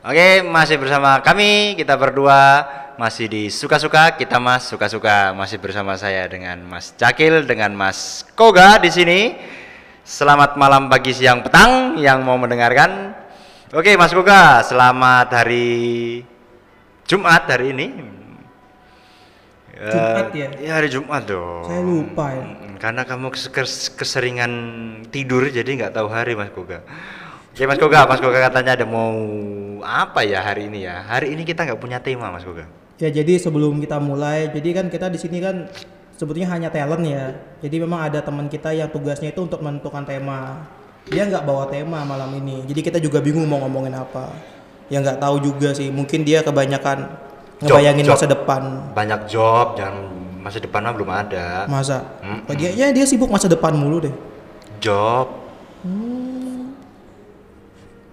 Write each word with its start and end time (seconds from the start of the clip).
Oke, 0.00 0.40
masih 0.48 0.80
bersama 0.80 1.20
kami 1.20 1.76
kita 1.76 1.92
berdua 1.92 2.64
masih 2.96 3.28
di 3.28 3.42
suka-suka 3.52 4.16
kita 4.16 4.40
Mas 4.40 4.64
suka-suka 4.64 5.36
masih 5.36 5.60
bersama 5.60 5.92
saya 6.00 6.24
dengan 6.24 6.56
Mas 6.64 6.96
Cakil 6.96 7.44
dengan 7.44 7.76
Mas 7.76 8.24
Koga 8.32 8.80
di 8.80 8.88
sini. 8.88 9.36
Selamat 10.00 10.56
malam, 10.56 10.88
pagi, 10.88 11.12
siang, 11.12 11.44
petang 11.44 12.00
yang 12.00 12.24
mau 12.24 12.34
mendengarkan. 12.34 13.12
Oke, 13.76 13.94
Mas 13.94 14.10
Koga, 14.10 14.64
selamat 14.64 15.28
hari 15.36 16.24
Jumat 17.04 17.44
hari 17.46 17.76
ini. 17.76 17.86
Jumat 19.80 20.32
ya? 20.32 20.48
Iya 20.56 20.72
hari 20.80 20.88
Jumat 20.88 21.28
dong. 21.28 21.68
Saya 21.68 21.80
lupa 21.84 22.32
ya. 22.32 22.44
Mm, 22.48 22.76
Karena 22.80 23.02
kamu 23.04 23.26
kes- 23.36 23.52
kes- 23.52 23.92
keseringan 23.92 24.52
tidur 25.12 25.44
jadi 25.52 25.68
nggak 25.68 25.92
tahu 25.92 26.08
hari 26.08 26.32
Mas 26.32 26.48
Koga. 26.56 26.80
Oke 27.60 27.68
Mas 27.68 27.76
Koga, 27.76 28.08
Mas 28.08 28.24
Koga 28.24 28.40
katanya 28.40 28.72
ada 28.72 28.88
mau 28.88 29.12
apa 29.84 30.24
ya 30.24 30.40
hari 30.40 30.72
ini 30.72 30.88
ya? 30.88 31.04
Hari 31.04 31.36
ini 31.36 31.44
kita 31.44 31.68
nggak 31.68 31.76
punya 31.76 32.00
tema 32.00 32.32
Mas 32.32 32.40
Koga. 32.40 32.64
Ya 32.96 33.12
jadi 33.12 33.36
sebelum 33.36 33.76
kita 33.84 34.00
mulai, 34.00 34.48
jadi 34.48 34.80
kan 34.80 34.88
kita 34.88 35.12
di 35.12 35.20
sini 35.20 35.44
kan 35.44 35.68
sebetulnya 36.16 36.56
hanya 36.56 36.72
talent 36.72 37.04
ya. 37.04 37.36
Jadi 37.60 37.84
memang 37.84 38.08
ada 38.08 38.24
teman 38.24 38.48
kita 38.48 38.72
yang 38.72 38.88
tugasnya 38.88 39.36
itu 39.36 39.44
untuk 39.44 39.60
menentukan 39.60 40.08
tema. 40.08 40.64
Dia 41.12 41.28
nggak 41.28 41.44
bawa 41.44 41.68
tema 41.68 42.00
malam 42.00 42.32
ini. 42.40 42.64
Jadi 42.64 42.80
kita 42.80 42.96
juga 42.96 43.20
bingung 43.20 43.44
mau 43.44 43.60
ngomongin 43.60 43.92
apa. 43.92 44.32
Ya 44.88 45.04
nggak 45.04 45.20
tahu 45.20 45.44
juga 45.44 45.76
sih. 45.76 45.92
Mungkin 45.92 46.24
dia 46.24 46.40
kebanyakan 46.40 47.12
Job, 47.60 47.76
ngebayangin 47.76 48.08
job. 48.08 48.16
masa 48.16 48.24
depan. 48.24 48.62
Banyak 48.96 49.20
job 49.28 49.76
dan 49.76 49.92
masa 50.40 50.64
depan 50.64 50.80
mah 50.88 50.96
belum 50.96 51.12
ada. 51.12 51.68
Masa? 51.68 52.08
Mm-mm. 52.24 52.48
Oh, 52.48 52.56
dia 52.56 52.72
ya 52.72 52.88
dia 52.88 53.04
sibuk 53.04 53.28
masa 53.28 53.52
depan 53.52 53.76
mulu 53.76 54.08
deh. 54.08 54.14
Job. 54.80 55.49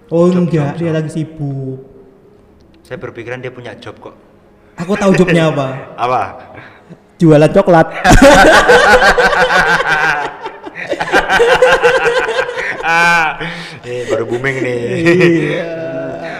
Oh 0.08 0.32
Job, 0.32 0.48
enggak, 0.48 0.72
job, 0.72 0.80
dia 0.80 0.88
lagi 0.96 1.10
sibuk. 1.12 1.84
Saya 2.80 2.96
berpikiran 2.96 3.44
dia 3.44 3.52
punya 3.52 3.76
job 3.76 4.00
kok. 4.00 4.16
Aku 4.80 4.96
tahu 4.96 5.12
jobnya 5.12 5.52
apa. 5.52 5.66
Apa? 6.08 6.22
Jualan 7.20 7.50
coklat. 7.52 7.92
ah, 12.88 13.36
ini 13.84 14.08
baru 14.08 14.24
booming 14.24 14.56
nih. 14.64 14.80
Iya. 14.96 15.76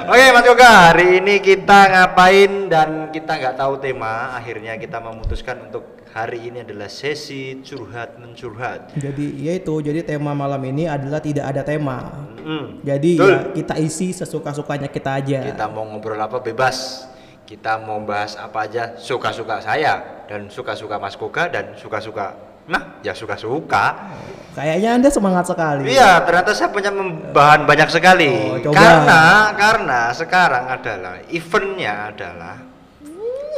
Oke 0.09 0.25
Mas 0.33 0.49
Yoga, 0.49 0.89
hari 0.89 1.21
ini 1.21 1.37
kita 1.45 1.93
ngapain 1.93 2.73
dan 2.73 3.13
kita 3.13 3.37
nggak 3.37 3.61
tahu 3.61 3.77
tema. 3.77 4.33
Akhirnya 4.33 4.81
kita 4.81 5.05
memutuskan 5.05 5.69
untuk 5.69 5.98
hari 6.13 6.51
ini 6.51 6.65
adalah 6.65 6.89
sesi 6.89 7.61
curhat 7.61 8.17
mencurhat. 8.17 8.97
Jadi 8.97 9.39
ya 9.43 9.57
itu, 9.57 9.75
jadi 9.81 10.01
tema 10.05 10.33
malam 10.33 10.61
ini 10.65 10.89
adalah 10.89 11.21
tidak 11.21 11.51
ada 11.53 11.63
tema. 11.65 12.29
Hmm, 12.41 12.81
Jadi 12.81 13.21
betul. 13.21 13.29
ya 13.29 13.39
kita 13.53 13.75
isi 13.77 14.09
sesuka-sukanya 14.17 14.89
kita 14.89 15.21
aja. 15.21 15.45
Kita 15.45 15.69
mau 15.69 15.85
ngobrol 15.85 16.17
apa 16.17 16.41
bebas. 16.41 17.09
Kita 17.49 17.81
mau 17.81 18.01
bahas 18.05 18.37
apa 18.37 18.69
aja 18.69 18.97
suka-suka 19.01 19.65
saya 19.65 20.25
dan 20.29 20.53
suka-suka 20.53 21.01
Mas 21.01 21.17
Koga 21.17 21.49
dan 21.49 21.73
suka-suka 21.81 22.49
nah 22.69 23.01
ya 23.01 23.17
suka-suka. 23.17 24.13
Kayaknya 24.53 24.91
Anda 25.01 25.09
semangat 25.09 25.49
sekali. 25.49 25.89
Iya, 25.89 26.21
ternyata 26.29 26.53
saya 26.53 26.69
punya 26.69 26.93
bahan 27.33 27.65
banyak 27.65 27.89
sekali. 27.89 28.29
Oh, 28.29 28.61
coba. 28.69 28.77
Karena 28.77 29.23
karena 29.57 30.01
sekarang 30.13 30.65
adalah 30.69 31.15
eventnya 31.33 32.13
adalah 32.13 32.57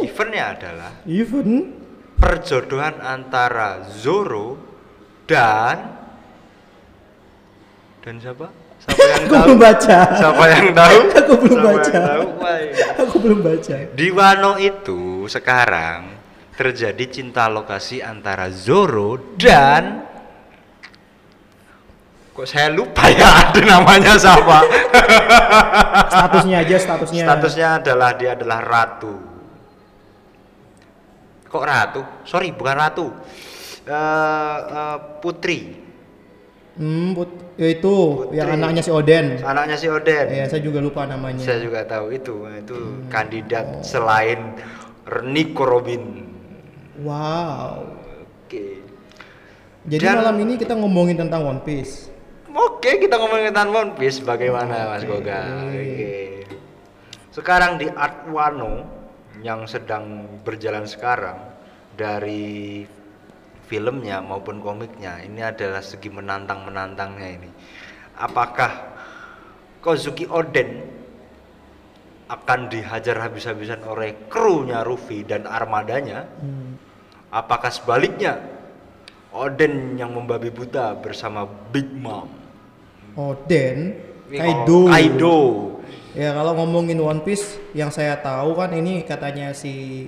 eventnya 0.01 0.45
adalah 0.55 0.91
Even 1.05 1.80
perjodohan 2.21 3.01
antara 3.01 3.89
Zoro 3.89 4.61
dan 5.25 5.97
dan 8.01 8.15
siapa? 8.17 8.49
Siapa 8.81 9.01
yang 9.03 9.21
aku 9.21 9.29
tahu? 9.29 9.45
belum 9.45 9.59
baca. 9.59 9.99
Siapa 10.17 10.45
yang 10.49 10.67
tahu? 10.73 10.99
Aku 11.21 11.33
belum 11.37 11.57
Siapa 11.57 11.69
yang 11.69 11.77
baca. 11.81 12.01
tahu? 12.01 12.25
Iya. 12.41 12.87
aku 12.97 13.17
belum 13.21 13.41
baca. 13.41 13.75
Di 13.93 14.09
Wano 14.11 14.53
itu 14.57 15.01
sekarang 15.27 16.01
terjadi 16.57 17.05
cinta 17.09 17.49
lokasi 17.49 18.05
antara 18.05 18.49
Zoro 18.53 19.37
dan 19.37 20.05
kok 22.31 22.47
saya 22.47 22.69
lupa 22.73 23.05
ya 23.09 23.29
ada 23.49 23.61
namanya 23.61 24.17
siapa. 24.17 24.59
Statusnya 26.09 26.57
aja 26.65 26.77
statusnya. 26.81 27.25
Statusnya 27.25 27.69
adalah 27.81 28.11
dia 28.17 28.31
adalah 28.33 28.61
ratu. 28.61 29.15
Kok 31.51 31.65
ratu? 31.67 32.03
Sorry, 32.23 32.55
bukan 32.55 32.77
ratu. 32.79 33.07
Eh, 33.83 34.59
eh, 34.63 34.97
putri. 35.19 35.59
Hmm, 36.79 37.13
put- 37.13 37.59
ya 37.59 37.69
itu 37.69 37.95
Putri. 38.25 38.39
yang 38.39 38.55
anaknya 38.55 38.81
si 38.81 38.89
Oden. 38.89 39.43
Anaknya 39.43 39.77
si 39.77 39.91
Oden. 39.91 40.27
Ya, 40.31 40.47
saya 40.47 40.63
juga 40.63 40.79
lupa 40.79 41.05
namanya. 41.05 41.43
Saya 41.43 41.59
juga 41.59 41.83
tahu 41.83 42.15
itu. 42.15 42.47
Itu 42.57 42.77
Hmm. 42.79 43.11
kandidat 43.11 43.83
selain 43.83 44.55
Nico 45.27 45.67
Robin. 45.67 46.31
Wow. 47.03 47.99
Oke. 48.47 48.79
Jadi 49.85 50.05
Dan- 50.05 50.23
malam 50.23 50.37
ini 50.39 50.55
kita 50.55 50.73
ngomongin 50.73 51.19
tentang 51.19 51.43
One 51.43 51.61
Piece. 51.61 52.09
Oke, 52.47 52.99
kita 52.99 53.19
ngomongin 53.19 53.51
tentang 53.51 53.71
One 53.71 53.93
Piece 53.95 54.21
bagaimana 54.21 54.87
Mas 54.89 55.03
Goga? 55.03 55.67
Oke. 55.67 56.47
Sekarang 57.31 57.75
di 57.77 57.87
Art 57.89 58.27
Wano 58.27 59.00
yang 59.41 59.65
sedang 59.65 60.29
berjalan 60.45 60.85
sekarang 60.85 61.37
dari 61.97 62.85
filmnya 63.71 64.19
maupun 64.19 64.59
komiknya 64.59 65.23
ini 65.23 65.41
adalah 65.47 65.81
segi 65.81 66.11
menantang-menantangnya 66.11 67.29
ini. 67.29 67.51
Apakah 68.19 68.91
Kozuki 69.81 70.29
Oden 70.29 70.85
akan 72.31 72.61
dihajar 72.69 73.17
habis-habisan 73.27 73.83
oleh 73.87 74.29
krunya 74.29 74.85
Ruffy 74.85 75.25
dan 75.25 75.49
armadanya? 75.49 76.29
Hmm. 76.39 76.77
Apakah 77.31 77.73
sebaliknya 77.73 78.43
Oden 79.31 79.95
yang 79.97 80.13
membabi 80.13 80.51
buta 80.51 80.99
bersama 80.99 81.47
Big 81.47 81.87
Mom? 81.87 82.27
Oden, 83.15 83.95
Kaido. 84.31 84.91
Kaido. 84.91 85.39
Ya 86.15 86.35
kalau 86.35 86.59
ngomongin 86.59 86.99
One 86.99 87.23
Piece 87.23 87.59
yang 87.71 87.95
saya 87.95 88.19
tahu 88.19 88.59
kan 88.59 88.75
ini 88.75 89.07
katanya 89.07 89.55
si 89.55 90.07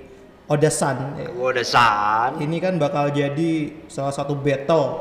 Oda-san. 0.50 1.14
Oda-san. 1.38 2.42
Ini 2.42 2.56
kan 2.58 2.74
bakal 2.76 3.14
jadi 3.14 3.70
salah 3.86 4.10
satu 4.10 4.34
battle, 4.34 4.98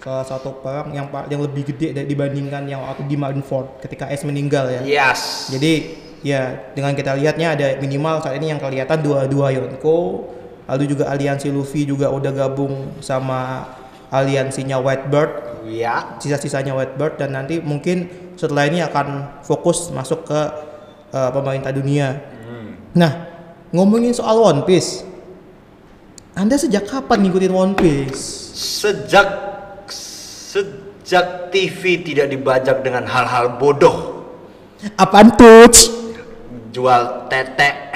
salah 0.00 0.24
satu 0.24 0.58
perang 0.64 0.90
yang 0.96 1.06
yang 1.28 1.44
lebih 1.44 1.70
gede 1.70 1.92
dibandingkan 2.08 2.64
yang 2.64 2.80
waktu 2.80 3.04
di 3.04 3.14
Marineford 3.14 3.84
ketika 3.84 4.08
Ace 4.08 4.24
meninggal 4.24 4.72
ya. 4.72 4.80
Yes. 4.82 5.52
Jadi 5.52 6.00
ya 6.24 6.72
dengan 6.74 6.96
kita 6.96 7.14
lihatnya 7.14 7.54
ada 7.54 7.66
minimal 7.78 8.24
saat 8.24 8.40
ini 8.40 8.50
yang 8.50 8.58
kelihatan 8.58 9.04
dua 9.04 9.28
dua 9.28 9.52
Yonko, 9.52 10.26
lalu 10.66 10.84
juga 10.88 11.12
aliansi 11.12 11.52
Luffy 11.52 11.84
juga 11.84 12.08
udah 12.08 12.32
gabung 12.32 12.98
sama 13.04 13.68
aliansinya 14.08 14.80
Whitebird, 14.80 15.62
ya. 15.68 16.16
sisa-sisanya 16.16 16.72
Whitebird 16.72 17.20
dan 17.20 17.36
nanti 17.36 17.60
mungkin 17.60 18.08
setelah 18.38 18.70
ini 18.70 18.78
akan 18.78 19.40
fokus 19.42 19.90
masuk 19.90 20.22
ke 20.30 20.40
eh, 21.10 21.30
pemerintah 21.34 21.74
dunia. 21.74 22.22
Hmm. 22.46 22.70
Nah, 22.94 23.12
ngomongin 23.74 24.14
soal 24.14 24.38
One 24.38 24.62
Piece, 24.62 25.02
Anda 26.38 26.54
sejak 26.54 26.86
kapan 26.86 27.26
ngikutin 27.26 27.52
One 27.52 27.74
Piece? 27.74 28.22
Sejak 28.54 29.26
sejak 30.48 31.50
TV 31.50 32.06
tidak 32.06 32.30
dibajak 32.30 32.86
dengan 32.86 33.04
hal-hal 33.10 33.58
bodoh, 33.58 34.22
Apaan 34.94 35.34
tuh? 35.34 35.66
jual 36.70 37.26
tetek. 37.26 37.90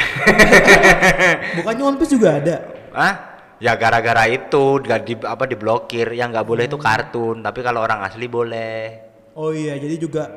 Bukannya 1.62 1.82
One 1.86 1.98
Piece 2.02 2.18
juga 2.18 2.42
ada? 2.42 2.56
Hah? 2.90 3.14
Ya 3.62 3.78
gara-gara 3.78 4.26
itu 4.26 4.82
nggak 4.82 5.00
di 5.06 5.14
apa 5.22 5.46
diblokir, 5.46 6.10
yang 6.18 6.34
nggak 6.34 6.42
boleh 6.42 6.66
itu 6.66 6.74
kartun, 6.74 7.46
tapi 7.46 7.62
kalau 7.62 7.86
orang 7.86 8.02
asli 8.02 8.26
boleh. 8.26 9.01
Oh 9.32 9.50
iya, 9.52 9.80
jadi 9.80 9.96
juga 9.96 10.28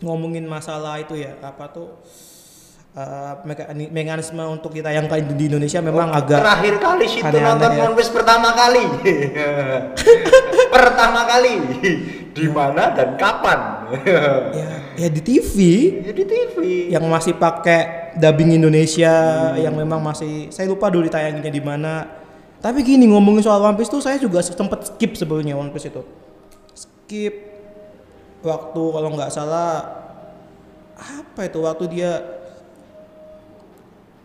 ngomongin 0.00 0.48
masalah 0.48 0.98
itu 0.98 1.14
ya, 1.14 1.36
apa 1.38 1.70
tuh 1.70 1.88
mekani- 3.46 3.90
mekanisme 3.90 4.42
untuk 4.50 4.74
ditayangkan 4.74 5.38
di 5.38 5.46
Indonesia 5.46 5.78
memang 5.78 6.10
agak 6.10 6.42
Terakhir 6.42 6.74
kali 6.82 7.06
situ 7.06 7.22
aneh-aneh 7.22 7.46
nonton 7.46 7.70
ya. 7.70 7.82
One 7.86 7.94
Piece 7.94 8.10
pertama 8.10 8.48
kali. 8.50 8.84
pertama 10.74 11.20
kali. 11.26 11.54
Di 12.30 12.46
mana 12.50 12.90
dan 12.94 13.14
kapan? 13.14 13.58
ya, 14.54 14.70
ya 14.98 15.08
di 15.10 15.20
TV 15.22 15.54
ya 16.02 16.12
di 16.14 16.24
TV. 16.26 16.56
yang 16.94 17.02
masih 17.10 17.34
pakai 17.38 18.14
dubbing 18.18 18.54
Indonesia 18.54 19.14
yang 19.58 19.74
memang 19.74 19.98
masih 20.02 20.50
saya 20.50 20.66
lupa 20.70 20.90
dulu 20.90 21.06
ditayanginnya 21.06 21.52
di 21.52 21.62
mana. 21.62 21.94
Tapi 22.60 22.84
gini 22.84 23.08
ngomongin 23.08 23.40
soal 23.40 23.62
One 23.62 23.78
Piece 23.78 23.88
tuh 23.88 24.02
saya 24.02 24.18
juga 24.18 24.42
sempat 24.42 24.90
skip 24.94 25.14
sebelumnya 25.14 25.54
One 25.54 25.70
Piece 25.70 25.88
itu. 25.88 26.02
Skip 26.74 27.49
waktu 28.40 28.82
kalau 28.82 29.08
nggak 29.12 29.30
salah 29.30 30.00
apa 30.96 31.40
itu 31.44 31.58
waktu 31.60 31.84
dia 31.88 32.12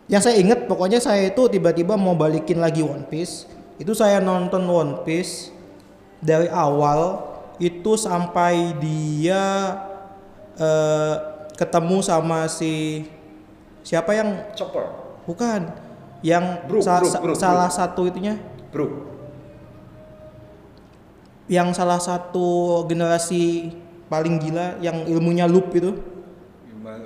yang 0.06 0.22
saya 0.22 0.38
ingat 0.38 0.70
pokoknya 0.70 1.02
saya 1.02 1.26
itu 1.26 1.42
tiba-tiba 1.48 1.98
mau 1.98 2.14
balikin 2.14 2.62
lagi 2.62 2.80
One 2.80 3.04
Piece 3.04 3.48
itu 3.76 3.92
saya 3.92 4.22
nonton 4.22 4.62
One 4.64 5.02
Piece 5.02 5.50
dari 6.22 6.46
awal 6.46 7.20
itu 7.58 7.96
sampai 7.96 8.76
dia 8.78 9.42
eh, 10.56 11.14
ketemu 11.56 12.00
sama 12.00 12.46
si 12.46 13.04
siapa 13.80 14.12
yang 14.12 14.52
Chopper, 14.52 14.92
bukan 15.24 15.72
yang 16.20 16.64
Brook, 16.68 16.84
sa- 16.84 17.00
Brook, 17.00 17.12
sa- 17.12 17.20
Brook, 17.22 17.36
salah 17.36 17.68
Brook. 17.68 17.78
satu 17.80 18.02
itunya 18.06 18.34
bro. 18.70 18.86
yang 21.46 21.70
salah 21.72 21.98
satu 21.98 22.82
generasi 22.84 23.70
paling 24.06 24.38
gila 24.38 24.78
yang 24.78 25.04
ilmunya 25.04 25.44
loop 25.44 25.70
itu 25.72 25.92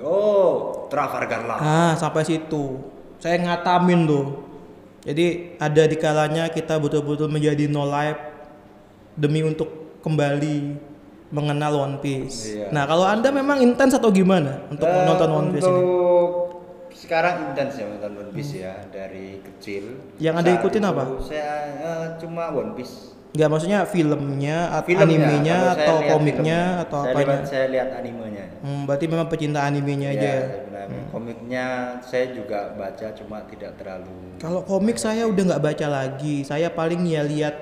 Oh, 0.01 0.85
Trafalgar 0.87 1.41
Law. 1.43 1.57
ah 1.57 1.93
sampai 1.93 2.21
situ 2.21 2.77
saya 3.17 3.37
ngatamin 3.37 4.05
tuh 4.05 4.25
jadi 5.01 5.57
ada 5.57 5.83
di 5.83 5.97
kalanya 5.97 6.45
kita 6.47 6.77
betul-betul 6.77 7.25
menjadi 7.27 7.65
no 7.65 7.83
life 7.83 8.17
demi 9.13 9.41
untuk 9.41 9.97
kembali 9.99 10.77
mengenal 11.29 11.73
One 11.79 11.97
Piece. 11.97 12.51
Iya. 12.51 12.69
Nah 12.69 12.83
kalau 12.83 13.03
anda 13.03 13.31
memang 13.31 13.57
intens 13.59 13.93
atau 13.93 14.09
gimana 14.09 14.61
untuk 14.67 14.83
Eh, 14.83 14.93
menonton 14.93 15.29
One 15.31 15.49
Piece 15.49 15.65
ini? 15.65 15.73
untuk 15.73 16.29
sekarang 16.93 17.35
intens 17.47 17.73
ya 17.73 17.85
nonton 17.87 18.11
One 18.15 18.31
Piece 18.31 18.53
ya 18.53 18.73
dari 18.87 19.41
kecil. 19.41 19.83
Yang 20.17 20.35
Anda 20.37 20.51
ikutin 20.55 20.83
apa? 20.83 21.03
Saya 21.19 21.49
eh, 21.73 22.05
cuma 22.17 22.51
One 22.51 22.75
Piece. 22.75 23.17
Nggak 23.31 23.47
maksudnya 23.47 23.79
filmnya 23.87 24.57
atau 24.75 24.91
Filmnya, 24.91 25.07
animenya 25.07 25.57
atau 25.71 25.95
komiknya 26.03 26.59
filmnya. 26.75 26.83
atau 26.83 26.99
saya 26.99 27.13
apanya? 27.15 27.31
lihat, 27.31 27.47
saya 27.47 27.65
lihat 27.71 27.89
animenya. 27.95 28.45
Hmm, 28.59 28.81
berarti 28.83 29.05
memang 29.07 29.27
pecinta 29.31 29.59
animenya 29.63 30.07
aja. 30.11 30.19
Ya, 30.19 30.35
saya 30.43 30.61
bilang, 30.67 30.89
Komiknya 31.15 31.65
saya 32.03 32.25
juga 32.35 32.75
baca 32.75 33.07
cuma 33.15 33.37
tidak 33.47 33.71
terlalu. 33.79 34.35
Kalau 34.43 34.61
komik 34.67 34.99
saya 34.99 35.23
udah 35.31 35.43
nggak 35.47 35.63
baca 35.63 35.87
lagi. 35.87 36.43
Saya 36.43 36.67
paling 36.67 36.99
ya 37.07 37.23
lihat 37.23 37.55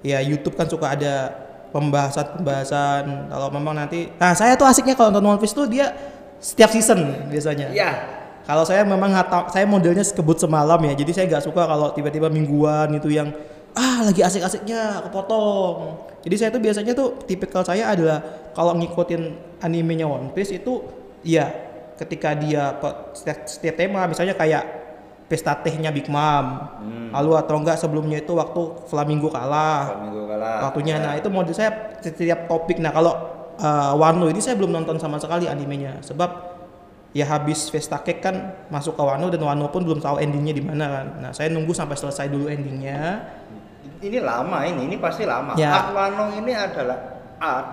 ya 0.00 0.24
YouTube 0.24 0.56
kan 0.56 0.64
suka 0.64 0.96
ada 0.96 1.14
pembahasan-pembahasan. 1.68 3.28
Kalau 3.28 3.48
memang 3.52 3.76
nanti, 3.76 4.08
nah 4.16 4.32
saya 4.32 4.56
tuh 4.56 4.64
asiknya 4.64 4.96
kalau 4.96 5.12
nonton 5.12 5.36
One 5.36 5.40
Piece 5.40 5.52
tuh 5.52 5.68
dia 5.68 5.92
setiap 6.40 6.72
season 6.72 7.28
biasanya. 7.28 7.68
Ya, 7.76 7.90
Kalau 8.48 8.64
saya 8.64 8.82
memang 8.82 9.12
saya 9.52 9.68
modelnya 9.68 10.02
kebut 10.02 10.40
semalam 10.40 10.80
ya. 10.82 10.96
Jadi 10.96 11.12
saya 11.12 11.24
nggak 11.28 11.44
suka 11.44 11.68
kalau 11.68 11.92
tiba-tiba 11.92 12.32
mingguan 12.32 12.88
itu 12.96 13.12
yang 13.12 13.30
ah 13.76 14.06
lagi 14.06 14.20
asik-asiknya 14.24 15.06
kepotong. 15.08 16.06
Jadi 16.20 16.34
saya 16.36 16.50
tuh 16.52 16.62
biasanya 16.62 16.92
tuh 16.92 17.16
tipikal 17.24 17.62
saya 17.62 17.92
adalah 17.94 18.18
kalau 18.52 18.76
ngikutin 18.76 19.22
animenya 19.62 20.04
One 20.04 20.34
Piece 20.34 20.52
itu 20.52 20.82
ya 21.22 21.48
ketika 21.96 22.32
dia 22.32 22.76
setiap, 23.12 23.38
setiap 23.44 23.74
tema 23.76 24.08
misalnya 24.08 24.34
kayak 24.34 24.64
pesta 25.30 25.54
tehnya 25.62 25.94
Big 25.94 26.10
Mom. 26.10 26.46
Lalu 27.14 27.30
atau 27.38 27.54
enggak 27.62 27.78
sebelumnya 27.78 28.18
itu 28.18 28.34
waktu 28.34 28.86
Flamingo 28.90 29.30
kalah 29.30 29.94
kalau 29.94 30.02
minggu 30.10 30.22
kalah. 30.26 30.58
waktunya. 30.66 30.98
Nah 30.98 31.14
itu 31.14 31.28
model 31.30 31.54
saya 31.54 31.94
setiap 32.02 32.50
topik. 32.50 32.82
Nah 32.82 32.90
kalau 32.90 33.14
uh, 33.62 33.94
Wano 33.94 34.26
ini 34.26 34.42
saya 34.42 34.58
belum 34.58 34.74
nonton 34.74 34.98
sama 34.98 35.22
sekali 35.22 35.46
animenya 35.46 36.02
sebab 36.02 36.49
ya 37.10 37.26
habis 37.26 37.66
Vesta 37.70 37.98
Cake 37.98 38.22
kan 38.22 38.54
masuk 38.70 38.94
ke 38.94 39.02
Wano 39.02 39.26
dan 39.30 39.42
Wano 39.42 39.66
pun 39.70 39.82
belum 39.82 39.98
tahu 39.98 40.22
endingnya 40.22 40.54
di 40.54 40.62
mana 40.62 40.86
kan. 40.86 41.06
Nah 41.18 41.30
saya 41.34 41.50
nunggu 41.50 41.74
sampai 41.74 41.98
selesai 41.98 42.30
dulu 42.30 42.46
endingnya. 42.46 43.26
Ini 44.00 44.18
lama 44.24 44.64
ini, 44.64 44.88
ini 44.88 44.96
pasti 44.96 45.28
lama. 45.28 45.58
Ya. 45.58 45.74
Art 45.74 45.90
Wano 45.92 46.32
ini 46.38 46.52
adalah 46.54 46.98
art 47.36 47.68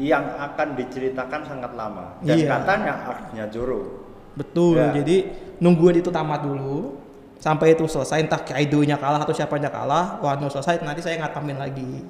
yang 0.00 0.24
akan 0.38 0.74
diceritakan 0.78 1.40
sangat 1.46 1.72
lama. 1.76 2.18
Dan 2.24 2.36
Iya. 2.40 2.48
katanya 2.58 2.92
artnya 3.06 3.44
Joro. 3.52 4.08
Betul. 4.34 4.80
Ya. 4.80 4.96
Jadi 4.96 5.28
nungguin 5.60 6.00
itu 6.00 6.08
tamat 6.08 6.42
dulu 6.46 6.96
sampai 7.40 7.76
itu 7.76 7.84
selesai 7.84 8.24
entah 8.24 8.40
Kaido-nya 8.40 8.96
kalah 9.00 9.20
atau 9.20 9.32
siapanya 9.36 9.68
kalah, 9.68 10.20
Wano 10.24 10.48
selesai 10.48 10.80
nanti 10.80 11.04
saya 11.04 11.20
ngatamin 11.20 11.56
lagi. 11.60 12.04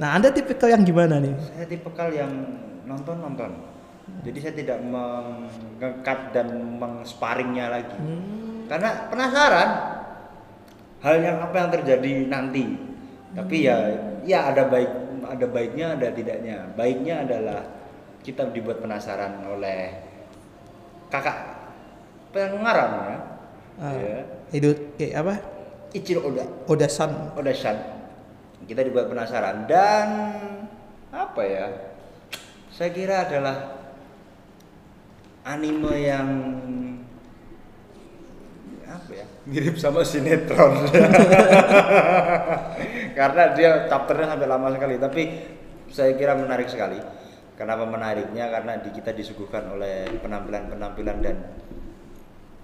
Nah 0.00 0.16
anda 0.16 0.32
tipikal 0.32 0.72
yang 0.72 0.80
gimana 0.86 1.20
nih? 1.20 1.34
Saya 1.52 1.66
tipikal 1.68 2.08
yang 2.08 2.30
nonton-nonton. 2.88 3.69
Jadi 4.20 4.38
saya 4.38 4.54
tidak 4.54 4.78
mengangkat 4.84 6.18
dan 6.36 6.48
mengsparingnya 6.76 7.66
lagi. 7.72 7.96
Hmm. 7.96 8.68
Karena 8.68 9.08
penasaran 9.08 9.70
hal 11.00 11.16
yang 11.24 11.38
apa 11.40 11.56
yang 11.56 11.70
terjadi 11.72 12.12
nanti. 12.28 12.64
Tapi 13.32 13.56
ya 13.64 13.76
ya 14.26 14.52
ada 14.52 14.68
baik 14.68 14.90
ada 15.24 15.46
baiknya 15.48 15.86
ada 15.96 16.08
tidaknya. 16.12 16.68
Baiknya 16.76 17.24
adalah 17.24 17.60
kita 18.20 18.52
dibuat 18.52 18.84
penasaran 18.84 19.40
oleh 19.48 19.96
kakak 21.08 21.38
pengarang 22.30 22.92
ya. 23.00 23.18
Ya. 23.80 24.18
Itu 24.52 24.76
kayak 25.00 25.14
apa? 25.24 25.34
Ichiro 25.96 26.28
Oda. 26.28 26.44
Oda-san. 26.68 27.34
Oda-san. 27.34 27.76
Kita 28.68 28.84
dibuat 28.84 29.08
penasaran 29.08 29.64
dan 29.64 30.08
apa 31.10 31.42
ya? 31.42 31.66
Saya 32.70 32.92
kira 32.94 33.26
adalah 33.26 33.79
anime 35.44 35.94
yang 35.96 36.28
apa 38.90 39.10
ya? 39.14 39.26
Mirip 39.46 39.78
sama 39.78 40.02
sinetron. 40.02 40.86
Karena 43.18 43.42
dia 43.54 43.86
chapternya 43.86 44.34
sampai 44.34 44.48
lama 44.50 44.68
sekali, 44.74 44.94
tapi 44.98 45.22
saya 45.90 46.14
kira 46.18 46.34
menarik 46.34 46.66
sekali. 46.66 46.98
Kenapa 47.54 47.84
menariknya? 47.84 48.48
Karena 48.48 48.80
di 48.80 48.90
kita 48.90 49.12
disuguhkan 49.12 49.76
oleh 49.76 50.08
penampilan-penampilan 50.24 51.16
dan 51.20 51.36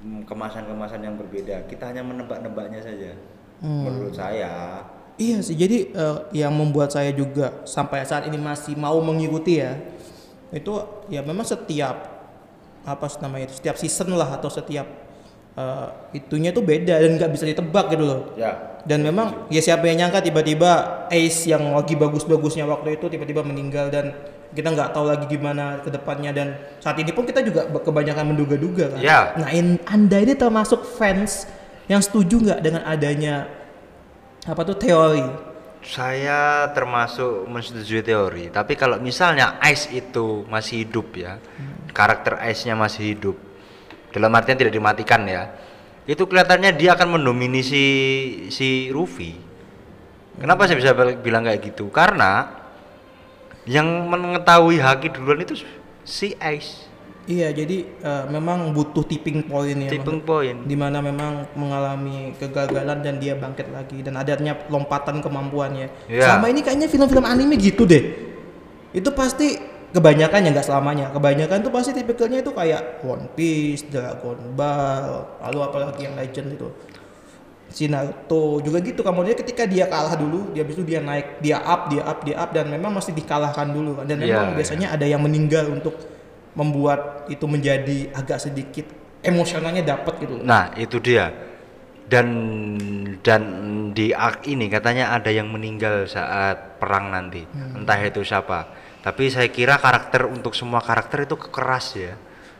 mm, 0.03 0.25
kemasan-kemasan 0.25 1.05
yang 1.05 1.21
berbeda. 1.21 1.69
Kita 1.69 1.93
hanya 1.93 2.01
menebak-nebaknya 2.01 2.81
saja. 2.81 3.13
Hmm. 3.61 3.89
Menurut 3.89 4.17
saya. 4.17 4.83
Iya 5.17 5.41
sih, 5.41 5.57
jadi 5.57 5.97
eh, 5.97 6.19
yang 6.37 6.53
membuat 6.53 6.93
saya 6.93 7.09
juga 7.09 7.65
sampai 7.65 8.05
saat 8.05 8.29
ini 8.29 8.37
masih 8.37 8.77
mau 8.77 9.01
mengikuti 9.01 9.65
ya, 9.65 9.81
itu 10.53 10.77
ya 11.09 11.25
memang 11.25 11.41
setiap 11.41 12.16
apa 12.87 13.11
namanya 13.19 13.51
itu, 13.51 13.59
setiap 13.59 13.77
season 13.77 14.15
lah 14.15 14.39
atau 14.39 14.47
setiap 14.47 14.87
eh, 15.59 15.89
itunya 16.15 16.55
tuh 16.55 16.63
beda 16.63 17.03
dan 17.03 17.19
nggak 17.19 17.31
bisa 17.35 17.45
ditebak 17.45 17.91
gitu 17.91 18.05
loh. 18.07 18.21
Ya. 18.39 18.79
Dan 18.87 19.03
memang 19.03 19.51
ya 19.51 19.59
siapa 19.59 19.91
yang 19.91 20.07
nyangka 20.07 20.23
tiba-tiba 20.23 21.05
Ace 21.11 21.51
yang 21.51 21.75
lagi 21.75 21.99
bagus-bagusnya 21.99 22.63
waktu 22.71 22.95
itu 23.03 23.11
tiba-tiba 23.11 23.43
meninggal 23.43 23.91
dan 23.91 24.15
kita 24.55 24.73
nggak 24.73 24.95
tahu 24.95 25.11
lagi 25.11 25.27
gimana 25.27 25.83
ke 25.83 25.91
depannya 25.91 26.31
dan 26.31 26.55
saat 26.79 26.97
ini 27.03 27.11
pun 27.11 27.27
kita 27.27 27.43
juga 27.43 27.67
kebanyakan 27.67 28.31
menduga-duga 28.31 28.95
kan. 28.95 29.01
Ya. 29.03 29.35
Nah, 29.35 29.51
in- 29.51 29.83
Anda 29.91 30.23
ini 30.23 30.39
termasuk 30.39 30.87
fans 30.87 31.51
yang 31.91 31.99
setuju 31.99 32.39
nggak 32.39 32.61
dengan 32.63 32.83
adanya 32.87 33.51
apa 34.47 34.63
tuh 34.63 34.79
teori? 34.79 35.27
Saya 35.85 36.71
termasuk 36.75 37.47
menyetujui 37.47 38.03
teori, 38.03 38.45
tapi 38.51 38.75
kalau 38.75 38.99
misalnya 38.99 39.61
Ice 39.71 39.87
itu 39.95 40.43
masih 40.51 40.83
hidup 40.83 41.15
ya, 41.15 41.39
karakter 41.95 42.43
Ice-nya 42.51 42.75
masih 42.75 43.15
hidup, 43.15 43.37
dalam 44.11 44.35
artian 44.35 44.59
tidak 44.59 44.75
dimatikan 44.75 45.23
ya, 45.29 45.53
itu 46.07 46.23
kelihatannya 46.27 46.75
dia 46.75 46.95
akan 46.99 47.19
mendomini 47.19 47.63
si, 47.63 47.85
si 48.51 48.91
Ruffy. 48.91 49.39
Kenapa 50.39 50.67
saya 50.67 50.79
bisa 50.79 50.93
bilang 51.23 51.47
kayak 51.47 51.61
gitu? 51.63 51.87
Karena 51.91 52.51
yang 53.67 53.87
mengetahui 54.07 54.79
haki 54.79 55.11
duluan 55.15 55.43
itu 55.43 55.63
si 56.07 56.39
Ice, 56.39 56.86
Iya, 57.27 57.51
jadi 57.51 57.83
eh, 57.83 58.25
memang 58.31 58.71
butuh 58.71 59.03
tipping 59.03 59.51
point 59.51 59.75
ya. 59.75 59.91
tipping 59.91 60.23
point. 60.23 60.63
di 60.63 60.79
mana 60.79 61.03
memang 61.03 61.51
mengalami 61.59 62.31
kegagalan 62.39 63.03
dan 63.03 63.19
dia 63.19 63.35
bangkit 63.35 63.67
lagi 63.75 63.99
dan 64.07 64.15
adanya 64.15 64.55
lompatan 64.71 65.19
kemampuannya. 65.19 65.91
Iya. 66.07 66.23
Selama 66.23 66.47
ini 66.55 66.61
kayaknya 66.63 66.87
film-film 66.87 67.27
anime 67.27 67.59
gitu 67.59 67.83
deh. 67.83 68.03
Itu 68.95 69.11
pasti 69.11 69.59
kebanyakan 69.91 70.39
ya 70.47 70.51
nggak 70.55 70.67
selamanya. 70.71 71.07
Kebanyakan 71.11 71.67
tuh 71.67 71.73
pasti 71.75 71.91
tipikalnya 71.99 72.47
itu 72.47 72.55
kayak 72.55 73.03
One 73.03 73.27
Piece, 73.35 73.91
Dragon 73.91 74.55
Ball, 74.55 75.27
lalu 75.43 75.59
apalagi 75.67 76.07
yang 76.07 76.15
Legend 76.15 76.55
itu. 76.55 76.69
Si 77.67 77.91
Naruto 77.91 78.63
juga 78.63 78.79
gitu 78.79 79.03
kemudian 79.03 79.35
ketika 79.35 79.67
dia 79.67 79.91
kalah 79.91 80.15
dulu 80.15 80.55
dia 80.55 80.63
habis 80.63 80.79
itu 80.79 80.87
dia 80.87 81.03
naik 81.03 81.43
dia 81.43 81.59
up 81.59 81.91
dia 81.91 82.07
up 82.07 82.23
dia 82.23 82.39
up 82.39 82.55
dan 82.55 82.71
memang 82.71 82.95
mesti 82.95 83.11
dikalahkan 83.11 83.75
dulu 83.75 83.99
kan 83.99 84.07
dan 84.07 84.23
Iya, 84.23 84.39
memang 84.39 84.49
iya. 84.55 84.57
biasanya 84.63 84.87
ada 84.95 85.03
yang 85.03 85.19
meninggal 85.19 85.75
untuk 85.75 85.99
membuat 86.57 87.29
itu 87.29 87.45
menjadi 87.45 88.11
agak 88.17 88.41
sedikit 88.41 88.89
emosionalnya 89.21 89.85
dapat 89.85 90.25
gitu. 90.25 90.41
Nah, 90.41 90.73
itu 90.75 90.97
dia. 90.99 91.31
Dan 92.07 92.29
dan 93.21 93.43
di 93.93 94.15
arc 94.15 94.47
ini 94.49 94.71
katanya 94.71 95.13
ada 95.13 95.29
yang 95.29 95.53
meninggal 95.53 96.09
saat 96.09 96.81
perang 96.81 97.13
nanti. 97.13 97.45
Entah 97.77 97.99
itu 98.01 98.25
siapa. 98.25 98.67
Tapi 99.05 99.31
saya 99.31 99.47
kira 99.53 99.79
karakter 99.79 100.27
untuk 100.27 100.57
semua 100.57 100.83
karakter 100.83 101.29
itu 101.29 101.37
keras 101.37 101.95
ya. 101.95 102.15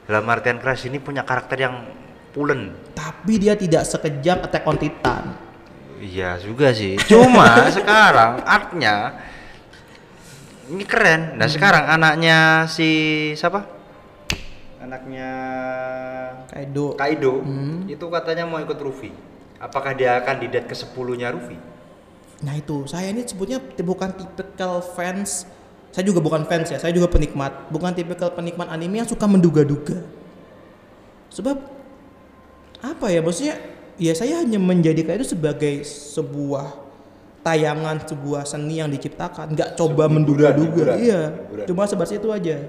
Dalam 0.07 0.27
artian 0.31 0.63
keras 0.63 0.87
ini 0.87 1.03
punya 1.03 1.27
karakter 1.27 1.59
yang 1.59 1.83
pulen. 2.35 2.75
Tapi 2.95 3.39
dia 3.39 3.57
tidak 3.59 3.87
sekejam 3.87 4.45
Attack 4.47 4.67
on 4.67 4.79
Titan. 4.79 5.25
Iya 6.03 6.39
juga 6.43 6.75
sih. 6.75 6.99
Cuma 7.07 7.67
sekarang 7.77 8.43
artnya 8.43 9.25
ini 10.67 10.83
keren. 10.83 11.39
Nah, 11.39 11.47
sekarang 11.47 11.87
anaknya 11.87 12.67
si 12.67 12.91
siapa? 13.39 13.76
Anaknya 14.87 15.31
Kaido. 16.47 16.95
Kaido 16.95 17.43
Hmm. 17.43 17.91
itu 17.91 18.07
katanya 18.07 18.47
mau 18.47 18.63
ikut 18.63 18.79
Ruffy. 18.79 19.11
Apakah 19.59 19.99
dia 19.99 20.23
kandidat 20.23 20.71
ke 20.71 20.79
10-nya 20.79 21.35
Ruffy? 21.35 21.59
Nah 22.45 22.55
itu, 22.55 22.87
saya 22.87 23.11
ini 23.11 23.25
sebutnya 23.25 23.59
bukan 23.61 24.13
tipikal 24.15 24.85
fans 24.85 25.49
saya 25.97 26.05
juga 26.13 26.21
bukan 26.21 26.45
fans 26.45 26.69
ya, 26.69 26.77
saya 26.77 26.93
juga 26.93 27.09
penikmat, 27.09 27.73
bukan 27.73 27.89
tipikal 27.97 28.29
penikmat 28.29 28.69
anime 28.69 29.01
yang 29.01 29.09
suka 29.09 29.25
menduga-duga. 29.25 30.05
Sebab 31.33 31.57
apa 32.85 33.07
ya 33.09 33.25
maksudnya? 33.25 33.57
Ya 33.97 34.13
saya 34.13 34.45
hanya 34.45 34.61
menjadikan 34.61 35.17
itu 35.17 35.33
sebagai 35.33 35.81
sebuah 35.89 36.69
tayangan, 37.41 38.05
sebuah 38.05 38.45
seni 38.45 38.77
yang 38.77 38.93
diciptakan, 38.93 39.57
nggak 39.57 39.73
coba 39.81 40.05
menduga-duga. 40.13 41.01
Iya, 41.01 41.33
hiburan. 41.33 41.65
cuma 41.65 41.89
sebatas 41.89 42.13
itu 42.13 42.29
aja. 42.29 42.61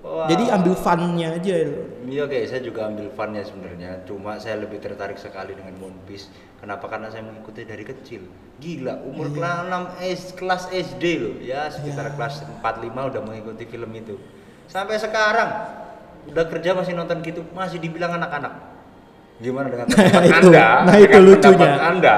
Wah. 0.00 0.24
Jadi 0.26 0.48
ambil 0.48 0.74
funnya 0.74 1.28
aja. 1.30 1.54
Iya 2.00 2.20
oke, 2.24 2.38
saya 2.44 2.60
juga 2.60 2.88
ambil 2.88 3.08
funnya 3.10 3.44
sebenarnya. 3.44 4.00
Cuma 4.02 4.36
saya 4.36 4.56
lebih 4.56 4.80
tertarik 4.80 5.14
sekali 5.14 5.52
dengan 5.52 5.76
One 5.78 6.00
Piece. 6.04 6.32
Kenapa? 6.56 6.88
Karena 6.88 7.08
saya 7.08 7.20
mengikuti 7.20 7.62
dari 7.62 7.84
kecil. 7.84 8.24
Gila, 8.56 9.04
umur 9.04 9.28
Iya. 9.28 9.34
kelas 9.34 9.56
6 9.62 9.84
S, 10.02 10.20
kelas 10.34 10.62
SD 10.70 11.04
loh. 11.16 11.34
Ya, 11.38 11.68
sekitar 11.68 12.06
Iya. 12.06 12.14
kelas 12.14 12.34
4 12.42 12.74
5 12.80 13.00
udah 13.06 13.20
mengikuti 13.20 13.64
film 13.64 13.92
itu. 13.92 14.16
Sampai 14.66 14.96
sekarang 14.96 15.48
udah 16.26 16.44
kerja 16.46 16.72
masih 16.72 16.92
nonton 16.92 17.20
gitu, 17.20 17.44
masih 17.50 17.76
dibilang 17.76 18.12
anak-anak. 18.14 18.52
Gimana 19.38 19.68
dengan 19.68 19.84
pendapat 19.88 20.24
Itu, 20.26 20.48
Anda? 20.48 20.68
nah 20.84 20.94
itu 20.94 21.08
dengan 21.08 21.24
lucunya. 21.24 21.56
pendapat 21.56 21.80
Anda 21.82 22.16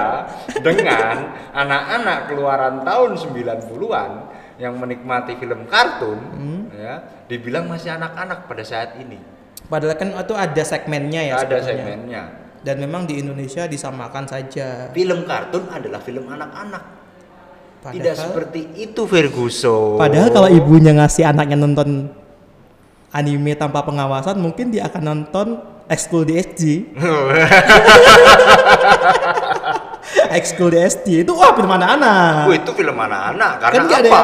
dengan 0.59 1.15
anak-anak 1.53 2.19
keluaran 2.27 2.75
tahun 2.83 3.11
90-an 3.15 4.11
yang 4.59 4.75
menikmati 4.75 5.33
film 5.37 5.67
kartun 5.67 6.19
Hmm. 6.33 6.62
Ya, 6.83 6.95
dibilang 7.31 7.71
masih 7.71 7.95
anak-anak 7.95 8.51
pada 8.51 8.63
saat 8.67 8.99
ini. 8.99 9.23
Padahal 9.71 9.95
kan 9.95 10.11
itu 10.11 10.35
ada 10.35 10.63
segmennya 10.67 11.23
ya. 11.23 11.35
Ada 11.39 11.63
sebenarnya. 11.63 11.71
segmennya. 11.71 12.23
Dan 12.63 12.77
memang 12.79 13.07
di 13.07 13.19
Indonesia 13.23 13.67
disamakan 13.67 14.27
saja. 14.27 14.91
Film 14.91 15.23
kartun 15.27 15.71
adalah 15.71 16.03
film 16.03 16.27
anak-anak. 16.27 16.83
Tidak 17.83 18.15
seperti 18.15 18.79
itu 18.79 19.03
Ferguson. 19.11 19.99
padahal 19.99 20.31
kalau 20.31 20.47
ibunya 20.47 20.95
ngasih 20.95 21.27
anaknya 21.27 21.59
nonton 21.59 22.15
anime 23.11 23.59
tanpa 23.59 23.83
pengawasan, 23.83 24.39
mungkin 24.39 24.71
dia 24.71 24.87
akan 24.87 25.03
nonton 25.03 25.59
ekskul 25.91 26.23
di 26.23 26.39
SG. 26.39 26.95
ekskul 30.39 30.73
di 30.73 30.79
SG 30.79 31.27
itu 31.27 31.33
wah 31.35 31.53
film 31.59 31.75
anak-anak. 31.75 32.55
Itu 32.55 32.71
film 32.73 32.97
anak-anak 32.97 33.53
karena 33.59 33.83
Kan 33.83 33.91
ada 33.91 33.99
apa? 33.99 34.07
ya? 34.07 34.23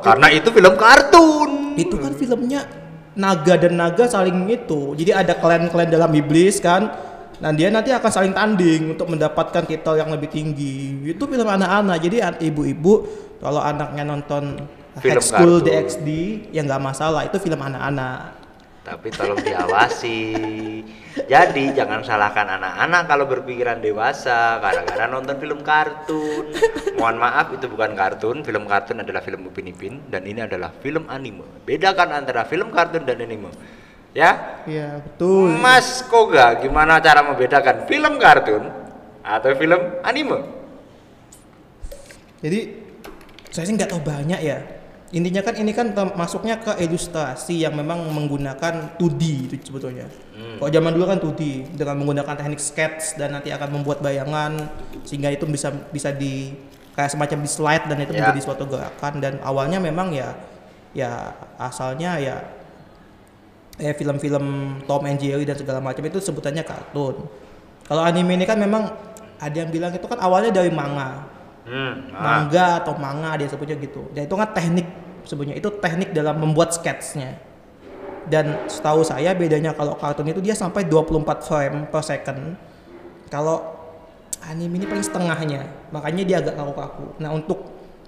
Karena 0.00 0.26
itu 0.30 0.48
film 0.52 0.74
kartun. 0.76 1.50
Itu 1.80 1.96
kan 1.96 2.12
filmnya 2.12 2.68
naga 3.16 3.56
dan 3.56 3.80
naga 3.80 4.04
saling 4.06 4.46
itu. 4.52 4.94
Jadi 4.94 5.10
ada 5.10 5.32
klan-klan 5.36 5.88
dalam 5.88 6.12
iblis 6.12 6.60
kan. 6.60 7.08
Dan 7.40 7.56
dia 7.56 7.72
nanti 7.72 7.88
akan 7.88 8.10
saling 8.12 8.36
tanding 8.36 8.92
untuk 8.92 9.08
mendapatkan 9.08 9.64
titel 9.64 9.96
yang 9.96 10.12
lebih 10.12 10.28
tinggi. 10.28 11.08
Itu 11.08 11.24
film 11.24 11.48
anak-anak. 11.48 11.96
Jadi 12.04 12.20
ibu-ibu 12.52 13.08
kalau 13.40 13.64
anaknya 13.64 14.04
nonton 14.04 14.60
Film 15.00 15.16
High 15.16 15.24
School 15.24 15.54
kartun. 15.64 15.66
DxD 15.70 16.08
ya 16.52 16.60
nggak 16.66 16.82
masalah. 16.84 17.24
Itu 17.24 17.40
film 17.40 17.62
anak-anak. 17.64 18.36
Tapi 18.84 19.08
tolong 19.08 19.40
diawasi. 19.40 20.20
Jadi 21.10 21.74
jangan 21.74 22.06
salahkan 22.06 22.46
anak-anak 22.46 23.02
kalau 23.10 23.26
berpikiran 23.26 23.82
dewasa 23.82 24.62
gara-gara 24.62 25.10
nonton 25.10 25.36
film 25.42 25.60
kartun. 25.66 26.54
Mohon 26.94 27.16
maaf 27.18 27.46
itu 27.50 27.66
bukan 27.66 27.98
kartun. 27.98 28.46
Film 28.46 28.64
kartun 28.70 29.02
adalah 29.02 29.18
film 29.18 29.50
Upin 29.50 29.66
Ipin 29.66 30.06
dan 30.06 30.22
ini 30.22 30.46
adalah 30.46 30.70
film 30.70 31.10
anime. 31.10 31.42
Bedakan 31.66 32.14
antara 32.14 32.46
film 32.46 32.70
kartun 32.70 33.02
dan 33.02 33.18
anime. 33.18 33.50
Ya, 34.10 34.62
Iya 34.66 34.98
betul. 35.02 35.54
Mas 35.58 36.02
Koga, 36.06 36.58
gimana 36.58 36.98
cara 36.98 37.22
membedakan 37.22 37.86
film 37.86 38.18
kartun 38.18 38.66
atau 39.22 39.50
film 39.54 40.02
anime? 40.02 40.46
Jadi 42.42 42.60
saya 43.50 43.66
sih 43.66 43.74
nggak 43.74 43.90
tahu 43.90 44.02
banyak 44.02 44.40
ya. 44.42 44.58
Intinya 45.10 45.42
kan 45.42 45.58
ini 45.58 45.74
kan 45.74 45.90
masuknya 46.14 46.62
ke 46.62 46.78
ilustrasi 46.86 47.66
yang 47.66 47.74
memang 47.74 48.06
menggunakan 48.14 48.94
2D 48.94 49.22
itu 49.50 49.54
sebetulnya. 49.66 50.06
Hmm. 50.40 50.56
Kalau 50.56 50.70
zaman 50.72 50.90
dulu 50.96 51.04
kan 51.04 51.18
2D 51.20 51.42
dengan 51.76 52.00
menggunakan 52.00 52.32
teknik 52.32 52.56
sketch 52.56 53.20
dan 53.20 53.36
nanti 53.36 53.52
akan 53.52 53.76
membuat 53.76 54.00
bayangan 54.00 54.72
sehingga 55.04 55.28
itu 55.28 55.44
bisa 55.44 55.68
bisa 55.92 56.16
di 56.16 56.56
kayak 56.96 57.12
semacam 57.12 57.38
di 57.44 57.50
slide 57.50 57.84
dan 57.92 57.98
itu 58.00 58.12
Ya. 58.16 58.24
menjadi 58.24 58.40
suatu 58.40 58.64
gerakan 58.64 59.20
dan 59.20 59.36
awalnya 59.44 59.76
memang 59.76 60.16
ya 60.16 60.32
ya 60.96 61.36
asalnya 61.60 62.16
ya 62.16 62.40
eh 63.76 63.92
film-film 63.92 64.44
Tom 64.84 65.02
and 65.04 65.20
Jerry 65.20 65.44
dan 65.44 65.56
segala 65.56 65.80
macam 65.80 66.00
itu 66.04 66.20
sebutannya 66.20 66.64
kartun. 66.64 67.28
Kalau 67.84 68.02
anime 68.04 68.36
ini 68.36 68.44
kan 68.48 68.56
memang 68.56 68.88
ada 69.36 69.56
yang 69.56 69.68
bilang 69.68 69.92
itu 69.92 70.04
kan 70.04 70.16
awalnya 70.20 70.52
dari 70.52 70.72
manga 70.72 71.28
Hmm, 71.60 72.08
ah. 72.16 72.18
manga 72.48 72.80
atau 72.82 72.96
manga 72.96 73.36
dia 73.36 73.46
sebutnya 73.46 73.76
gitu. 73.76 74.08
Dan 74.16 74.24
itu 74.24 74.34
kan 74.34 74.48
teknik 74.50 74.88
sebenarnya 75.22 75.60
itu 75.60 75.68
teknik 75.78 76.10
dalam 76.10 76.40
membuat 76.40 76.72
sketsnya. 76.72 77.36
Dan 78.28 78.68
setahu 78.68 79.00
saya 79.06 79.32
bedanya 79.32 79.72
kalau 79.72 79.96
kartun 79.96 80.28
itu 80.28 80.42
dia 80.42 80.52
sampai 80.52 80.84
24 80.84 81.46
frame 81.46 81.78
per 81.88 82.02
second. 82.04 82.58
Kalau 83.30 83.62
anime 84.44 84.82
ini 84.82 84.86
paling 84.88 85.04
setengahnya, 85.04 85.62
makanya 85.94 86.22
dia 86.26 86.36
agak 86.42 86.58
kaku-kaku. 86.58 87.06
Nah 87.22 87.30
untuk 87.30 87.58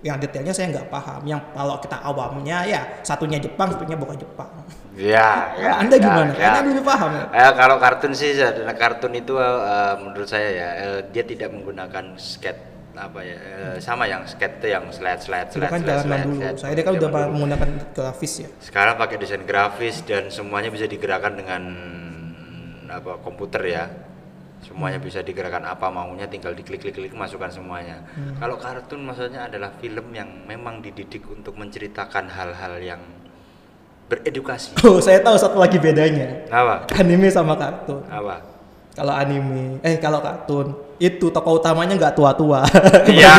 yang 0.03 0.19
detailnya 0.19 0.51
saya 0.51 0.75
nggak 0.75 0.91
paham. 0.91 1.23
Yang 1.25 1.41
kalau 1.55 1.77
kita 1.79 1.97
awamnya 2.03 2.59
ya 2.67 2.81
satunya 3.07 3.39
Jepang, 3.39 3.71
satunya 3.71 3.95
bukan 3.95 4.19
Jepang. 4.19 4.51
Ya, 4.99 5.49
ya. 5.63 5.79
Anda 5.79 5.97
ya, 5.97 6.03
gimana? 6.03 6.33
ya. 6.35 6.49
Anda 6.51 6.61
lebih 6.75 6.85
paham 6.85 7.11
ya? 7.15 7.25
Eh, 7.31 7.53
kalau 7.55 7.77
kartun 7.79 8.13
sih, 8.13 8.35
karena 8.35 8.75
kartun 8.75 9.13
itu 9.15 9.39
eh, 9.39 9.95
menurut 10.03 10.29
saya 10.29 10.49
ya 10.51 10.69
eh, 10.75 11.01
dia 11.15 11.23
tidak 11.23 11.55
menggunakan 11.55 12.19
skate 12.19 12.72
apa 12.93 13.25
ya 13.25 13.37
eh, 13.41 13.77
sama 13.81 14.05
yang 14.05 14.29
skate 14.29 14.69
yang 14.69 14.85
slide 14.93 15.25
slide 15.25 15.49
slide 15.49 15.73
kan 15.73 15.81
slide, 15.81 16.05
slide, 16.05 16.25
dulu. 16.29 16.39
slide. 16.39 16.57
Saya 16.61 16.73
dia 16.77 16.85
kan 16.85 16.95
udah 17.01 17.09
dulu. 17.09 17.31
menggunakan 17.33 17.69
grafis 17.97 18.33
ya. 18.45 18.49
Sekarang 18.61 18.95
pakai 19.01 19.17
desain 19.17 19.45
grafis 19.49 20.05
dan 20.05 20.29
semuanya 20.29 20.69
bisa 20.69 20.85
digerakkan 20.85 21.33
dengan 21.33 21.63
apa 22.93 23.17
komputer 23.25 23.63
ya. 23.65 23.85
Semuanya 24.63 25.03
bisa 25.03 25.25
digerakkan 25.27 25.67
apa 25.67 25.91
maunya 25.91 26.31
tinggal 26.31 26.55
diklik-klik-klik 26.55 27.11
masukkan 27.17 27.51
semuanya. 27.51 28.07
Hmm. 28.15 28.39
Kalau 28.39 28.57
kartun 28.61 29.03
maksudnya 29.03 29.51
adalah 29.51 29.75
film 29.83 30.15
yang 30.15 30.47
memang 30.47 30.79
dididik 30.79 31.27
untuk 31.27 31.59
menceritakan 31.59 32.31
hal-hal 32.31 32.79
yang 32.79 33.03
beredukasi. 34.07 34.77
Oh, 34.87 35.01
saya 35.01 35.19
tahu 35.25 35.35
satu 35.35 35.59
lagi 35.59 35.81
bedanya. 35.81 36.47
Apa? 36.53 36.87
Anime 36.95 37.33
sama 37.33 37.57
kartun. 37.59 38.05
Apa? 38.07 38.52
Kalau 38.93 39.09
anime, 39.09 39.81
eh 39.81 39.97
kalau 39.97 40.21
kartun 40.21 40.77
itu 41.01 41.33
tokoh 41.33 41.57
utamanya 41.57 41.97
nggak 41.97 42.13
tua-tua. 42.13 42.61
Iya, 43.09 43.33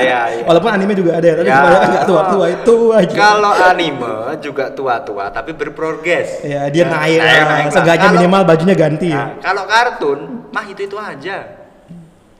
iya, 0.00 0.20
iya. 0.32 0.44
Walaupun 0.48 0.72
anime 0.72 0.96
juga 0.96 1.20
ada, 1.20 1.36
tapi 1.36 1.44
Ya. 1.44 1.60
kebanyakan 1.60 1.88
nggak 1.92 2.06
tua-tua 2.08 2.44
itu 2.48 2.76
aja. 2.96 3.12
Kalau 3.14 3.52
anime 3.52 4.12
juga 4.40 4.64
tua-tua 4.72 5.28
tapi 5.28 5.52
berprogres. 5.52 6.40
ya 6.40 6.72
dia 6.72 6.88
Nah, 6.88 7.04
naik, 7.04 7.20
naik, 7.20 7.42
naik. 7.44 7.66
Seenggaknya 7.68 8.08
Kalau- 8.08 8.16
minimal 8.16 8.42
bajunya 8.44 8.72
ganti 8.74 9.08
ya. 9.12 9.20
Nah, 9.20 9.28
kalau 9.38 9.64
kartun, 9.64 10.18
mah 10.48 10.64
itu 10.64 10.80
itu 10.82 10.96
aja. 10.96 11.36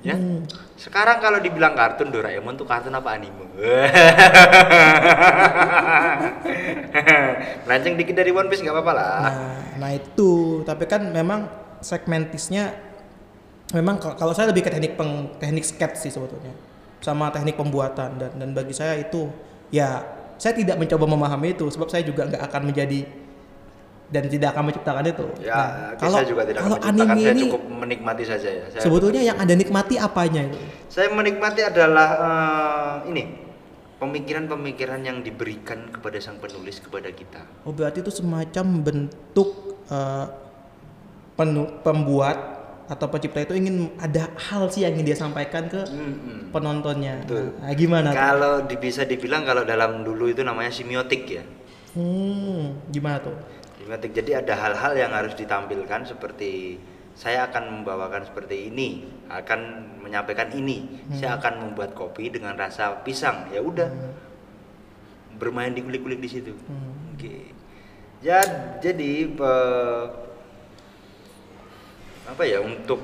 Ya. 0.01 0.15
Hmm. 0.17 0.41
Sekarang 0.75 1.19
kalau 1.19 1.43
dibilang 1.43 1.77
kartun 1.77 2.09
Doraemon 2.09 2.57
tuh 2.57 2.65
kartun 2.65 2.95
apa 2.95 3.13
anime? 3.13 3.45
Melenceng 7.67 7.95
dikit 7.95 8.15
dari 8.15 8.31
One 8.31 8.49
Piece 8.49 8.63
nggak 8.63 8.73
apa-apa 8.73 8.93
lah. 8.95 9.17
Nah, 9.21 9.35
nah 9.77 9.91
itu, 9.93 10.63
tapi 10.63 10.87
kan 10.87 11.03
memang 11.05 11.45
segmentisnya 11.81 12.75
memang 13.75 14.01
kalau 14.01 14.17
kalau 14.17 14.33
saya 14.33 14.49
lebih 14.51 14.65
ke 14.65 14.71
teknik 14.73 14.97
peng, 14.97 15.37
teknik 15.37 15.65
sketch 15.65 15.97
sih 16.01 16.13
sebetulnya. 16.13 16.53
Sama 16.99 17.31
teknik 17.31 17.55
pembuatan 17.55 18.19
dan 18.19 18.33
dan 18.35 18.51
bagi 18.53 18.75
saya 18.75 18.99
itu 18.99 19.31
ya 19.71 20.03
saya 20.39 20.55
tidak 20.55 20.79
mencoba 20.79 21.05
memahami 21.07 21.55
itu 21.55 21.67
sebab 21.71 21.91
saya 21.91 22.03
juga 22.03 22.27
nggak 22.27 22.43
akan 22.49 22.63
menjadi 22.71 23.07
dan 24.09 24.25
tidak 24.25 24.57
akan 24.57 24.73
menciptakan 24.73 25.05
itu. 25.05 25.27
Ya, 25.45 25.95
Nah, 26.01 26.09
saya 26.09 26.25
juga 26.25 26.43
tidak 26.49 26.65
kalau 26.65 26.77
akan 26.81 26.89
menciptakan, 26.89 27.13
anime 27.13 27.21
saya 27.21 27.35
ini 27.37 27.43
cukup 27.45 27.63
menikmati 27.69 28.25
saja 28.25 28.49
ya. 28.49 28.65
Saya, 28.73 28.83
sebetulnya 28.89 29.23
yang 29.23 29.37
anda 29.37 29.55
nikmati 29.55 29.95
apanya 30.01 30.43
itu? 30.49 30.59
saya 30.89 31.13
menikmati 31.13 31.61
adalah 31.61 32.09
eh, 32.17 32.95
ini 33.13 33.23
pemikiran-pemikiran 34.01 35.01
yang 35.05 35.21
diberikan 35.21 35.93
kepada 35.93 36.17
sang 36.23 36.41
penulis 36.41 36.81
kepada 36.81 37.13
kita. 37.13 37.45
Oh 37.69 37.75
berarti 37.75 38.01
itu 38.01 38.09
semacam 38.15 38.65
bentuk 38.81 39.49
penu- 39.91 40.48
pembuat 41.87 42.59
atau 42.89 43.07
pencipta 43.07 43.45
itu 43.45 43.55
ingin 43.55 43.93
ada 44.01 44.33
hal 44.35 44.67
sih 44.73 44.83
yang 44.83 44.97
ingin 44.97 45.13
dia 45.13 45.19
sampaikan 45.21 45.69
ke 45.69 45.85
Mm-mm. 45.87 46.51
penontonnya. 46.51 47.21
Betul. 47.23 47.53
Nah, 47.61 47.73
gimana? 47.77 48.09
Kalau 48.11 48.65
bisa 48.81 49.05
dibilang 49.05 49.45
kalau 49.45 49.63
dalam 49.63 50.03
dulu 50.03 50.33
itu 50.33 50.41
namanya 50.43 50.73
semiotik 50.73 51.29
ya. 51.29 51.45
Hmm, 51.93 52.81
gimana 52.89 53.21
tuh? 53.21 53.37
Semiotik. 53.77 54.17
Jadi 54.17 54.35
ada 54.35 54.57
hal-hal 54.57 54.93
yang 54.97 55.13
harus 55.13 55.37
ditampilkan 55.37 56.09
seperti 56.09 56.81
saya 57.13 57.47
akan 57.53 57.83
membawakan 57.83 58.25
seperti 58.25 58.73
ini, 58.73 59.05
akan 59.29 59.61
menyampaikan 60.01 60.49
ini. 60.57 61.05
Saya 61.13 61.37
akan 61.37 61.69
membuat 61.71 61.93
kopi 61.93 62.33
dengan 62.33 62.57
rasa 62.57 63.05
pisang. 63.05 63.53
Ya 63.53 63.61
udah. 63.61 63.93
Bermain 65.37 65.77
di 65.77 65.85
kulik-kulik 65.85 66.19
di 66.25 66.31
situ. 66.33 66.57
Hmm. 66.67 67.15
Oke. 67.15 67.53
Ya, 68.25 68.43
jadi 68.83 69.31
pe- 69.31 70.27
apa 72.29 72.43
ya 72.45 72.61
untuk 72.61 73.01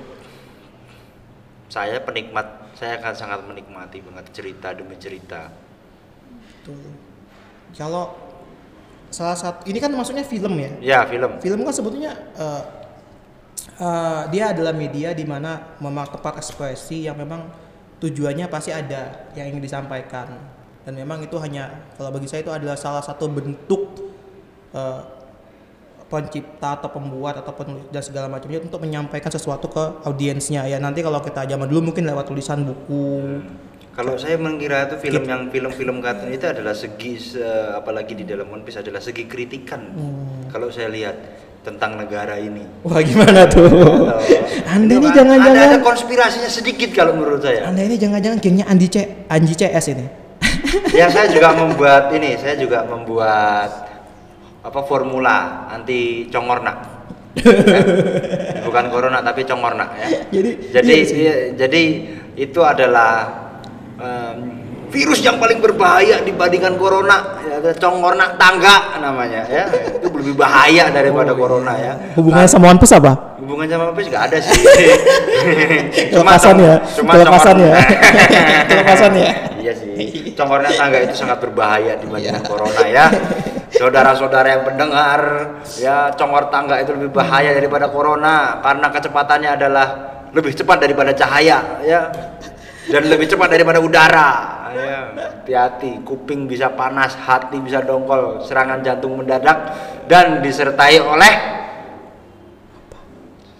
saya 1.72 1.96
penikmat 2.04 2.76
saya 2.76 3.00
akan 3.00 3.14
sangat 3.16 3.40
menikmati 3.48 4.04
banget 4.04 4.26
cerita 4.36 4.76
demi 4.76 4.94
cerita 5.00 5.48
Betul. 6.60 6.92
kalau 7.72 8.12
salah 9.08 9.38
satu 9.38 9.64
ini 9.70 9.78
kan 9.80 9.90
maksudnya 9.94 10.26
film 10.26 10.54
ya 10.58 10.70
Ya, 10.82 11.00
film. 11.08 11.38
film 11.40 11.60
kan 11.64 11.72
sebetulnya 11.72 12.12
eh, 12.36 12.62
eh, 13.80 14.22
dia 14.28 14.52
adalah 14.52 14.76
media 14.76 15.16
di 15.16 15.24
mana 15.24 15.78
memang 15.80 16.10
tempat 16.10 16.38
ekspresi 16.42 17.06
yang 17.08 17.16
memang 17.16 17.48
tujuannya 18.02 18.44
pasti 18.52 18.74
ada 18.74 19.30
yang 19.32 19.48
ingin 19.54 19.64
disampaikan 19.64 20.28
dan 20.84 20.92
memang 20.92 21.24
itu 21.24 21.32
hanya 21.40 21.72
kalau 21.96 22.12
bagi 22.12 22.28
saya 22.28 22.44
itu 22.44 22.52
adalah 22.52 22.76
salah 22.76 23.00
satu 23.00 23.24
bentuk 23.30 23.88
eh, 24.76 25.00
pencipta 26.04 26.76
atau 26.76 26.92
pembuat 26.92 27.40
atau 27.40 27.52
penulis 27.52 27.88
dan 27.88 28.02
segala 28.04 28.26
macamnya 28.28 28.60
untuk 28.60 28.78
menyampaikan 28.78 29.32
sesuatu 29.32 29.66
ke 29.66 29.82
audiensnya 30.04 30.62
ya 30.64 30.76
nanti 30.76 31.00
kalau 31.00 31.18
kita 31.18 31.42
zaman 31.44 31.66
dulu 31.66 31.90
mungkin 31.90 32.04
lewat 32.04 32.28
tulisan 32.28 32.62
buku 32.62 33.40
Kalau 33.94 34.18
saya 34.18 34.34
mengira 34.34 34.90
itu 34.90 34.98
film 34.98 35.22
yang 35.22 35.46
film-film 35.54 36.02
kartun 36.02 36.34
itu 36.34 36.42
adalah 36.42 36.74
segi 36.74 37.14
se- 37.14 37.46
apalagi 37.78 38.18
di 38.18 38.26
dalam 38.26 38.50
One 38.50 38.66
Piece 38.66 38.82
adalah 38.82 38.98
segi 38.98 39.22
kritikan. 39.30 39.86
Kalau 40.50 40.66
saya 40.66 40.90
lihat 40.90 41.14
tentang 41.62 41.94
negara 41.94 42.34
ini. 42.36 42.66
wah 42.82 42.98
gimana 42.98 43.46
tuh 43.46 43.70
anda 44.74 44.98
ini 44.98 45.08
jangan-jangan 45.14 45.62
ada, 45.62 45.70
ada 45.70 45.80
konspirasinya 45.80 46.50
sedikit 46.50 46.90
kalau 46.90 47.14
menurut 47.14 47.38
saya. 47.40 47.70
anda 47.70 47.86
ini 47.86 47.94
jangan-jangan 47.94 48.42
gengnya 48.42 48.66
Andi 48.66 48.88
C 48.90 48.96
Anji 49.30 49.54
CS 49.54 49.86
ini 49.94 50.04
ya 50.92 51.06
saya 51.06 51.30
juga 51.30 51.54
membuat 51.54 52.10
ini, 52.12 52.34
saya 52.34 52.58
juga 52.58 52.82
membuat 52.84 53.93
apa 54.64 54.80
formula 54.82 55.68
anti 55.68 56.24
congornak. 56.32 56.76
Ya. 57.36 57.52
Bukan 58.66 58.84
corona 58.88 59.18
tapi 59.20 59.42
congornak 59.44 59.90
ya. 59.98 60.06
jadi 60.30 60.50
Jadi 60.70 60.92
iya 60.94 61.02
iya, 61.18 61.34
jadi 61.52 61.82
itu 62.34 62.60
adalah 62.62 63.26
em, 63.98 64.38
virus 64.88 65.18
yang 65.18 65.42
paling 65.42 65.58
berbahaya 65.58 66.22
dibandingkan 66.22 66.78
corona 66.78 67.42
ya 67.42 67.58
ada 67.58 67.74
congornak 67.74 68.38
tangga 68.38 68.94
namanya 69.02 69.42
ya 69.50 69.66
itu 69.98 70.06
lebih 70.06 70.38
bahaya 70.38 70.86
daripada 70.94 71.34
Oh, 71.34 71.38
corona 71.38 71.74
iya. 71.74 71.92
ya 71.98 72.14
hubungannya 72.14 72.46
Nah, 72.46 72.54
sama 72.54 72.70
One 72.70 72.78
Piece 72.78 72.94
apa 72.94 73.12
hubungan 73.42 73.66
sama 73.66 73.84
apa 73.90 73.98
nggak 73.98 74.24
ada 74.30 74.38
sih 74.38 74.54
kelepasan 76.14 76.54
ya 76.62 76.74
cuma 76.94 77.10
kelepasan 77.18 77.56
ya 77.58 77.72
kelepasan 78.70 79.12
ya 79.18 79.30
congornak 80.38 80.72
tangga 80.74 80.98
itu 81.02 81.14
sangat 81.14 81.38
berbahaya 81.40 81.96
dibandingkan 81.98 82.42
Iya. 82.42 82.48
corona 82.48 82.82
ya. 82.86 83.06
Saudara-saudara 83.74 84.48
yang 84.54 84.62
pendengar 84.62 85.20
ya 85.76 86.14
congor 86.14 86.46
tangga 86.48 86.78
itu 86.78 86.94
lebih 86.94 87.10
bahaya 87.10 87.50
daripada 87.50 87.90
corona 87.90 88.62
karena 88.62 88.86
kecepatannya 88.88 89.50
adalah 89.58 89.86
lebih 90.30 90.54
cepat 90.54 90.78
daripada 90.78 91.10
cahaya 91.10 91.82
ya. 91.82 92.00
Dan 92.84 93.08
lebih 93.08 93.26
cepat 93.26 93.48
daripada 93.48 93.80
udara 93.80 94.30
ya. 94.74 95.00
Hati-hati 95.16 96.02
kuping 96.02 96.46
bisa 96.46 96.70
panas 96.72 97.14
hati 97.16 97.58
bisa 97.58 97.80
dongkol 97.80 98.44
serangan 98.44 98.78
jantung 98.80 99.18
mendadak 99.18 99.56
dan 100.06 100.38
disertai 100.38 101.00
oleh 101.00 101.32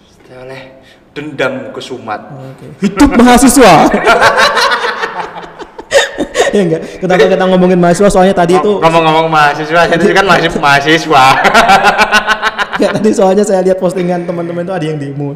disertai 0.05 0.37
oleh 0.41 0.61
dendam 1.15 1.71
kesumat. 1.71 2.19
Oke. 2.27 2.67
hidup 2.83 3.09
mahasiswa 3.15 3.87
ya 6.55 6.63
enggak 6.63 6.81
kenapa 7.03 7.27
kita 7.27 7.45
ngomongin 7.51 7.79
mahasiswa? 7.79 8.07
Soalnya 8.07 8.35
tadi 8.35 8.55
itu 8.55 8.71
ngomong-ngomong 8.79 9.27
mahasiswa 9.27 9.81
itu 9.91 10.05
kan 10.15 10.25
masih 10.25 10.49
mahasiswa. 10.55 11.25
Ya, 12.75 12.91
tadi 12.91 13.07
soalnya 13.15 13.47
saya 13.47 13.63
lihat 13.63 13.79
postingan 13.79 14.27
teman-teman 14.27 14.67
itu 14.67 14.75
ada 14.75 14.83
yang 14.83 14.99
demo. 14.99 15.31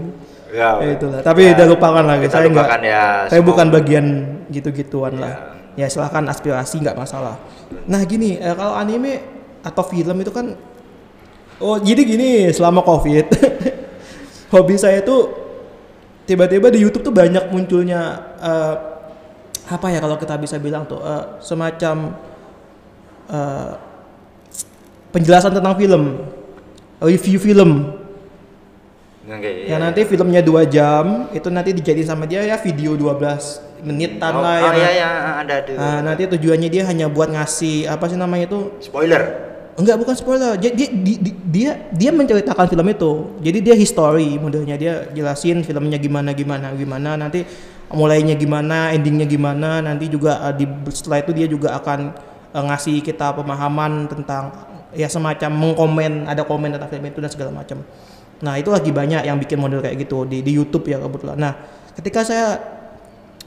Ya, 0.51 0.75
ya 0.83 0.91
itulah. 0.91 1.23
Tapi 1.23 1.55
udah 1.55 1.65
lupakan 1.71 2.03
lagi 2.03 2.27
kita 2.27 2.35
saya 2.35 2.51
enggak 2.51 2.67
ya 2.83 3.03
saya 3.31 3.39
semua. 3.39 3.47
bukan 3.47 3.65
bagian 3.71 4.05
gitu-gituan 4.51 5.15
lah. 5.15 5.55
Ya. 5.79 5.87
Silahkan 5.87 6.25
aspirasi 6.27 6.83
nggak 6.83 6.99
masalah. 6.99 7.39
Nah 7.87 8.03
gini 8.03 8.35
eh, 8.35 8.51
kalau 8.51 8.75
anime 8.75 9.23
atau 9.63 9.83
film 9.87 10.19
itu 10.19 10.31
kan 10.35 10.51
oh 11.63 11.77
jadi 11.79 12.01
gini 12.03 12.29
selama 12.51 12.83
covid 12.83 13.27
hobi 14.55 14.75
saya 14.79 15.03
itu 15.03 15.31
tiba-tiba 16.23 16.71
di 16.71 16.79
YouTube 16.83 17.07
tuh 17.07 17.15
banyak 17.15 17.51
munculnya 17.51 18.01
eh, 18.39 18.75
apa 19.69 19.87
ya 19.93 20.01
kalau 20.01 20.17
kita 20.17 20.35
bisa 20.41 20.57
bilang 20.57 20.89
tuh 20.89 20.99
eh, 21.01 21.23
semacam 21.39 22.17
eh, 23.29 23.71
penjelasan 25.13 25.53
tentang 25.53 25.77
film? 25.77 26.03
Review 26.99 27.39
film. 27.39 27.71
Oke, 29.29 29.69
Ya 29.69 29.77
iya, 29.77 29.77
nanti 29.77 30.03
filmnya 30.09 30.41
dua 30.41 30.65
jam, 30.65 31.29
itu 31.29 31.47
nanti 31.53 31.69
dijadiin 31.69 32.09
sama 32.09 32.25
dia 32.25 32.41
ya 32.41 32.57
video 32.57 32.97
12 32.97 33.85
menitan 33.85 34.33
oh, 34.35 34.41
lah 34.41 34.57
oh, 34.57 34.65
yang 34.65 34.75
iya 34.75 34.89
iya 34.91 35.09
ada 35.39 35.55
tuh 35.63 35.75
Nah, 35.77 36.01
nanti 36.03 36.27
tujuannya 36.27 36.67
dia 36.67 36.83
hanya 36.89 37.07
buat 37.07 37.31
ngasih 37.31 37.87
apa 37.87 38.09
sih 38.09 38.17
namanya 38.19 38.49
itu? 38.49 38.73
spoiler. 38.83 39.47
Enggak, 39.79 39.95
bukan 39.95 40.15
spoiler. 40.17 40.59
Dia 40.59 40.75
dia, 40.75 40.91
dia 40.91 41.33
dia 41.39 41.71
dia 41.87 42.11
menceritakan 42.11 42.67
film 42.67 42.83
itu. 42.91 43.11
Jadi 43.39 43.57
dia 43.63 43.75
history 43.79 44.35
modelnya 44.35 44.75
dia 44.75 45.07
jelasin 45.15 45.63
filmnya 45.63 45.95
gimana 45.95 46.35
gimana 46.35 46.75
gimana. 46.75 47.15
Nanti 47.15 47.47
mulainya 47.89 48.37
gimana, 48.37 48.93
endingnya 48.93 49.25
gimana, 49.25 49.81
nanti 49.81 50.09
juga 50.09 50.39
uh, 50.45 50.53
di 50.53 50.65
setelah 50.93 51.25
itu 51.25 51.31
dia 51.33 51.47
juga 51.49 51.73
akan 51.77 52.13
uh, 52.53 52.63
ngasih 52.69 53.01
kita 53.01 53.33
pemahaman 53.33 54.05
tentang 54.09 54.53
ya 54.93 55.09
semacam 55.09 55.49
mengkomen, 55.53 56.25
ada 56.29 56.45
komen 56.45 56.73
tentang 56.73 56.89
film 56.89 57.05
itu 57.09 57.19
dan 57.21 57.31
segala 57.33 57.51
macam. 57.53 57.81
Nah, 58.39 58.55
itu 58.55 58.71
lagi 58.71 58.89
banyak 58.93 59.27
yang 59.27 59.37
bikin 59.37 59.59
model 59.59 59.83
kayak 59.83 59.99
gitu 60.05 60.23
di 60.23 60.39
di 60.45 60.55
YouTube 60.55 60.87
ya 60.87 61.01
kebetulan. 61.01 61.37
Nah, 61.37 61.53
ketika 61.97 62.23
saya 62.23 62.55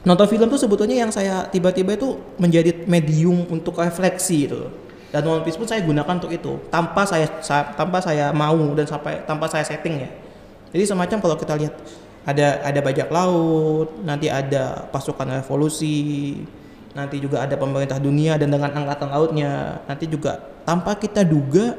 nonton 0.02 0.26
film 0.26 0.50
tuh 0.50 0.58
sebetulnya 0.58 1.06
yang 1.06 1.10
saya 1.14 1.46
tiba-tiba 1.46 1.94
itu 1.94 2.18
menjadi 2.36 2.84
medium 2.90 3.46
untuk 3.48 3.78
refleksi 3.78 4.50
loh. 4.50 4.68
Dan 5.12 5.28
One 5.28 5.44
Piece 5.44 5.60
pun 5.60 5.68
saya 5.68 5.84
gunakan 5.84 6.08
untuk 6.18 6.32
itu 6.32 6.56
tanpa 6.72 7.04
saya, 7.04 7.28
sa- 7.44 7.68
tanpa 7.76 8.00
saya 8.00 8.32
mau 8.32 8.56
dan 8.72 8.88
sampai 8.88 9.20
tanpa 9.28 9.44
saya 9.44 9.60
setting 9.60 10.08
ya. 10.08 10.10
Jadi 10.72 10.88
semacam 10.88 11.20
kalau 11.20 11.36
kita 11.36 11.52
lihat 11.52 11.76
ada 12.22 12.62
ada 12.62 12.80
bajak 12.82 13.08
laut, 13.10 13.90
nanti 14.06 14.30
ada 14.30 14.86
pasukan 14.94 15.42
revolusi, 15.42 16.38
nanti 16.94 17.18
juga 17.18 17.42
ada 17.42 17.58
pemerintah 17.58 17.98
dunia 17.98 18.38
dan 18.38 18.50
dengan 18.50 18.70
angkatan 18.70 19.10
lautnya. 19.10 19.82
Nanti 19.90 20.06
juga 20.06 20.38
tanpa 20.62 20.94
kita 20.94 21.26
duga 21.26 21.74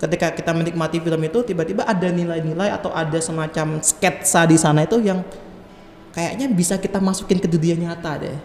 ketika 0.00 0.34
kita 0.34 0.50
menikmati 0.52 0.98
film 1.00 1.22
itu 1.22 1.40
tiba-tiba 1.46 1.86
ada 1.86 2.08
nilai-nilai 2.10 2.72
atau 2.72 2.90
ada 2.90 3.16
semacam 3.22 3.80
sketsa 3.80 4.44
di 4.44 4.58
sana 4.58 4.84
itu 4.84 4.98
yang 5.00 5.22
kayaknya 6.12 6.50
bisa 6.50 6.76
kita 6.76 6.98
masukin 6.98 7.38
ke 7.38 7.48
dunia 7.48 7.78
nyata 7.78 8.20
deh. 8.20 8.38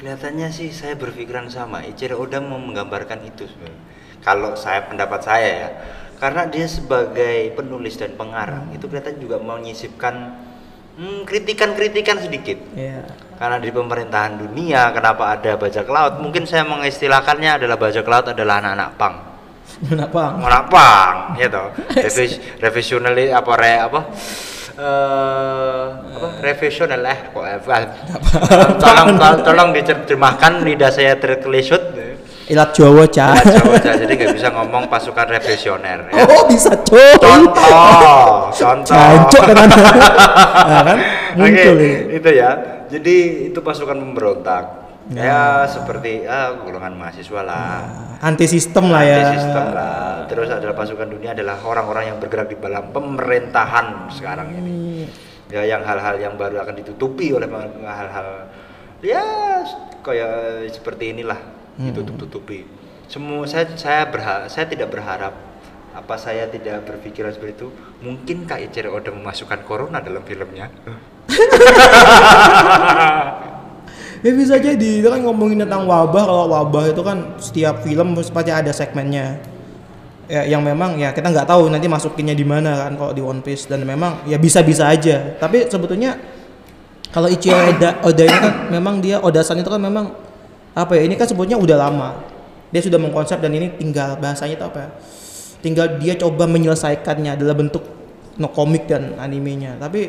kelihatannya 0.00 0.48
sih 0.48 0.72
saya 0.72 0.96
berpikiran 0.96 1.52
sama 1.52 1.84
Ichiro 1.84 2.16
Oda 2.16 2.40
mau 2.40 2.56
menggambarkan 2.56 3.20
itu 3.28 3.44
sebenarnya 3.44 3.84
kalau 4.24 4.56
saya 4.56 4.88
pendapat 4.88 5.20
saya 5.20 5.48
ya 5.48 5.70
karena 6.16 6.48
dia 6.48 6.64
sebagai 6.68 7.52
penulis 7.56 7.96
dan 8.00 8.16
pengarang 8.16 8.72
itu 8.72 8.84
kelihatan 8.88 9.20
juga 9.20 9.36
menyisipkan 9.40 10.36
hmm, 11.00 11.24
kritikan-kritikan 11.24 12.20
sedikit. 12.20 12.60
Iya. 12.76 13.08
karena 13.40 13.56
di 13.56 13.72
pemerintahan 13.72 14.36
dunia 14.36 14.92
kenapa 14.92 15.32
ada 15.32 15.56
bajak 15.56 15.88
laut? 15.88 16.20
Mungkin 16.20 16.44
saya 16.44 16.60
mengistilahkannya 16.68 17.56
adalah 17.56 17.80
bajak 17.80 18.04
laut 18.04 18.28
adalah 18.28 18.60
anak-anak 18.60 18.90
pang. 19.00 19.16
Kenapa? 19.80 20.36
anak 20.36 20.64
pang 20.68 21.16
gitu. 21.40 21.62
Revis, 21.96 22.36
revisional 22.60 23.16
apa 23.16 23.52
re 23.56 23.72
apa? 23.80 24.00
Eh 24.76 25.86
apa? 26.20 26.28
Revisional 26.44 27.00
eh 27.00 27.18
kok 27.32 27.44
eh, 27.48 27.58
tolong 28.76 29.08
tol- 29.16 29.40
tolong 29.40 29.70
diterjemahkan 29.72 30.60
lidah 30.60 30.92
saya 30.92 31.16
terkelisut 31.16 31.96
Ilat 32.50 32.70
Jawa, 32.74 33.06
Cah. 33.06 33.30
Ya, 33.38 33.62
Jawa 33.62 33.78
aja, 33.78 33.92
jadi 33.94 34.12
nggak 34.18 34.34
bisa 34.34 34.48
ngomong 34.50 34.90
pasukan 34.90 35.26
revisioner 35.30 36.10
ya. 36.10 36.26
Oh, 36.26 36.42
bisa, 36.50 36.74
coy. 36.82 37.14
contoh 37.22 38.50
contoh 38.50 38.90
Cancok 38.90 39.42
kan. 39.46 39.56
Nah, 40.60 40.82
kan 40.82 40.98
muncul 41.38 41.78
ini. 41.78 42.18
itu 42.18 42.30
ya. 42.34 42.50
Jadi 42.90 43.16
itu 43.54 43.58
pasukan 43.62 43.94
pemberontak. 44.02 44.64
Ya, 45.14 45.66
seperti 45.70 46.26
ah, 46.26 46.58
golongan 46.58 46.98
mahasiswa 46.98 47.40
lah. 47.46 47.86
Anti 48.18 48.46
sistem 48.50 48.90
lah 48.90 49.02
ya. 49.06 49.18
Anti 49.22 49.38
sistem 49.38 49.64
lah. 49.70 50.26
Terus 50.26 50.48
adalah 50.50 50.74
pasukan 50.74 51.06
dunia 51.06 51.30
adalah 51.34 51.54
orang-orang 51.62 52.14
yang 52.14 52.18
bergerak 52.18 52.50
di 52.50 52.58
dalam 52.58 52.90
pemerintahan 52.90 54.10
sekarang 54.10 54.58
ini. 54.58 55.06
Ya, 55.50 55.66
yang 55.66 55.86
hal-hal 55.86 56.18
yang 56.18 56.34
baru 56.34 56.62
akan 56.62 56.74
ditutupi 56.82 57.30
oleh 57.30 57.46
hal-hal 57.82 58.50
ya 59.02 59.24
kayak 60.04 60.68
seperti 60.70 61.16
inilah 61.16 61.59
ditutup-tutupi. 61.78 62.66
Semua 63.10 63.46
saya 63.46 63.66
saya 63.74 64.06
berharap 64.10 64.50
saya 64.50 64.66
tidak 64.70 64.90
berharap 64.90 65.34
apa 65.90 66.14
saya 66.14 66.46
tidak 66.46 66.86
berpikiran 66.86 67.34
seperti 67.34 67.58
itu 67.58 67.68
mungkin 67.98 68.46
Kak 68.46 68.62
Ichiro 68.62 68.94
Oda 68.94 69.10
memasukkan 69.10 69.66
corona 69.66 69.98
dalam 69.98 70.22
filmnya 70.22 70.70
Ya 74.20 74.36
bisa 74.36 74.60
jadi, 74.60 75.00
itu 75.00 75.08
kan 75.08 75.24
ngomongin 75.24 75.64
tentang 75.64 75.88
wabah, 75.88 76.28
kalau 76.28 76.52
wabah 76.52 76.92
itu 76.92 77.00
kan 77.00 77.40
setiap 77.40 77.80
film 77.80 78.12
pasti 78.12 78.52
ada 78.52 78.68
segmennya. 78.68 79.40
Ya, 80.28 80.44
yang 80.44 80.60
memang 80.60 81.00
ya 81.00 81.16
kita 81.16 81.32
nggak 81.32 81.48
tahu 81.48 81.72
nanti 81.72 81.88
masukinnya 81.88 82.36
di 82.36 82.44
mana 82.44 82.86
kan 82.86 83.00
kalau 83.00 83.16
di 83.16 83.24
One 83.24 83.40
Piece 83.40 83.64
dan 83.64 83.80
memang 83.80 84.20
ya 84.28 84.36
bisa-bisa 84.36 84.92
aja. 84.92 85.40
Tapi 85.40 85.72
sebetulnya 85.72 86.20
kalau 87.16 87.32
Ichiro 87.32 87.56
Oda, 87.56 87.96
Oda 88.04 88.22
ini 88.28 88.38
kan 88.38 88.54
memang 88.68 89.00
dia 89.00 89.24
Odasan 89.24 89.64
itu 89.64 89.72
kan 89.72 89.80
memang 89.80 90.12
apa 90.74 90.92
ya 90.98 91.02
ini 91.06 91.14
kan 91.18 91.26
sebutnya 91.26 91.56
udah 91.58 91.76
lama. 91.76 92.10
Dia 92.70 92.82
sudah 92.86 93.02
mengkonsep 93.02 93.42
dan 93.42 93.50
ini 93.50 93.74
tinggal 93.74 94.14
bahasanya 94.22 94.54
itu 94.54 94.66
apa 94.66 94.78
ya? 94.78 94.90
tinggal 95.60 96.00
dia 96.00 96.16
coba 96.16 96.48
menyelesaikannya 96.48 97.36
dalam 97.36 97.68
bentuk 97.68 97.84
no 98.40 98.48
komik 98.48 98.88
dan 98.88 99.18
animenya. 99.20 99.76
Tapi 99.76 100.08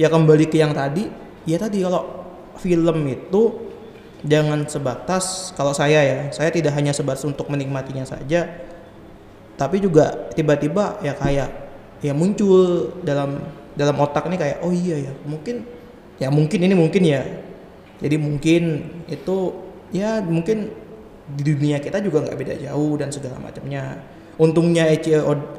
ya 0.00 0.08
kembali 0.08 0.48
ke 0.48 0.56
yang 0.56 0.72
tadi 0.72 1.10
ya 1.44 1.60
tadi 1.60 1.84
kalau 1.84 2.24
film 2.56 2.96
itu 3.04 3.42
jangan 4.22 4.64
sebatas 4.70 5.50
kalau 5.58 5.74
saya 5.74 6.00
ya 6.00 6.18
saya 6.30 6.48
tidak 6.48 6.72
hanya 6.78 6.94
sebatas 6.94 7.26
untuk 7.26 7.50
menikmatinya 7.50 8.06
saja 8.06 8.46
tapi 9.58 9.82
juga 9.82 10.30
tiba-tiba 10.30 11.02
ya 11.02 11.12
kayak 11.18 11.50
ya 12.00 12.14
muncul 12.14 12.94
dalam 13.02 13.42
dalam 13.74 13.96
otak 13.98 14.30
ini 14.30 14.36
kayak 14.38 14.58
oh 14.62 14.70
iya 14.70 15.10
ya 15.10 15.12
mungkin 15.26 15.66
ya 16.22 16.28
mungkin 16.30 16.58
ini 16.62 16.74
mungkin 16.74 17.02
ya. 17.02 17.22
Jadi 18.02 18.16
mungkin 18.18 18.62
itu 19.06 19.36
ya 19.92 20.24
mungkin 20.24 20.72
di 21.32 21.42
dunia 21.46 21.78
kita 21.78 22.00
juga 22.00 22.24
nggak 22.26 22.36
beda 22.36 22.54
jauh 22.58 22.96
dan 22.98 23.12
segala 23.12 23.38
macamnya 23.38 24.00
untungnya 24.36 24.88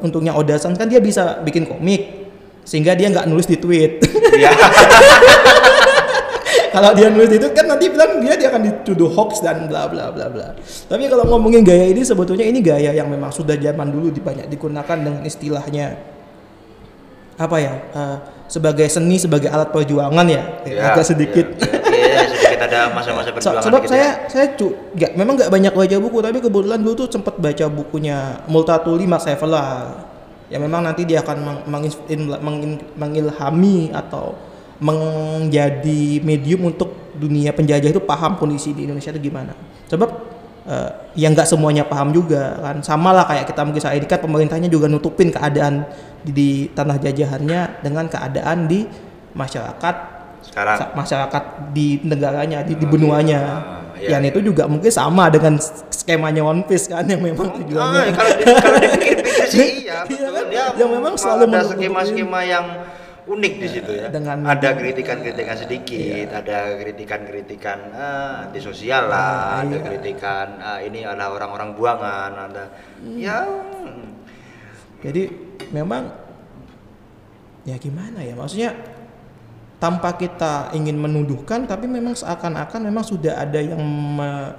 untungnya 0.01 0.33
Odasan 0.33 0.73
kan 0.75 0.89
dia 0.89 0.99
bisa 0.99 1.39
bikin 1.45 1.69
komik 1.69 2.25
sehingga 2.65 2.97
dia 2.97 3.13
nggak 3.13 3.29
nulis 3.29 3.45
di 3.45 3.57
tweet 3.61 4.01
Iya. 4.33 4.49
kalau 6.73 6.89
dia 6.97 7.05
nulis 7.13 7.29
itu 7.29 7.45
kan 7.53 7.69
nanti 7.69 7.85
bilang 7.85 8.17
dia 8.17 8.33
dia 8.33 8.49
akan 8.49 8.65
dituduh 8.65 9.13
hoax 9.13 9.45
dan 9.45 9.69
bla 9.69 9.85
bla 9.85 10.09
bla 10.09 10.25
bla. 10.25 10.57
Tapi 10.89 11.05
kalau 11.05 11.29
ngomongin 11.29 11.61
gaya 11.61 11.85
ini 11.85 12.01
sebetulnya 12.01 12.49
ini 12.49 12.65
gaya 12.65 12.89
yang 12.89 13.13
memang 13.13 13.29
sudah 13.29 13.53
zaman 13.53 13.93
dulu 13.93 14.09
banyak 14.17 14.49
digunakan 14.49 14.97
dengan 14.97 15.21
istilahnya 15.21 16.01
apa 17.37 17.57
ya 17.61 17.73
eh, 17.93 18.17
sebagai 18.49 18.89
seni 18.89 19.21
sebagai 19.21 19.49
alat 19.49 19.69
perjuangan 19.69 20.25
ya, 20.29 20.41
Ya, 20.65 20.93
agak 20.93 21.05
sedikit. 21.05 21.45
ya, 21.61 21.65
ya, 21.65 21.69
sedikit 21.77 21.92
ada 22.73 22.89
masa-masa 22.89 23.29
So- 23.29 23.35
perjuangan 23.37 23.63
sebab 23.69 23.81
gitu 23.85 23.93
saya 23.93 24.01
ya. 24.01 24.11
saya 24.25 24.45
cu 24.57 24.67
nggak 24.97 25.11
memang 25.13 25.33
nggak 25.37 25.51
banyak 25.53 25.73
baca 25.77 25.95
buku 26.01 26.17
tapi 26.25 26.37
kebetulan 26.41 26.79
dulu 26.81 26.93
tuh 27.05 27.07
sempat 27.13 27.35
baca 27.37 27.65
bukunya 27.69 28.17
Multatuli 28.49 29.05
Max 29.05 29.29
Havelaar 29.29 30.09
yang 30.49 30.61
memang 30.65 30.81
nanti 30.85 31.05
dia 31.05 31.21
akan 31.21 31.65
meng- 31.69 32.85
mengilhami 32.97 33.89
atau 33.93 34.37
menjadi 34.83 36.19
medium 36.21 36.69
untuk 36.69 37.15
dunia 37.15 37.55
penjajah 37.55 37.89
itu 37.89 38.01
paham 38.03 38.35
kondisi 38.35 38.75
di 38.75 38.85
Indonesia 38.85 39.15
itu 39.15 39.31
gimana. 39.31 39.55
Sebab 39.87 40.09
eh, 40.67 40.89
yang 41.17 41.31
nggak 41.33 41.47
semuanya 41.47 41.87
paham 41.87 42.11
juga 42.11 42.59
kan. 42.59 42.83
Sama 42.83 43.15
lah 43.15 43.25
kayak 43.25 43.49
kita 43.49 43.61
mungkin 43.63 43.81
saat 43.81 43.95
ini 43.97 44.05
kan 44.05 44.19
pemerintahnya 44.21 44.67
juga 44.67 44.91
nutupin 44.91 45.31
keadaan 45.31 45.87
di, 46.21 46.31
di 46.35 46.49
tanah 46.75 46.99
jajahannya 46.99 47.81
dengan 47.81 48.05
keadaan 48.11 48.67
di 48.67 48.85
masyarakat 49.33 50.12
Sekarang 50.53 50.77
masyarakat 50.93 51.43
di 51.73 51.97
negaranya 52.05 52.61
di, 52.61 52.77
di 52.77 52.85
benuanya 52.85 53.41
Ah, 53.41 53.81
iya, 53.97 54.13
yang 54.13 54.23
itu 54.23 54.37
juga 54.45 54.69
mungkin 54.69 54.93
sama 54.93 55.33
dengan 55.33 55.57
skemanya 55.89 56.45
One 56.45 56.61
Piece 56.63 56.85
kan 56.85 57.09
yang 57.09 57.25
memang 57.25 57.49
Ah, 57.49 57.57
tujuannya 57.57 58.01
kalau 58.13 58.31
di, 58.37 58.43
kalau 58.45 58.77
dipikir-pikir 58.77 59.45
sih 59.57 59.89
iya, 59.89 60.05
Iya 60.05 60.05
betul. 60.05 60.29
kan? 60.29 60.45
Dia 60.45 60.65
Yang 60.77 60.89
memang 60.93 61.13
selalu 61.17 61.43
ada 61.49 61.59
skema-skema 61.65 62.39
yang 62.45 62.65
unik 63.23 63.53
di 63.55 63.67
situ 63.71 63.91
ya. 63.95 64.11
Dengan- 64.11 64.43
ada 64.43 64.69
kritikan-kritikan 64.75 65.55
sedikit, 65.55 66.27
ada 66.29 66.57
kritikan-kritikan 66.77 67.79
ah, 67.89 68.45
anti 68.45 68.59
sosial 68.59 69.09
lah, 69.09 69.57
Ah, 69.57 69.65
ada 69.65 69.73
iya. 69.73 69.81
kritikan 69.81 70.47
ah, 70.61 70.77
ini 70.77 71.01
adalah 71.01 71.33
orang-orang 71.33 71.73
buangan, 71.73 72.31
ada 72.35 72.63
ya 73.09 73.41
hmm. 73.41 74.05
jadi 75.01 75.33
memang 75.73 76.13
ya 77.63 77.79
gimana 77.79 78.19
ya 78.19 78.35
maksudnya 78.35 78.75
tanpa 79.83 80.15
kita 80.15 80.71
ingin 80.71 80.95
menuduhkan 80.95 81.67
tapi 81.67 81.91
memang 81.91 82.15
seakan-akan 82.15 82.79
memang 82.81 83.03
sudah 83.03 83.35
ada 83.35 83.59
yang 83.59 83.83
me- 83.83 84.55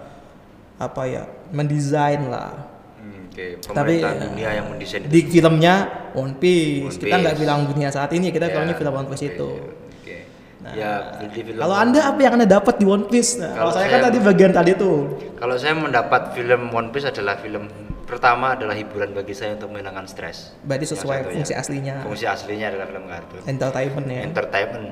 apa 0.77 1.03
ya 1.07 1.25
mendesain 1.49 2.29
lah 2.29 2.77
Hmm, 2.95 3.29
Oke, 3.29 3.61
Tapi, 3.61 4.01
ya, 4.01 4.17
dunia 4.17 4.51
yang 4.55 4.67
mendesain 4.69 5.05
di 5.05 5.21
itu. 5.21 5.29
filmnya 5.35 5.75
One 6.13 6.37
Piece, 6.37 6.89
One 6.89 7.01
kita 7.01 7.17
nggak 7.19 7.35
Piece. 7.35 7.43
bilang 7.43 7.59
dunia 7.65 7.89
saat 7.89 8.11
ini 8.13 8.29
kita 8.29 8.49
bilangnya 8.49 8.75
film 8.75 8.93
One 8.95 9.09
Piece 9.09 9.25
itu 9.27 9.49
Oke. 9.61 10.17
Nah, 10.61 10.73
ya, 10.73 10.93
film 11.29 11.57
Kalau 11.57 11.77
anda 11.77 12.01
apa 12.01 12.21
yang 12.21 12.33
anda 12.37 12.49
dapat 12.51 12.75
di 12.77 12.87
One 12.87 13.05
Piece? 13.05 13.37
Nah, 13.37 13.49
kalau 13.51 13.69
Kalau 13.69 13.71
saya 13.75 13.87
kan 13.87 14.01
tadi 14.03 14.19
bagian 14.19 14.53
tadi 14.53 14.73
tuh. 14.75 14.97
Kalau 15.35 15.57
saya 15.57 15.75
mendapat 15.75 16.33
film 16.33 16.63
One 16.71 16.89
Piece 16.89 17.05
adalah 17.05 17.37
film 17.37 17.65
pertama 18.05 18.53
adalah 18.53 18.73
hiburan 18.73 19.13
bagi 19.13 19.33
saya 19.33 19.57
untuk 19.57 19.69
menghilangkan 19.69 20.05
stres. 20.05 20.57
Berarti 20.61 20.87
sesuai 20.87 21.19
fungsi 21.31 21.53
aslinya. 21.53 22.01
Fungsi 22.01 22.25
aslinya 22.25 22.73
adalah 22.73 22.89
film 22.89 23.05
kartun. 23.05 23.41
Entertainment 23.45 24.07
ya. 24.07 24.21
Entertainment. 24.23 24.89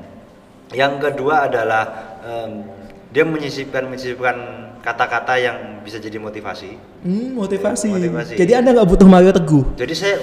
Yang 0.73 0.95
kedua 1.09 1.47
adalah 1.49 1.85
em, 2.25 2.51
dia 3.13 3.25
menyisipkan 3.29 3.87
menyisipkan 3.87 4.37
kata-kata 4.83 5.39
yang 5.39 5.57
bisa 5.87 6.03
jadi 6.03 6.19
motivasi. 6.19 6.75
Hmm, 7.07 7.39
motivasi. 7.39 7.93
Motivasi. 7.93 8.35
Jadi 8.35 8.53
anda 8.57 8.75
nggak 8.75 8.89
butuh 8.89 9.07
Mario 9.07 9.31
Teguh. 9.31 9.77
Jadi 9.79 9.95
saya 9.95 10.17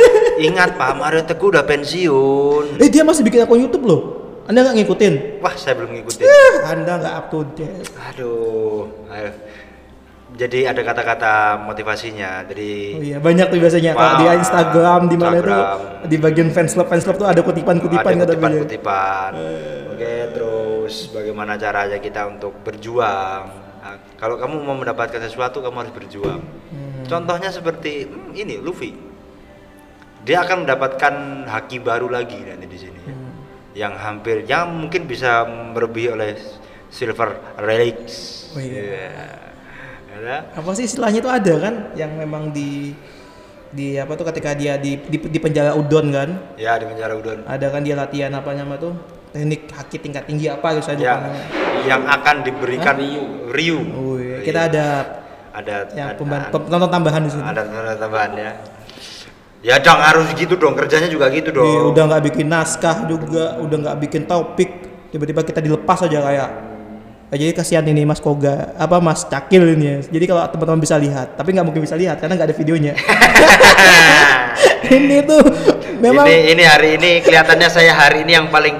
ingat 0.48 0.78
Pak 0.78 0.92
Mario 0.96 1.22
Teguh 1.26 1.52
udah 1.52 1.64
pensiun. 1.66 2.80
Eh 2.80 2.88
dia 2.88 3.04
masih 3.04 3.26
bikin 3.26 3.44
akun 3.44 3.60
YouTube 3.60 3.84
loh. 3.84 4.00
Anda 4.46 4.62
nggak 4.62 4.76
ngikutin? 4.78 5.14
Wah 5.42 5.54
saya 5.58 5.74
belum 5.74 5.90
ngikutin. 6.00 6.24
Anda 6.64 6.92
nggak 7.02 7.14
up 7.18 7.26
to 7.34 7.40
date. 7.58 7.90
Aduh. 8.14 8.86
ayo. 9.10 9.30
Jadi 10.36 10.68
ada 10.68 10.80
kata-kata 10.84 11.64
motivasinya. 11.64 12.44
Jadi 12.44 12.70
Oh 12.92 13.02
iya 13.02 13.16
banyak 13.16 13.48
tuh 13.48 13.56
biasanya 13.56 13.96
kalau 13.96 14.20
di 14.20 14.26
Instagram 14.36 15.00
di 15.08 15.16
mana 15.16 15.36
Instagram. 15.40 15.78
di 16.12 16.16
bagian 16.20 16.48
fans 16.52 16.76
club 16.76 16.86
fans 16.92 17.04
club 17.08 17.16
tuh 17.16 17.28
ada 17.28 17.40
kutipan-kutipan 17.40 18.12
ada 18.20 18.28
kutipan-kutipan. 18.28 19.30
Oke, 19.96 20.14
terus 20.36 21.08
bagaimana 21.08 21.56
caranya 21.56 21.96
kita 21.96 22.28
untuk 22.28 22.52
berjuang? 22.60 23.48
Nah, 23.80 23.96
kalau 24.20 24.36
kamu 24.36 24.60
mau 24.60 24.76
mendapatkan 24.76 25.24
sesuatu, 25.24 25.64
kamu 25.64 25.88
harus 25.88 25.94
berjuang. 25.96 26.44
Hmm. 26.44 27.04
Contohnya 27.08 27.48
seperti 27.48 28.04
hmm, 28.04 28.36
ini 28.36 28.60
Luffy. 28.60 28.92
Dia 30.26 30.44
akan 30.44 30.68
mendapatkan 30.68 31.46
haki 31.48 31.80
baru 31.80 32.12
lagi 32.12 32.44
nanti 32.44 32.68
di 32.68 32.76
sini. 32.76 33.00
Hmm. 33.08 33.32
Yang 33.72 33.94
hampir 34.04 34.36
yang 34.44 34.68
mungkin 34.68 35.08
bisa 35.08 35.48
melebihi 35.48 36.12
oleh 36.12 36.36
Silver 36.92 37.56
Relics. 37.56 38.52
Oh 38.52 38.60
iya. 38.60 38.84
Iya. 38.84 39.45
Ada? 40.16 40.36
Apa 40.54 40.70
sih 40.72 40.84
istilahnya 40.84 41.20
itu 41.20 41.28
ada 41.28 41.54
kan 41.58 41.74
yang 41.92 42.12
memang 42.12 42.48
di 42.50 42.96
di 43.68 43.94
apa 43.94 44.14
tuh 44.14 44.24
ketika 44.26 44.52
dia 44.52 44.76
di 44.76 44.96
di, 45.02 45.18
di 45.18 45.36
penjara 45.36 45.72
udon 45.72 46.08
kan 46.08 46.28
Ya 46.56 46.74
di 46.74 46.86
penjara 46.86 47.12
udon. 47.12 47.44
ada 47.44 47.66
kan 47.66 47.80
dia 47.80 47.92
latihan 47.94 48.32
apa 48.32 48.50
nama 48.50 48.74
tuh 48.74 48.96
teknik 49.28 49.68
haki 49.68 49.96
tingkat 49.98 50.24
tinggi 50.24 50.48
apa 50.48 50.66
gitu 50.72 50.82
saya 50.82 50.96
lupa 50.96 51.04
Ya, 51.04 51.16
namanya. 51.18 51.44
yang 51.84 52.02
akan 52.02 52.36
diberikan 52.42 52.94
Ryu. 52.96 53.78
Oh 53.92 54.16
iya. 54.16 54.40
Ryu. 54.40 54.44
Kita 54.44 54.60
ada 54.66 54.86
ada 55.52 55.74
yang 55.90 56.08
ada- 56.10 56.16
pemban- 56.16 56.48
penonton 56.48 56.90
tambahan 56.90 57.20
di 57.20 57.30
sini. 57.30 57.42
ada 57.42 57.62
tanda 57.62 57.94
tambahan 57.94 58.32
ya 58.34 58.50
ya 59.58 59.76
dong 59.76 59.98
harus 59.98 60.28
gitu 60.32 60.54
dong 60.54 60.72
kerjanya 60.72 61.08
juga 61.08 61.26
gitu 61.28 61.50
dong 61.50 61.66
Iya, 61.66 61.80
udah 61.90 62.02
nggak 62.06 62.22
bikin 62.24 62.46
naskah 62.46 63.04
juga, 63.04 63.58
udah 63.58 63.76
nggak 63.82 63.96
bikin 63.98 64.22
topik, 64.24 64.70
tiba-tiba 65.10 65.42
kita 65.42 65.58
dilepas 65.58 66.00
aja 66.00 66.22
kayak. 66.22 66.50
Eh, 67.26 67.38
jadi 67.42 67.52
kasihan 67.58 67.82
ini 67.82 68.06
Mas 68.06 68.22
Koga, 68.22 68.70
apa 68.78 69.02
Mas 69.02 69.26
Cakil 69.26 69.74
ini 69.74 69.84
ya. 69.84 69.98
Jadi 70.06 70.24
kalau 70.30 70.46
teman-teman 70.46 70.78
bisa 70.78 70.94
lihat, 70.94 71.34
tapi 71.34 71.50
nggak 71.50 71.66
mungkin 71.66 71.82
bisa 71.82 71.98
lihat 71.98 72.22
karena 72.22 72.38
nggak 72.38 72.54
ada 72.54 72.56
videonya. 72.56 72.94
ini 74.96 75.16
tuh 75.26 75.42
memang 75.98 76.26
ini 76.28 76.54
ini 76.54 76.64
hari 76.64 76.88
ini 77.00 77.10
kelihatannya 77.24 77.68
saya 77.68 77.92
hari 77.96 78.22
ini 78.22 78.32
yang 78.36 78.48
paling 78.48 78.76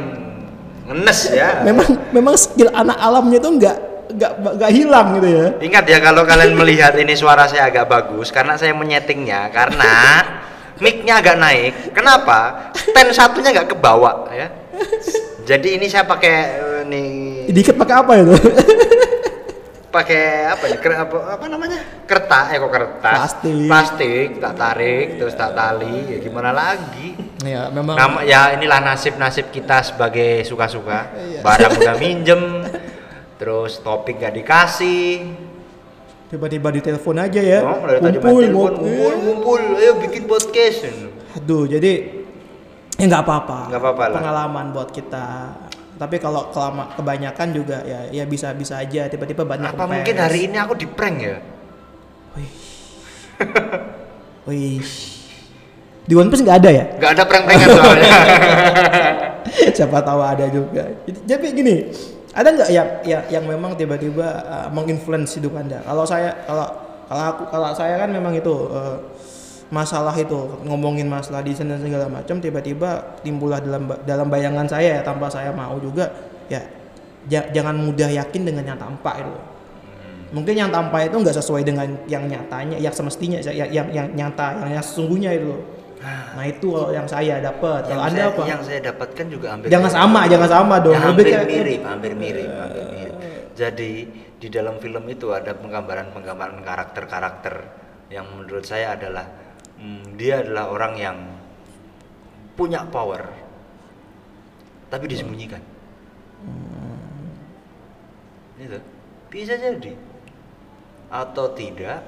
ngenes 0.87 1.21
ya 1.35 1.67
memang 1.67 1.89
memang 2.15 2.35
skill 2.39 2.71
anak 2.71 2.97
alamnya 3.01 3.39
tuh 3.43 3.53
nggak 3.59 3.77
nggak 4.17 4.33
nggak 4.39 4.73
hilang 4.73 5.07
gitu 5.19 5.29
ya. 5.29 5.47
ingat 5.61 5.85
ya 5.91 5.99
kalau 5.99 6.23
kalian 6.23 6.55
melihat 6.55 6.95
ini 6.95 7.13
suara 7.19 7.51
saya 7.51 7.69
agak 7.69 7.91
bagus 7.91 8.31
karena 8.31 8.55
saya 8.55 8.73
menyetingnya 8.73 9.51
karena 9.51 10.23
mic-nya 10.79 11.19
agak 11.19 11.37
naik 11.43 11.75
kenapa 11.91 12.71
stand 12.73 13.11
satunya 13.11 13.51
nggak 13.51 13.75
ke 13.75 13.77
bawah 13.77 14.31
ya 14.31 14.47
jadi 15.47 15.69
ini 15.73 15.87
saya 15.87 16.03
pakai 16.03 16.35
eh, 16.59 16.83
nih 16.85 17.09
Dikit 17.49 17.75
pakai 17.75 17.95
apa 17.95 18.13
itu? 18.19 18.35
pakai 19.89 20.23
apa 20.45 20.65
ya 20.67 20.77
ker- 20.77 21.01
apa, 21.01 21.17
apa 21.33 21.45
namanya 21.47 21.79
kertas 22.05 22.53
eh 22.53 22.59
kok 22.59 22.69
kertas 22.69 23.17
Plastik. 23.33 23.65
plastik 23.65 24.29
tak 24.37 24.55
tarik 24.55 25.07
terus 25.17 25.33
tak 25.33 25.57
tali 25.57 26.05
ya 26.07 26.19
gimana 26.21 26.53
lagi 26.53 27.17
ya 27.41 27.71
memang. 27.71 27.97
Nama, 27.97 28.19
ya 28.21 28.41
inilah 28.53 28.83
nasib-nasib 28.83 29.49
kita 29.49 29.81
sebagai 29.81 30.43
suka-suka. 30.43 31.15
Iya. 31.15 31.41
Barang 31.41 31.79
udah 31.79 31.95
minjem, 31.95 32.43
terus 33.37 33.79
topik 33.79 34.19
gak 34.19 34.35
dikasih. 34.35 35.31
Tiba-tiba 36.27 36.75
ditelepon 36.75 37.23
aja 37.23 37.39
ya. 37.39 37.63
Oh, 37.63 37.79
Kumpul, 37.79 38.03
telepon, 38.03 38.43
ngobrol. 38.51 38.73
ngumpul, 38.83 39.15
ngumpul, 39.23 39.61
ayo 39.79 39.93
bikin 40.03 40.27
podcast. 40.27 40.91
Aduh, 41.39 41.71
jadi 41.71 42.16
ya 42.97 43.05
nggak 43.07 43.23
apa-apa. 43.25 43.59
Nggak 43.73 43.83
apa-apa 43.83 44.03
lah. 44.09 44.17
Pengalaman 44.21 44.67
buat 44.73 44.91
kita. 44.93 45.27
Tapi 45.97 46.17
kalau 46.21 46.53
kelama 46.53 46.93
kebanyakan 46.93 47.49
juga 47.57 47.81
ya 47.89 48.13
ya 48.13 48.25
bisa 48.29 48.53
bisa 48.53 48.77
aja 48.77 49.09
tiba-tiba 49.09 49.49
banyak 49.49 49.73
Apa 49.73 49.89
mungkin 49.89 50.17
hari 50.21 50.45
ini 50.45 50.57
aku 50.61 50.77
di 50.77 50.85
prank 50.85 51.17
ya? 51.25 51.41
Wih. 54.47 54.85
Di 56.07 56.15
One 56.15 56.31
Piece 56.31 56.45
nggak 56.47 56.59
ada 56.63 56.71
ya? 56.71 56.85
Gak 57.03 57.11
ada 57.19 57.23
prank-prankan 57.27 57.69
soalnya. 57.75 58.13
Siapa 59.77 59.99
tahu 60.07 60.21
ada 60.23 60.47
juga. 60.47 60.87
Jadi, 61.03 61.19
jadi 61.27 61.47
gini, 61.51 61.75
ada 62.31 62.49
nggak 62.55 62.71
yang 62.71 62.89
yang 63.03 63.23
yang 63.27 63.45
memang 63.49 63.75
tiba-tiba 63.75 64.29
uh, 64.47 64.69
menginfluence 64.71 65.35
hidup 65.35 65.59
anda? 65.59 65.83
Kalau 65.83 66.07
saya 66.07 66.47
kalau 66.47 66.67
kalau 67.11 67.23
aku 67.35 67.43
kalau 67.51 67.71
saya 67.75 67.99
kan 67.99 68.11
memang 68.11 68.35
itu 68.35 68.55
eh, 68.71 68.97
masalah 69.67 70.15
itu 70.15 70.63
ngomongin 70.63 71.11
masalah 71.11 71.43
desain 71.43 71.67
dan 71.67 71.83
segala 71.83 72.07
macam 72.07 72.39
tiba-tiba 72.39 73.19
timbullah 73.27 73.59
dalam 73.59 73.91
dalam 74.07 74.27
bayangan 74.31 74.67
saya 74.71 74.99
ya 74.99 75.03
tanpa 75.03 75.27
saya 75.27 75.51
mau 75.51 75.75
juga 75.83 76.07
ya 76.47 76.63
ja- 77.27 77.49
jangan 77.51 77.75
mudah 77.75 78.07
yakin 78.07 78.43
dengan 78.47 78.63
yang 78.63 78.79
tampak 78.79 79.27
itu. 79.27 79.35
Mungkin 80.35 80.55
yang 80.59 80.71
tampak 80.75 81.11
itu 81.11 81.17
nggak 81.23 81.37
sesuai 81.39 81.63
dengan 81.63 81.87
yang 82.11 82.27
nyatanya 82.27 82.79
yang 82.79 82.95
semestinya 82.95 83.39
yang 83.47 83.71
yang, 83.71 83.87
yang 83.91 84.07
nyata 84.15 84.63
yang, 84.63 84.79
yang 84.79 84.85
sesungguhnya 84.85 85.31
itu. 85.35 85.51
Loh. 85.51 85.63
nah 86.07 86.45
itu 86.45 86.69
kalau 86.71 86.93
yang 86.93 87.09
saya 87.09 87.41
dapat 87.41 87.89
kalau 87.89 88.05
anda 88.05 88.21
saya, 88.21 88.31
apa? 88.31 88.43
yang 88.47 88.63
saya 88.63 88.81
dapatkan 88.85 89.27
juga 89.33 89.47
hampir 89.57 89.69
jangan 89.73 89.91
mirip. 89.91 89.99
sama 89.99 90.21
jangan 90.29 90.51
sama 90.53 90.75
dong. 90.79 90.95
Ya, 90.95 91.01
hampir 91.03 91.25
kayak 91.27 91.47
mirip 91.51 91.81
hampir 91.83 92.13
mirip 92.15 92.51
hampir 92.53 92.85
mirip. 92.95 93.15
Jadi 93.57 93.93
di 94.37 94.49
dalam 94.53 94.77
film 94.79 95.05
itu 95.09 95.33
ada 95.33 95.57
penggambaran 95.57 96.13
penggambaran 96.13 96.61
karakter 96.63 97.05
karakter 97.09 97.55
yang 98.13 98.29
menurut 98.29 98.63
saya 98.63 98.95
adalah 98.95 99.46
hmm, 99.81 100.19
dia 100.21 100.45
adalah 100.45 100.73
orang 100.73 100.95
yang 100.97 101.19
punya 102.57 102.85
power 102.89 103.47
tapi 104.89 105.05
disembunyikan. 105.11 105.61
Itu 108.57 108.79
bisa 109.29 109.55
jadi. 109.59 109.93
Atau 111.07 111.55
tidak 111.55 112.03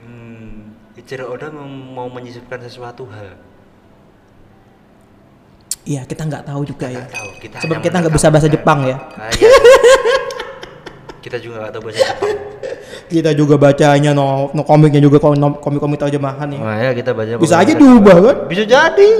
hmm, 0.00 0.96
Ichiro 0.96 1.28
Oda 1.28 1.50
mau 1.52 2.06
menyisipkan 2.08 2.62
sesuatu 2.62 3.04
hal. 3.10 3.36
Iya 5.88 6.04
kita 6.04 6.28
nggak 6.28 6.44
tahu 6.44 6.62
juga 6.68 6.86
ya. 6.92 7.00
Nggak 7.00 7.16
tahu. 7.16 7.30
Kita 7.40 7.56
sebab 7.64 7.76
kita 7.80 7.96
nggak 8.04 8.14
bisa 8.14 8.28
bahasa. 8.28 8.48
Jepang 8.48 8.84
ya. 8.84 8.96
Ah, 9.16 9.32
iya. 9.32 9.48
kita 11.28 11.36
juga 11.38 11.54
nggak 11.60 11.72
tahu 11.76 11.82
bahasa 11.84 12.00
Jepang. 12.00 12.36
Kita 13.12 13.30
juga 13.32 13.56
bacanya 13.56 14.12
no, 14.12 14.52
no 14.52 14.64
komiknya 14.64 15.00
juga 15.00 15.16
kom- 15.16 15.36
no- 15.36 15.56
komik-komik 15.60 15.96
terjemahan 15.96 16.44
ya 16.52 16.60
Wah 16.60 16.76
ya 16.76 16.90
kita 16.92 17.16
baca 17.16 17.40
Bisa 17.40 17.56
aja 17.56 17.72
diubah, 17.72 18.16
kan? 18.20 18.36
bisa 18.44 18.68
jadi. 18.68 19.10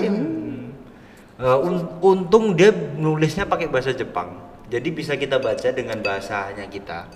Eh, 1.38 1.58
un- 1.64 1.88
untung 2.04 2.52
dia 2.52 2.68
nulisnya 2.72 3.48
pakai 3.48 3.68
bahasa 3.72 3.96
Jepang. 3.96 4.44
Jadi 4.68 4.88
bisa 4.92 5.16
kita 5.16 5.40
baca 5.40 5.68
dengan 5.72 6.04
bahasanya 6.04 6.68
kita. 6.68 7.08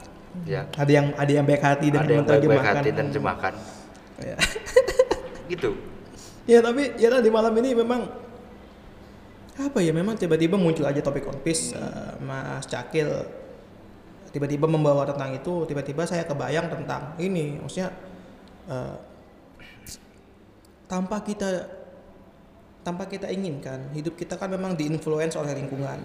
Ya. 0.49 0.65
Ada 0.73 0.89
yang 0.89 1.07
ada 1.13 1.29
yang 1.29 1.45
baik 1.45 1.61
hati 1.61 1.93
dan 1.93 2.09
ada 2.09 2.13
yang 2.13 2.25
baik-baik 2.25 2.49
menerjemahkan. 2.49 2.75
hati 2.81 2.91
dan 2.97 3.05
terjemahkan. 3.13 3.53
Ya. 4.17 4.37
gitu. 5.53 5.71
Ya 6.49 6.59
tapi 6.65 6.97
ya 6.97 7.09
tadi 7.13 7.29
malam 7.29 7.53
ini 7.61 7.77
memang 7.77 8.09
apa 9.61 9.79
ya 9.85 9.93
memang 9.93 10.17
tiba-tiba 10.17 10.57
muncul 10.57 10.89
aja 10.89 11.05
topik 11.05 11.29
One 11.29 11.45
Piece 11.45 11.77
eh, 11.77 12.17
Mas 12.25 12.65
Cakil 12.65 13.13
tiba-tiba 14.33 14.67
membawa 14.67 15.05
tentang 15.05 15.37
itu 15.37 15.69
tiba-tiba 15.69 16.03
saya 16.09 16.25
kebayang 16.25 16.73
tentang 16.73 17.15
ini. 17.21 17.61
Maksudnya 17.61 17.93
eh, 18.67 18.97
tanpa 20.89 21.21
kita 21.23 21.69
tanpa 22.83 23.07
kita 23.07 23.31
inginkan 23.31 23.95
hidup 23.95 24.19
kita 24.19 24.35
kan 24.35 24.51
memang 24.51 24.75
diinfluence 24.75 25.39
oleh 25.39 25.55
lingkungan. 25.55 26.03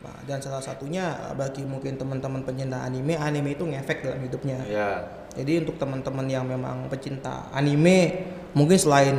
Nah 0.00 0.16
dan 0.24 0.40
salah 0.40 0.62
satunya 0.62 1.34
bagi 1.34 1.66
mungkin 1.66 1.98
teman-teman 1.98 2.46
pencinta 2.46 2.86
anime 2.86 3.18
anime 3.18 3.58
itu 3.58 3.66
ngefek 3.66 4.06
dalam 4.06 4.20
hidupnya. 4.22 4.62
Ya 4.64 5.20
jadi 5.34 5.62
untuk 5.62 5.78
teman-teman 5.78 6.26
yang 6.26 6.42
memang 6.46 6.90
pecinta 6.90 7.46
anime, 7.54 8.26
mungkin 8.50 8.74
selain 8.74 9.14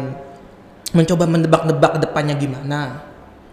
mencoba 0.91 1.23
menebak-nebak 1.23 1.91
ke 1.95 1.99
depannya 2.03 2.35
gimana, 2.35 2.99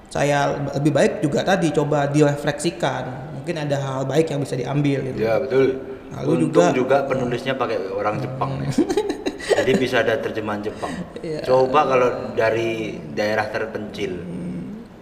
saya 0.08 0.38
lebih 0.74 0.90
baik 0.90 1.12
juga 1.20 1.40
tadi 1.42 1.68
coba 1.68 2.06
direfleksikan. 2.06 3.04
Mungkin 3.34 3.54
ada 3.62 3.76
hal 3.78 4.02
baik 4.04 4.28
yang 4.28 4.40
bisa 4.40 4.52
diambil 4.54 5.00
gitu. 5.02 5.18
ya 5.18 5.36
betul 5.38 5.66
Lalu 6.10 6.28
untung 6.42 6.68
juga- 6.68 6.72
juga, 6.74 6.98
penulisnya 7.04 7.52
pakai 7.54 7.80
orang 7.90 8.16
Jepang 8.18 8.60
ya 8.60 8.68
jadi 9.58 9.72
bisa 9.74 9.96
ada 9.98 10.16
terjemahan 10.16 10.60
Jepang 10.60 10.92
Iya. 11.18 11.40
coba 11.44 11.84
kalau 11.86 12.08
dari 12.32 12.96
daerah 13.10 13.48
terpencil 13.48 14.20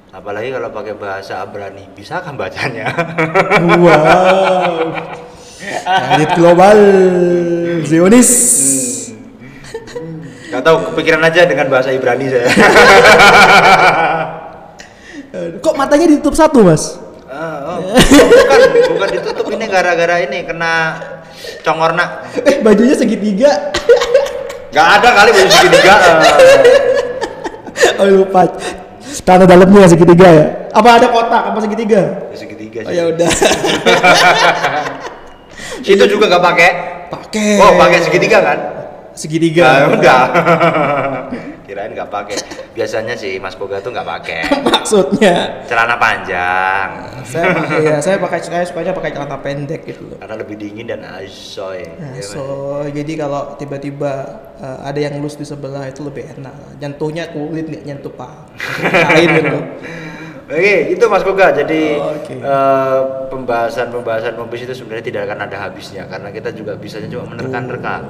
apalagi 0.08 0.48
kalau 0.48 0.70
pakai 0.70 0.94
bahasa 0.94 1.42
Abrani 1.42 1.90
bisa 1.90 2.18
kan 2.20 2.34
bacanya 2.34 2.86
Wow. 3.66 4.94
Elit 6.12 6.30
global 6.32 6.78
Zionis. 7.82 8.30
Gak 10.48 10.62
tahu 10.62 10.76
kepikiran 10.90 11.22
aja 11.24 11.42
dengan 11.42 11.66
bahasa 11.66 11.90
Ibrani 11.90 12.26
saya. 12.28 12.46
Kok 15.60 15.74
matanya 15.74 16.06
ditutup 16.10 16.34
satu, 16.36 16.62
Mas? 16.62 16.98
Ah, 17.26 17.76
oh. 17.76 17.78
Oh, 17.82 18.26
bukan, 18.30 18.58
bukan 18.96 19.08
ditutup 19.18 19.46
ini 19.52 19.64
gara-gara 19.68 20.22
ini 20.24 20.46
kena 20.46 20.74
congorna. 21.62 22.22
Eh, 22.48 22.62
bajunya 22.62 22.94
segitiga. 22.94 23.72
Gak 24.70 24.86
ada 25.00 25.08
kali 25.12 25.30
baju 25.34 25.50
segitiga. 25.52 25.94
Oh, 27.96 28.04
lupa. 28.08 28.44
Tanah 29.24 29.48
dalamnya 29.48 29.88
segitiga 29.88 30.28
ya? 30.28 30.44
Apa 30.72 31.00
ada 31.00 31.08
kotak 31.08 31.42
apa 31.52 31.58
segitiga? 31.64 32.28
Baju 32.28 32.36
segitiga 32.36 32.78
Oh 32.84 32.90
sih. 32.92 32.96
ya 32.96 33.04
udah. 33.08 33.28
Situ 35.86 36.04
juga 36.08 36.24
gak 36.28 36.44
pakai. 36.44 36.70
Pakai. 37.08 37.48
Oh, 37.60 37.72
pakai 37.76 37.98
segitiga 38.04 38.38
kan? 38.44 38.58
Segitiga. 39.16 39.64
Ya 39.64 39.86
udah. 39.92 40.20
Kirain 41.76 41.92
gak 41.92 42.08
pakai. 42.08 42.40
Biasanya 42.72 43.12
sih 43.12 43.36
Mas 43.36 43.52
Boga 43.52 43.84
tuh 43.84 43.92
gak 43.92 44.08
pakai. 44.08 44.48
Maksudnya 44.64 45.60
Celana 45.68 46.00
panjang. 46.00 46.88
saya 47.20 47.52
pakai 47.52 47.78
ya 47.84 47.96
saya 48.00 48.16
pakai 48.16 48.38
saya 48.40 48.64
sukanya 48.64 48.96
pakai 48.96 49.12
celana 49.12 49.36
pendek 49.44 49.84
gitu 49.84 50.08
loh. 50.08 50.16
Karena 50.16 50.40
lebih 50.40 50.56
dingin 50.56 50.88
dan 50.88 51.04
asoy. 51.04 51.84
Ya, 51.84 52.24
so 52.24 52.80
jadi 52.88 53.28
kalau 53.28 53.60
tiba-tiba 53.60 54.40
uh, 54.56 54.88
ada 54.88 54.96
yang 54.96 55.20
lus 55.20 55.36
di 55.36 55.44
sebelah 55.44 55.84
itu 55.84 56.00
lebih 56.00 56.24
enak. 56.32 56.80
Jantungnya 56.80 57.28
kulit 57.28 57.68
nggak 57.68 57.84
nyentuh 57.84 58.14
pak. 58.16 58.56
Lain 59.12 59.28
gitu. 59.36 59.58
Oke, 60.46 60.74
itu 60.96 61.04
Mas 61.12 61.26
Koga. 61.26 61.52
Jadi 61.52 61.98
Oh, 62.00 62.14
eh, 62.30 63.00
pembahasan-pembahasan 63.28 64.38
One 64.40 64.48
Piece 64.48 64.64
itu 64.64 64.80
sebenarnya 64.80 65.04
tidak 65.04 65.22
akan 65.28 65.38
ada 65.44 65.56
habisnya 65.68 66.08
karena 66.08 66.32
kita 66.32 66.54
juga 66.56 66.72
bisanya 66.80 67.10
cuma 67.12 67.36
menerka-nerka. 67.36 68.00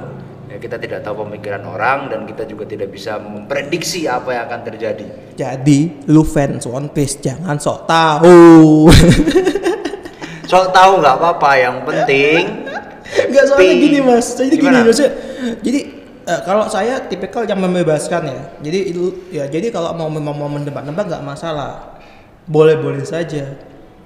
Ya, 0.47 0.55
kita 0.63 0.79
tidak 0.79 1.03
tahu 1.03 1.27
pemikiran 1.27 1.59
orang 1.67 2.07
dan 2.07 2.23
kita 2.23 2.47
juga 2.47 2.63
tidak 2.63 2.95
bisa 2.95 3.19
memprediksi 3.19 4.07
apa 4.07 4.31
yang 4.31 4.43
akan 4.47 4.61
terjadi. 4.63 5.05
Jadi 5.35 6.07
lu 6.07 6.23
fans 6.23 6.63
One 6.63 6.87
Piece 6.87 7.19
jangan 7.19 7.59
sok 7.59 7.83
tahu. 7.83 8.87
Sok 10.47 10.71
tahu 10.71 11.03
nggak 11.03 11.15
apa-apa, 11.19 11.51
yang 11.59 11.83
penting 11.83 12.63
Enggak 13.27 13.43
soalnya 13.47 13.75
gini 13.79 13.99
mas. 14.03 14.27
Jadi 14.35 14.55
gini 14.59 14.79
maksudnya. 14.83 15.11
Jadi 15.63 15.79
eh, 16.27 16.41
kalau 16.43 16.65
saya 16.67 17.03
tipikal 17.07 17.47
yang 17.47 17.59
membebaskan 17.59 18.21
ya. 18.27 18.41
Jadi 18.63 18.79
itu 18.91 19.03
ya 19.31 19.47
jadi 19.47 19.71
kalau 19.71 19.95
mau 19.95 20.11
mau, 20.11 20.35
mau 20.35 20.49
menebak-nebak 20.51 21.07
nggak 21.07 21.23
masalah. 21.23 21.99
Boleh-boleh 22.47 23.03
saja. 23.03 23.55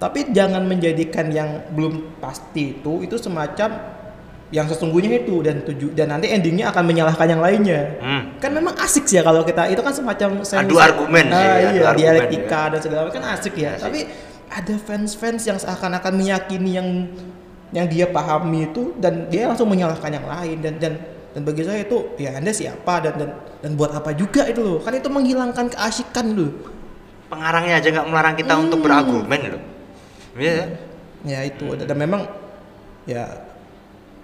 Tapi 0.02 0.34
jangan 0.34 0.66
menjadikan 0.66 1.30
yang 1.30 1.62
belum 1.78 2.18
pasti 2.18 2.82
itu 2.82 3.06
itu 3.06 3.22
semacam 3.22 4.01
yang 4.52 4.68
sesungguhnya 4.68 5.24
itu 5.24 5.40
dan 5.40 5.64
tuju 5.64 5.96
dan 5.96 6.12
nanti 6.12 6.28
endingnya 6.28 6.68
akan 6.76 6.84
menyalahkan 6.84 7.28
yang 7.28 7.40
lainnya. 7.40 7.96
Hmm. 8.04 8.36
Kan 8.38 8.52
memang 8.52 8.76
asik 8.78 9.08
sih 9.08 9.16
ya 9.16 9.24
kalau 9.24 9.48
kita 9.48 9.72
itu 9.72 9.80
kan 9.80 9.96
semacam 9.96 10.44
Adu 10.44 10.76
argumen 10.76 11.26
sih, 11.28 11.36
Ah, 11.36 11.56
adu 11.72 11.80
iya, 11.80 11.88
argumen 11.88 11.96
dialektika 11.98 12.62
dan 12.76 12.80
segala 12.84 13.02
macam 13.08 13.20
kan 13.24 13.32
asik 13.40 13.54
ya. 13.56 13.80
Asik. 13.80 13.84
Tapi 13.88 14.00
ada 14.52 14.76
fans-fans 14.76 15.42
yang 15.48 15.56
seakan-akan 15.56 16.14
meyakini 16.14 16.72
yang 16.76 16.88
yang 17.72 17.88
dia 17.88 18.04
pahami 18.04 18.68
itu 18.68 18.92
dan 19.00 19.32
dia 19.32 19.48
langsung 19.48 19.72
menyalahkan 19.72 20.12
yang 20.12 20.28
lain 20.28 20.60
dan 20.60 20.76
dan 20.76 20.94
dan 21.32 21.42
bagi 21.48 21.64
saya 21.64 21.88
itu 21.88 22.12
ya 22.20 22.36
anda 22.36 22.52
siapa 22.52 23.00
dan 23.00 23.16
dan 23.16 23.30
dan 23.64 23.72
buat 23.80 23.96
apa 23.96 24.12
juga 24.12 24.44
itu 24.52 24.60
loh 24.60 24.84
kan 24.84 24.92
itu 24.92 25.08
menghilangkan 25.08 25.72
keasikan 25.72 26.36
loh 26.36 26.52
Pengarangnya 27.32 27.80
aja 27.80 27.88
nggak 27.88 28.08
melarang 28.12 28.36
kita 28.36 28.52
Hmm. 28.52 28.68
untuk 28.68 28.84
berargumen 28.84 29.56
loh. 29.56 29.64
Iya. 30.36 30.76
ya 31.24 31.40
itu 31.48 31.64
dan, 31.80 31.88
dan 31.88 31.98
memang 32.04 32.22
ya 33.08 33.51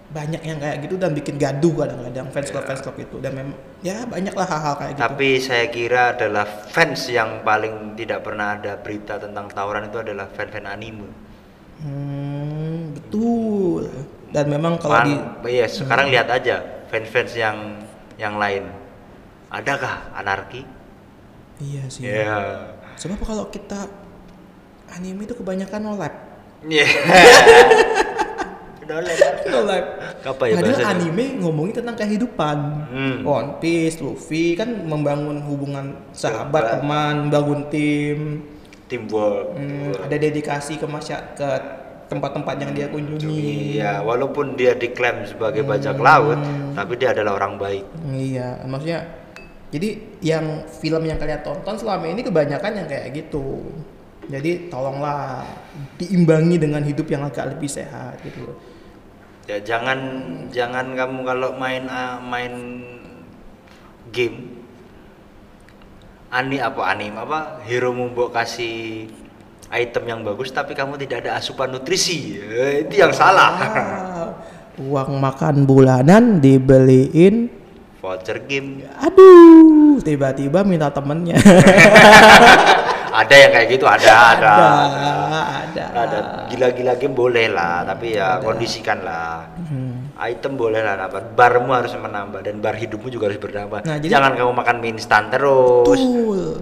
banyak 0.07 0.39
yang 0.39 0.57
kayak 0.63 0.87
gitu 0.87 0.95
dan 0.95 1.11
bikin 1.11 1.35
gaduh 1.35 1.83
kadang-kadang 1.83 2.31
fans 2.31 2.47
club 2.47 2.63
fans 2.63 2.79
club 2.79 2.95
itu 2.95 3.19
dan 3.19 3.35
memang 3.35 3.55
ya 3.83 4.07
banyaklah 4.07 4.47
hal-hal 4.47 4.73
kayak 4.79 4.91
gitu 4.95 5.03
Tapi 5.03 5.29
saya 5.43 5.65
kira 5.67 6.15
adalah 6.15 6.47
fans 6.47 7.11
yang 7.11 7.43
paling 7.43 7.91
tidak 7.93 8.23
pernah 8.23 8.55
ada 8.55 8.79
berita 8.79 9.19
tentang 9.19 9.51
tawuran 9.51 9.91
itu 9.91 9.99
adalah 9.99 10.31
fan-fan 10.31 10.63
anime. 10.63 11.11
hmm, 11.83 12.95
betul 12.95 13.83
dan 14.31 14.45
memang 14.47 14.79
kalau 14.79 15.03
di 15.03 15.15
Man- 15.15 15.43
iya, 15.47 15.67
sekarang 15.67 16.07
lihat 16.07 16.27
aja 16.27 16.87
fans-fans 16.87 17.31
yang 17.35 17.57
yang 18.15 18.35
lain. 18.35 18.67
Adakah 19.47 20.11
anarki? 20.13 20.63
iya 21.57 21.83
sih 21.87 22.05
Iya. 22.05 22.69
sebab 22.95 23.19
kalau 23.23 23.47
kita 23.49 23.87
anime 24.91 25.25
itu 25.25 25.35
kebanyakan 25.35 25.79
no 25.83 25.93
lab 25.95 26.13
No 28.87 29.59
lab 29.67 29.85
Apa 30.31 30.43
ya 30.47 30.53
Padahal 30.59 30.75
bahasanya? 30.79 30.95
anime 30.95 31.25
ngomongin 31.43 31.73
tentang 31.83 31.95
kehidupan. 31.99 32.57
Hmm. 32.87 33.17
One 33.23 33.51
Piece, 33.59 33.99
Luffy 33.99 34.55
kan 34.55 34.69
membangun 34.87 35.43
hubungan 35.43 35.99
sahabat, 36.15 36.79
teman, 36.79 37.27
bangun 37.27 37.67
tim, 37.71 38.43
Teamwork. 38.87 39.55
hmm, 39.59 40.07
ada 40.07 40.15
dedikasi 40.15 40.79
ke 40.79 40.87
masyarakat, 40.87 41.61
tempat-tempat 42.07 42.55
yang 42.63 42.71
dia 42.71 42.87
kunjungi. 42.87 43.75
Iya, 43.75 43.99
walaupun 44.03 44.55
dia 44.55 44.71
diklaim 44.75 45.27
sebagai 45.27 45.67
bajak 45.67 45.99
laut, 45.99 46.39
tapi 46.71 46.95
dia 46.95 47.11
adalah 47.11 47.35
orang 47.35 47.59
baik. 47.59 47.83
Iya, 48.07 48.63
maksudnya 48.63 49.03
jadi 49.67 49.99
yang 50.23 50.63
film 50.79 51.03
yang 51.03 51.19
kalian 51.19 51.43
tonton 51.43 51.75
selama 51.75 52.07
ini 52.07 52.23
kebanyakan 52.23 52.71
yang 52.83 52.87
kayak 52.87 53.11
gitu. 53.11 53.67
Jadi 54.27 54.67
tolonglah 54.67 55.43
diimbangi 55.95 56.59
dengan 56.59 56.83
hidup 56.83 57.07
yang 57.07 57.23
agak 57.23 57.55
lebih 57.55 57.67
sehat 57.71 58.19
gitu. 58.23 58.43
loh. 58.43 58.55
Ya 59.47 59.63
jangan 59.63 59.99
jangan 60.51 60.91
kamu 60.91 61.23
kalau 61.23 61.55
main 61.55 61.87
ah, 61.87 62.19
main 62.19 62.83
game 64.11 64.59
ani 66.27 66.59
apa 66.59 66.83
anim 66.91 67.15
apa 67.15 67.63
hero 67.63 67.95
mbok 67.95 68.35
kasih 68.35 69.07
item 69.71 70.03
yang 70.03 70.19
bagus 70.27 70.51
tapi 70.51 70.75
kamu 70.75 70.99
tidak 70.99 71.23
ada 71.23 71.39
asupan 71.39 71.71
nutrisi. 71.71 72.35
Eh, 72.35 72.83
itu 72.83 72.99
yang 72.99 73.15
salah. 73.15 73.55
Ah, 73.55 74.29
uang 74.75 75.15
makan 75.15 75.63
bulanan 75.63 76.43
dibeliin 76.43 77.47
voucher 78.03 78.43
game. 78.43 78.83
Aduh 78.99 80.03
tiba-tiba 80.03 80.67
minta 80.67 80.91
temennya 80.91 81.39
ada 83.17 83.33
yang 83.33 83.51
kayak 83.51 83.67
gitu 83.73 83.85
ada 83.89 84.13
ada. 84.37 84.53
Ada 84.53 85.09
ada. 85.73 85.83
ada. 85.97 86.17
Gila-gila 86.53 86.93
game 87.01 87.17
boleh 87.17 87.49
lah 87.49 87.81
tapi 87.81 88.13
ya 88.13 88.37
kondisikan 88.41 89.01
lah. 89.01 89.49
Hmm. 89.57 90.13
item 90.17 90.57
boleh 90.57 90.81
lah 90.81 90.97
nambah 90.97 91.37
barmu 91.37 91.77
harus 91.77 91.93
menambah 91.93 92.41
dan 92.41 92.57
bar 92.57 92.73
hidupmu 92.73 93.09
juga 93.09 93.29
harus 93.29 93.37
bertambah. 93.37 93.85
Nah, 93.85 93.97
jadi- 94.01 94.13
jangan 94.13 94.33
kamu 94.33 94.53
makan 94.53 94.75
mie 94.81 94.93
instan 94.97 95.29
terus. 95.29 95.85
Betul. 95.85 96.61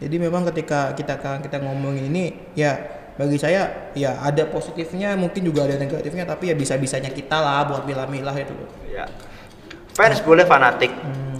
Jadi 0.00 0.16
memang 0.18 0.42
ketika 0.48 0.92
kita 0.96 1.20
kita 1.20 1.56
ngomongin 1.60 2.08
ini 2.08 2.52
ya 2.56 2.74
bagi 3.12 3.36
saya 3.36 3.92
ya 3.92 4.24
ada 4.24 4.48
positifnya 4.48 5.12
mungkin 5.20 5.44
juga 5.44 5.68
ada 5.68 5.76
negatifnya 5.76 6.24
tapi 6.24 6.48
ya 6.48 6.54
bisa-bisanya 6.56 7.12
kita 7.12 7.36
lah 7.40 7.64
buat 7.68 7.84
milah-milah 7.84 8.36
itu. 8.40 8.56
ya. 8.88 9.04
Fans 9.92 10.20
boleh 10.24 10.44
fanatik. 10.48 10.92
Hmm. 10.92 11.32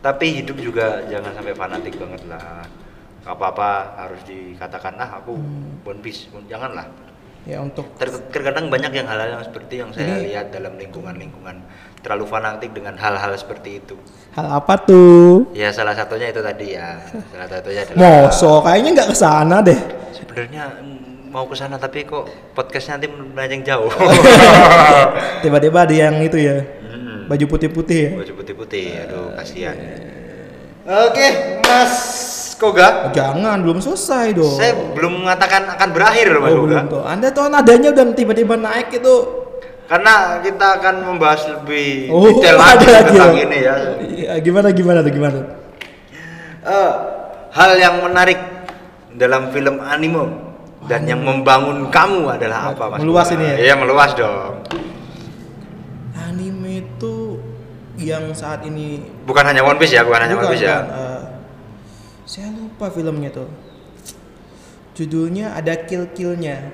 tapi 0.00 0.40
hidup 0.40 0.56
juga 0.56 1.04
jangan 1.12 1.28
sampai 1.36 1.52
fanatik 1.52 1.92
banget 2.00 2.24
lah 2.24 2.64
apa 3.22 3.44
apa 3.46 3.68
harus 3.98 4.20
dikatakan 4.24 4.96
ah 4.96 5.18
aku 5.18 5.34
Hmm. 5.34 5.80
One 5.82 6.00
Piece 6.00 6.28
janganlah 6.44 6.88
Ya 7.40 7.56
untuk 7.58 7.96
Ter- 7.96 8.12
terkadang 8.28 8.68
banyak 8.68 8.92
yang 8.92 9.06
hal-hal 9.06 9.32
yang 9.32 9.42
seperti 9.42 9.80
yang 9.80 9.88
saya 9.90 10.12
Ini- 10.14 10.28
lihat 10.28 10.46
dalam 10.50 10.76
lingkungan-lingkungan 10.76 11.56
terlalu 11.98 12.24
fanatik 12.26 12.70
dengan 12.70 12.92
hal-hal 12.94 13.32
seperti 13.34 13.78
itu 13.78 13.96
hal 14.30 14.46
apa 14.50 14.76
tuh? 14.78 15.48
ya 15.52 15.68
salah 15.70 15.92
satunya 15.92 16.28
itu 16.28 16.40
tadi 16.40 16.66
ya 16.70 17.00
salah 17.26 17.48
satunya 17.50 17.80
adalah 17.82 17.96
Moso 18.28 18.60
kayaknya 18.60 18.90
nggak 18.94 19.08
ke 19.08 19.16
sana 19.18 19.56
deh. 19.60 19.80
sebenarnya 20.10 20.64
mm, 20.78 21.00
mau 21.28 21.44
ke 21.44 21.54
sana 21.54 21.76
tapi 21.76 22.04
kok 22.04 22.24
podcastnya 22.52 22.96
nanti 22.96 23.08
melenceng 23.08 23.62
jauh 23.62 23.88
Tiba-tiba 25.42 25.78
ada 25.80 25.94
yang 25.94 26.20
itu 26.20 26.36
ya 26.36 26.60
Hmm. 26.82 27.24
baju 27.26 27.44
putih-putih 27.48 28.00
ya. 28.02 28.10
baju 28.16 28.32
putih-putih 28.36 28.84
aduh 29.00 29.26
kasihan 29.34 29.76
oke 30.82 31.26
mas 31.62 31.94
Koga 32.60 33.08
Jangan 33.10 33.56
belum 33.58 33.80
selesai 33.80 34.36
dong. 34.36 34.52
saya 34.54 34.76
belum 34.92 35.24
mengatakan 35.24 35.64
akan 35.70 35.88
berakhir 35.90 36.26
loh 36.28 36.40
mas 36.40 36.52
Oh, 36.52 36.62
belum 36.62 36.84
tuh. 36.86 37.02
Anda 37.02 37.28
tuh 37.30 37.48
nadanya 37.48 37.88
udah 37.90 38.04
tiba-tiba 38.12 38.54
naik 38.54 38.92
itu. 38.92 39.16
karena 39.88 40.14
kita 40.38 40.78
akan 40.78 40.94
membahas 41.04 41.40
lebih 41.50 42.06
Oh, 42.08 42.22
detail 42.30 42.56
lagi 42.56 42.84
tentang 42.86 43.32
ya. 43.32 43.42
ini 43.42 43.58
ya 43.58 43.74
Iya, 43.98 44.32
gimana 44.38 44.68
gimana 44.70 44.98
tuh 45.00 45.10
gimana? 45.10 45.40
Eh, 46.60 46.92
hal 47.50 47.70
yang 47.74 47.98
menarik 48.00 48.38
dalam 49.10 49.48
film 49.48 49.80
anime 49.80 50.30
dan 50.82 51.02
yang 51.04 51.18
membangun 51.20 51.88
kamu 51.88 52.28
adalah 52.30 52.70
apa 52.70 52.84
mas 52.88 53.00
Meluas 53.00 53.28
ini 53.30 53.42
ya? 53.42 53.56
iya 53.58 53.74
meluas 53.74 54.12
dong 54.12 54.62
Anime 56.14 56.84
itu 56.84 57.40
yang 57.98 58.30
saat 58.30 58.62
ini 58.62 59.02
bukan 59.24 59.42
hanya 59.42 59.60
One 59.60 59.76
Piece 59.76 59.92
ya 59.92 60.02
bukan 60.02 60.20
hanya 60.20 60.34
One 60.34 60.44
Bukan, 60.44 60.54
Piece 60.54 60.64
ya 60.64 60.76
bukan, 60.78 60.86
eh, 60.94 61.09
saya 62.30 62.54
lupa 62.54 62.86
filmnya 62.88 63.34
tuh. 63.34 63.50
Judulnya 64.94 65.56
ada 65.56 65.74
kill-killnya. 65.74 66.70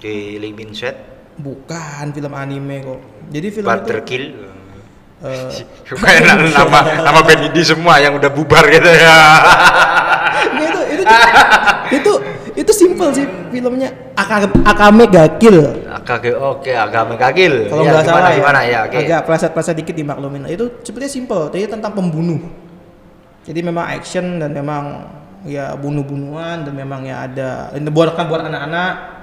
Killing 0.00 0.56
Min 0.56 0.72
Sweat 0.72 0.96
Bukan 1.36 2.10
film 2.10 2.32
anime 2.32 2.80
kok. 2.82 3.00
Jadi 3.28 3.46
film 3.52 3.68
Butter 3.68 4.00
itu 4.00 4.08
Kill 4.08 4.24
eh, 5.20 5.52
Kayak 6.00 6.20
na- 6.26 6.48
nama 6.56 6.78
nama 7.04 7.20
band 7.20 7.52
indie 7.52 7.60
semua 7.62 8.00
yang 8.00 8.16
udah 8.16 8.32
bubar 8.32 8.64
gitu 8.66 8.88
ya. 9.04 9.16
Itu 10.56 10.80
itu 10.90 11.04
itu 11.92 12.12
itu 12.56 12.72
simple 12.72 13.12
sih 13.12 13.28
filmnya 13.52 13.92
Aka- 14.16 14.52
Akame 14.64 15.04
ga 15.06 15.28
Kill. 15.36 15.84
Akage 15.86 16.32
oke, 16.32 16.72
agama 16.72 17.14
kagil. 17.14 17.68
Kalau 17.68 17.84
Iya, 17.84 17.92
nggak 17.92 18.04
gimana, 18.04 18.20
salah 18.24 18.32
gimana 18.32 18.60
ya, 18.64 18.70
ya, 18.72 18.80
oke. 18.88 18.96
agak 18.96 19.20
pleset-pleset 19.28 19.76
dikit 19.76 19.94
dimaklumin. 19.96 20.48
Itu 20.48 20.80
sebenarnya 20.80 21.12
simple, 21.12 21.52
jadi 21.52 21.68
tentang 21.68 21.92
pembunuh. 21.92 22.40
Jadi 23.50 23.66
memang 23.66 23.82
action 23.90 24.38
dan 24.38 24.54
memang 24.54 25.10
ya 25.42 25.74
bunuh-bunuhan 25.74 26.62
dan 26.62 26.70
memang 26.70 27.02
ya 27.02 27.26
ada 27.26 27.74
ini 27.74 27.90
buat 27.90 28.14
kan 28.14 28.30
buat 28.30 28.46
anak-anak. 28.46 29.18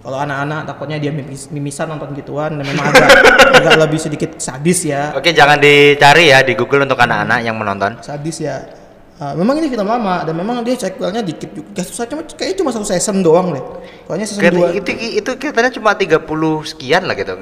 Kalau 0.00 0.18
anak-anak 0.18 0.66
takutnya 0.66 0.98
dia 0.98 1.14
mimis, 1.14 1.46
mimisan 1.54 1.94
nonton 1.94 2.10
gituan 2.18 2.58
dan 2.58 2.66
memang 2.66 2.90
agak 2.90 3.08
agak 3.62 3.74
lebih 3.86 4.00
sedikit 4.02 4.34
sadis 4.42 4.82
ya. 4.82 5.14
Oke, 5.14 5.30
jangan 5.30 5.62
dicari 5.62 6.34
ya 6.34 6.42
di 6.42 6.58
Google 6.58 6.90
untuk 6.90 6.98
anak-anak 6.98 7.46
yang 7.46 7.54
menonton. 7.54 8.02
Sadis 8.02 8.42
ya. 8.42 8.79
Ah, 9.20 9.36
memang 9.36 9.60
ini 9.60 9.68
film 9.68 9.84
lama 9.84 10.24
dan 10.24 10.32
memang 10.32 10.64
dia 10.64 10.80
sequelnya 10.80 11.20
dikit 11.20 11.52
juga. 11.52 11.84
Susah 11.84 12.08
cuma 12.08 12.24
kayaknya 12.24 12.64
cuma 12.64 12.72
satu 12.72 12.88
season 12.88 13.20
doang 13.20 13.52
deh. 13.52 13.60
Soalnya 14.08 14.24
season 14.24 14.40
Kayak 14.40 14.80
2 14.80 14.80
itu 14.80 14.90
itu 15.20 15.30
katanya 15.36 15.72
cuma 15.76 15.92
30 15.92 16.24
sekian 16.64 17.04
lah 17.04 17.12
gitu. 17.12 17.36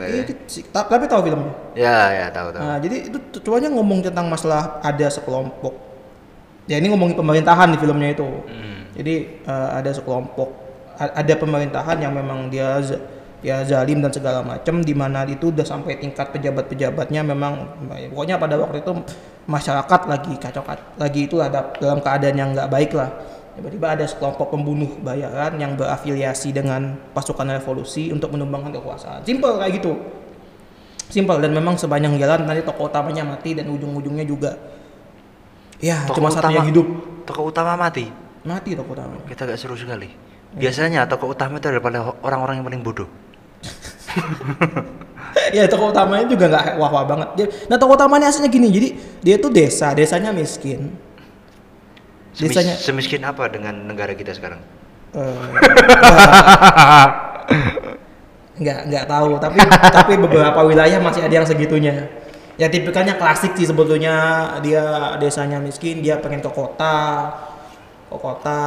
tapi 0.74 1.06
tahu 1.06 1.30
filmnya. 1.30 1.54
Ya, 1.78 1.98
ya 2.10 2.26
tahu 2.34 2.50
tahu. 2.50 2.62
Nah, 2.66 2.76
jadi 2.82 2.96
itu 3.06 3.18
tujuannya 3.38 3.70
ngomong 3.78 4.02
tentang 4.10 4.26
masalah 4.26 4.82
ada 4.82 5.06
sekelompok. 5.06 5.78
Ya 6.66 6.82
ini 6.82 6.90
ngomongin 6.90 7.14
pemerintahan 7.14 7.70
di 7.70 7.78
filmnya 7.78 8.10
itu. 8.10 8.26
Hmm. 8.26 8.90
Jadi 8.98 9.14
eh, 9.46 9.68
ada 9.78 9.94
sekelompok 9.94 10.68
ada 10.98 11.34
pemerintahan 11.38 12.02
yang 12.02 12.10
memang 12.10 12.50
dia 12.50 12.82
ya 13.38 13.62
zalim 13.62 14.02
dan 14.02 14.10
segala 14.10 14.42
macam 14.42 14.82
di 14.82 14.94
mana 14.94 15.22
itu 15.28 15.54
udah 15.54 15.62
sampai 15.62 15.98
tingkat 15.98 16.34
pejabat-pejabatnya 16.34 17.22
memang 17.22 17.70
pokoknya 18.10 18.34
pada 18.34 18.58
waktu 18.58 18.82
itu 18.82 18.92
masyarakat 19.46 20.00
lagi 20.10 20.34
kacau 20.36 20.62
lagi 20.98 21.30
itu 21.30 21.38
ada 21.38 21.70
dalam 21.78 22.02
keadaan 22.02 22.36
yang 22.36 22.50
nggak 22.54 22.68
baik 22.70 22.92
lah. 22.98 23.10
Tiba-tiba 23.58 23.90
ada 23.98 24.06
sekelompok 24.06 24.54
pembunuh 24.54 24.86
bayaran 25.02 25.58
yang 25.58 25.74
berafiliasi 25.74 26.54
dengan 26.54 26.94
pasukan 27.10 27.58
revolusi 27.58 28.14
untuk 28.14 28.30
menumbangkan 28.30 28.70
kekuasaan. 28.70 29.26
Simple 29.26 29.58
kayak 29.58 29.82
gitu 29.82 29.98
simpel 31.08 31.40
dan 31.40 31.56
memang 31.56 31.74
sepanjang 31.74 32.20
jalan 32.20 32.44
nanti 32.44 32.60
tokoh 32.62 32.92
utamanya 32.92 33.24
mati 33.24 33.56
dan 33.56 33.64
ujung-ujungnya 33.72 34.28
juga 34.28 34.60
ya 35.80 36.04
Tokoh 36.04 36.20
cuma 36.20 36.28
satu 36.28 36.44
utama- 36.44 36.56
yang 36.60 36.68
hidup 36.68 36.86
Tokoh 37.24 37.44
utama 37.48 37.72
mati. 37.76 38.08
mati 38.44 38.72
tokoh 38.76 38.92
utamanya 38.96 39.24
Kita 39.28 39.44
gak 39.44 39.60
seru 39.60 39.76
sekali. 39.76 40.08
Biasanya 40.56 41.04
tokoh 41.04 41.36
utama 41.36 41.60
itu 41.60 41.68
adalah 41.68 42.16
orang-orang 42.24 42.60
yang 42.60 42.66
paling 42.68 42.82
bodoh. 42.84 43.08
ya 45.56 45.64
tokoh 45.68 45.90
utamanya 45.92 46.26
juga 46.28 46.48
nggak 46.50 46.64
wah 46.80 46.90
wah 46.90 47.04
banget. 47.06 47.28
Dia 47.36 47.46
nah 47.70 47.76
tokoh 47.78 47.94
utamanya 47.96 48.30
aslinya 48.30 48.50
gini. 48.50 48.68
Jadi 48.70 48.88
dia 49.22 49.36
tuh 49.38 49.50
desa. 49.52 49.92
Desanya 49.94 50.30
miskin. 50.34 50.92
Semis- 52.34 52.54
desanya 52.54 52.74
semiskin 52.78 53.22
apa 53.24 53.48
dengan 53.50 53.74
negara 53.74 54.14
kita 54.14 54.34
sekarang? 54.34 54.60
eh, 55.16 55.48
nggak 58.62 58.78
nggak 58.92 59.04
tahu. 59.08 59.30
Tapi 59.40 59.58
tapi 59.94 60.12
beberapa 60.20 60.60
wilayah 60.66 60.98
masih 61.00 61.24
ada 61.24 61.34
yang 61.34 61.46
segitunya. 61.48 62.08
Ya 62.58 62.66
tipikalnya 62.66 63.14
klasik 63.14 63.54
sih 63.54 63.66
sebetulnya. 63.66 64.46
Dia 64.62 65.14
desanya 65.22 65.62
miskin 65.62 66.02
dia 66.02 66.18
pengen 66.18 66.42
ke 66.42 66.50
kota 66.50 67.30
ke 68.10 68.16
kota. 68.18 68.62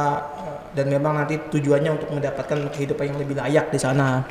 Dan 0.72 0.88
memang 0.88 1.12
nanti 1.12 1.36
tujuannya 1.36 2.00
untuk 2.00 2.08
mendapatkan 2.16 2.72
kehidupan 2.72 3.12
yang 3.12 3.20
lebih 3.20 3.36
layak 3.36 3.68
di 3.68 3.76
sana 3.76 4.24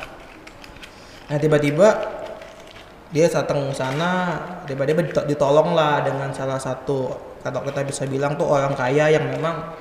nah 1.32 1.40
tiba-tiba 1.40 1.88
dia 3.08 3.24
datang 3.24 3.72
sana 3.72 4.36
tiba-tiba 4.68 5.00
dito- 5.00 5.24
ditolong 5.24 5.72
lah 5.72 6.04
dengan 6.04 6.28
salah 6.36 6.60
satu 6.60 7.32
kalau 7.40 7.64
kita 7.64 7.82
bisa 7.88 8.04
bilang 8.04 8.36
tuh 8.36 8.46
orang 8.46 8.76
kaya 8.76 9.10
yang 9.16 9.26
memang 9.32 9.72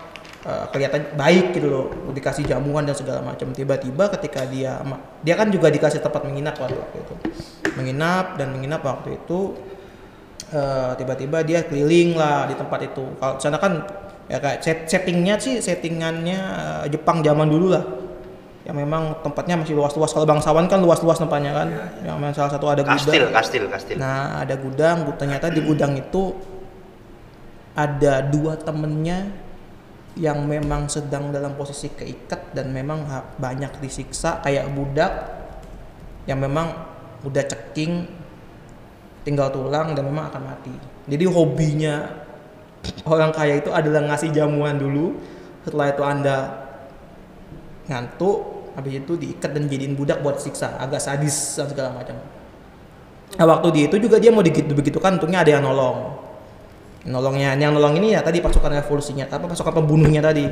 eh, 0.48 0.66
kelihatan 0.74 1.14
baik 1.14 1.54
gitu 1.54 1.68
loh 1.70 1.86
dikasih 2.10 2.50
jamuan 2.50 2.84
dan 2.84 2.98
segala 2.98 3.22
macam. 3.22 3.54
Tiba-tiba 3.54 4.10
ketika 4.18 4.50
dia 4.50 4.82
dia 5.22 5.36
kan 5.38 5.54
juga 5.54 5.70
dikasih 5.70 6.02
tempat 6.02 6.26
menginap 6.26 6.58
waktu 6.58 6.98
itu. 6.98 7.14
Menginap 7.78 8.42
dan 8.42 8.58
menginap 8.58 8.82
waktu 8.82 9.22
itu 9.22 9.54
eh, 10.50 10.92
tiba-tiba 10.98 11.46
dia 11.46 11.62
keliling 11.70 12.18
lah 12.18 12.50
di 12.50 12.58
tempat 12.58 12.80
itu. 12.82 13.06
Kalau 13.22 13.38
sana 13.38 13.62
kan 13.62 13.86
ya 14.26 14.42
kayak 14.42 14.60
set- 14.66 14.88
settingnya 14.90 15.38
sih 15.38 15.62
settingannya 15.62 16.40
eh, 16.42 16.86
Jepang 16.90 17.22
zaman 17.22 17.46
dulu 17.46 17.78
lah 17.78 18.01
yang 18.72 18.88
memang 18.88 19.20
tempatnya 19.20 19.60
masih 19.60 19.76
luas-luas. 19.76 20.16
Kalau 20.16 20.24
bangsawan 20.24 20.64
kan 20.72 20.80
luas-luas 20.80 21.20
tempatnya 21.20 21.52
kan. 21.52 21.68
Yang 22.08 22.16
memang 22.16 22.32
salah 22.32 22.52
satu 22.56 22.72
ada 22.72 22.88
Kastil, 22.88 23.28
gudang. 23.28 23.36
kastil, 23.36 23.64
kastil. 23.68 23.98
nah 24.00 24.40
ada 24.40 24.56
gudang. 24.56 25.04
Gu- 25.04 25.20
ternyata 25.20 25.52
di 25.52 25.60
gudang 25.60 26.00
itu 26.00 26.32
ada 27.76 28.24
dua 28.24 28.56
temennya 28.56 29.28
yang 30.16 30.44
memang 30.48 30.88
sedang 30.88 31.36
dalam 31.36 31.56
posisi 31.60 31.92
keikat 31.92 32.56
dan 32.56 32.72
memang 32.72 33.04
banyak 33.36 33.80
disiksa 33.84 34.40
kayak 34.40 34.72
budak 34.72 35.12
yang 36.28 36.40
memang 36.40 36.72
udah 37.28 37.44
ceking 37.44 38.08
tinggal 39.28 39.52
tulang 39.52 39.92
dan 39.96 40.04
memang 40.08 40.32
akan 40.32 40.44
mati. 40.48 40.72
Jadi 41.12 41.28
hobinya 41.28 42.08
orang 43.04 43.36
kaya 43.36 43.60
itu 43.60 43.68
adalah 43.72 44.04
ngasih 44.12 44.32
jamuan 44.32 44.80
dulu, 44.80 45.20
setelah 45.64 45.92
itu 45.92 46.04
anda 46.08 46.38
ngantuk, 47.88 48.61
habis 48.76 49.04
itu 49.04 49.14
diikat 49.20 49.52
dan 49.52 49.68
jadiin 49.68 49.94
budak 49.96 50.24
buat 50.24 50.40
siksa, 50.40 50.80
agak 50.80 51.04
sadis 51.04 51.60
dan 51.60 51.68
segala 51.68 51.92
macam. 51.92 52.16
Nah, 53.32 53.46
waktu 53.48 53.68
di 53.72 53.80
itu 53.88 53.96
juga 54.00 54.20
dia 54.20 54.32
mau 54.32 54.44
digitu 54.44 54.76
begitukan, 54.76 55.16
untungnya 55.16 55.44
ada 55.44 55.52
yang 55.56 55.64
nolong. 55.64 56.20
Nolongnya, 57.08 57.58
yang 57.58 57.74
nolong 57.74 57.98
ini 57.98 58.14
ya 58.14 58.22
tadi 58.22 58.44
pasukan 58.44 58.78
revolusinya, 58.78 59.26
apa 59.26 59.50
pasukan 59.50 59.74
pembunuhnya 59.74 60.22
tadi. 60.22 60.46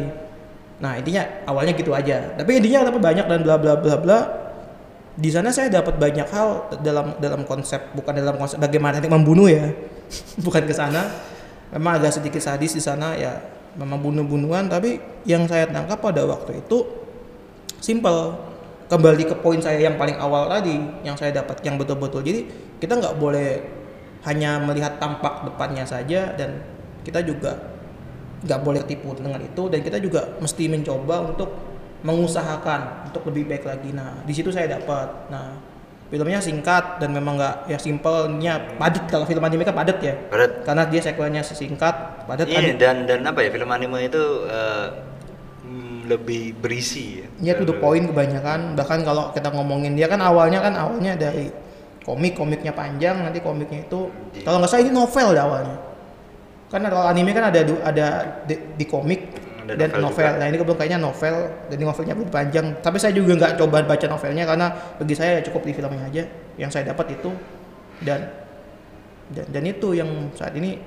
Nah 0.80 0.96
intinya 0.96 1.28
awalnya 1.44 1.76
gitu 1.76 1.92
aja, 1.92 2.34
tapi 2.40 2.58
intinya 2.58 2.88
tapi 2.88 2.98
banyak 3.04 3.26
dan 3.28 3.40
bla 3.44 3.60
bla 3.60 3.76
bla 3.76 3.96
bla. 4.00 4.20
Di 5.20 5.28
sana 5.28 5.52
saya 5.52 5.68
dapat 5.68 6.00
banyak 6.00 6.28
hal 6.32 6.80
dalam 6.80 7.20
dalam 7.20 7.44
konsep 7.44 7.92
bukan 7.92 8.16
dalam 8.16 8.40
konsep 8.40 8.56
bagaimana 8.56 9.04
teknik 9.04 9.12
membunuh 9.20 9.52
ya, 9.52 9.76
bukan 10.46 10.64
ke 10.64 10.72
sana. 10.74 11.06
Memang 11.70 12.02
agak 12.02 12.18
sedikit 12.18 12.42
sadis 12.42 12.74
di 12.74 12.82
sana 12.82 13.14
ya, 13.14 13.38
memang 13.78 14.00
bunuh-bunuhan. 14.02 14.72
Tapi 14.72 14.98
yang 15.28 15.46
saya 15.46 15.68
tangkap 15.70 16.02
pada 16.02 16.26
waktu 16.26 16.66
itu 16.66 16.99
simple. 17.78 18.50
Kembali 18.90 19.22
ke 19.22 19.38
poin 19.38 19.62
saya 19.62 19.78
yang 19.78 20.02
paling 20.02 20.18
awal 20.18 20.50
tadi 20.50 20.82
yang 21.06 21.14
saya 21.14 21.30
dapat 21.30 21.62
yang 21.62 21.78
betul-betul. 21.78 22.26
Jadi 22.26 22.50
kita 22.82 22.98
nggak 22.98 23.22
boleh 23.22 23.62
hanya 24.26 24.58
melihat 24.58 24.98
tampak 24.98 25.46
depannya 25.46 25.86
saja 25.86 26.34
dan 26.34 26.66
kita 27.06 27.22
juga 27.22 27.54
nggak 28.42 28.60
boleh 28.66 28.82
tipu 28.90 29.14
dengan 29.14 29.38
itu 29.46 29.70
dan 29.70 29.80
kita 29.86 30.02
juga 30.02 30.34
mesti 30.42 30.66
mencoba 30.72 31.22
untuk 31.22 31.50
mengusahakan 32.02 33.12
untuk 33.12 33.30
lebih 33.30 33.46
baik 33.46 33.64
lagi. 33.68 33.94
Nah 33.94 34.26
di 34.26 34.34
situ 34.34 34.50
saya 34.50 34.80
dapat. 34.80 35.30
Nah 35.30 35.60
filmnya 36.10 36.42
singkat 36.42 36.98
dan 36.98 37.14
memang 37.14 37.38
nggak 37.38 37.70
ya 37.70 37.78
simpelnya 37.78 38.58
padat. 38.80 39.06
Kalau 39.06 39.30
film 39.30 39.44
anime 39.46 39.68
kan 39.68 39.76
padat 39.78 40.02
ya. 40.02 40.18
Padat. 40.34 40.66
karena 40.66 40.84
dia 40.90 41.02
sequelnya 41.06 41.42
singkat 41.46 42.26
padat 42.26 42.50
padat. 42.50 42.76
dan 42.82 43.06
dan 43.06 43.22
apa 43.22 43.46
ya 43.46 43.54
film 43.54 43.70
anime 43.70 44.08
itu 44.08 44.24
mm, 44.50 45.09
lebih 46.10 46.58
berisi 46.58 47.22
ya. 47.22 47.54
Ya 47.54 47.54
to 47.54 47.70
the 47.70 47.78
point 47.78 48.10
kebanyakan. 48.10 48.74
Bahkan 48.74 49.06
kalau 49.06 49.30
kita 49.30 49.54
ngomongin 49.54 49.94
dia 49.94 50.10
kan 50.10 50.18
awalnya 50.20 50.60
kan 50.66 50.74
awalnya 50.74 51.14
dari 51.14 51.54
komik 52.02 52.34
komiknya 52.34 52.74
panjang 52.74 53.22
nanti 53.22 53.38
komiknya 53.38 53.86
itu 53.86 54.10
kalau 54.42 54.58
nggak 54.58 54.72
salah 54.72 54.82
ini 54.82 54.92
novel 54.92 55.30
ya 55.38 55.44
awalnya. 55.46 55.78
Kan 56.74 56.82
kalau 56.86 57.06
anime 57.06 57.32
kan 57.34 57.54
ada 57.54 57.62
ada 57.86 58.08
di, 58.50 58.56
di 58.78 58.86
komik 58.90 59.22
Ada 59.70 59.86
dan 59.86 59.90
novel 59.94 60.06
novel, 60.10 60.26
juga. 60.26 60.40
nah 60.42 60.46
ini 60.50 60.58
kebetulan 60.58 60.80
kayaknya 60.82 61.00
novel 61.02 61.36
jadi 61.70 61.84
novelnya 61.86 62.14
lebih 62.18 62.34
panjang. 62.34 62.66
Tapi 62.82 62.98
saya 62.98 63.14
juga 63.14 63.32
nggak 63.38 63.54
coba 63.62 63.78
baca 63.86 64.06
novelnya 64.10 64.44
karena 64.50 64.68
bagi 64.98 65.14
saya 65.14 65.32
ya 65.38 65.42
cukup 65.46 65.62
di 65.70 65.74
filmnya 65.78 66.06
aja. 66.10 66.24
Yang 66.58 66.70
saya 66.74 66.84
dapat 66.90 67.14
itu 67.14 67.30
dan 68.02 68.26
dan, 69.30 69.46
dan 69.54 69.64
itu 69.70 69.94
yang 69.94 70.10
saat 70.34 70.58
ini 70.58 70.82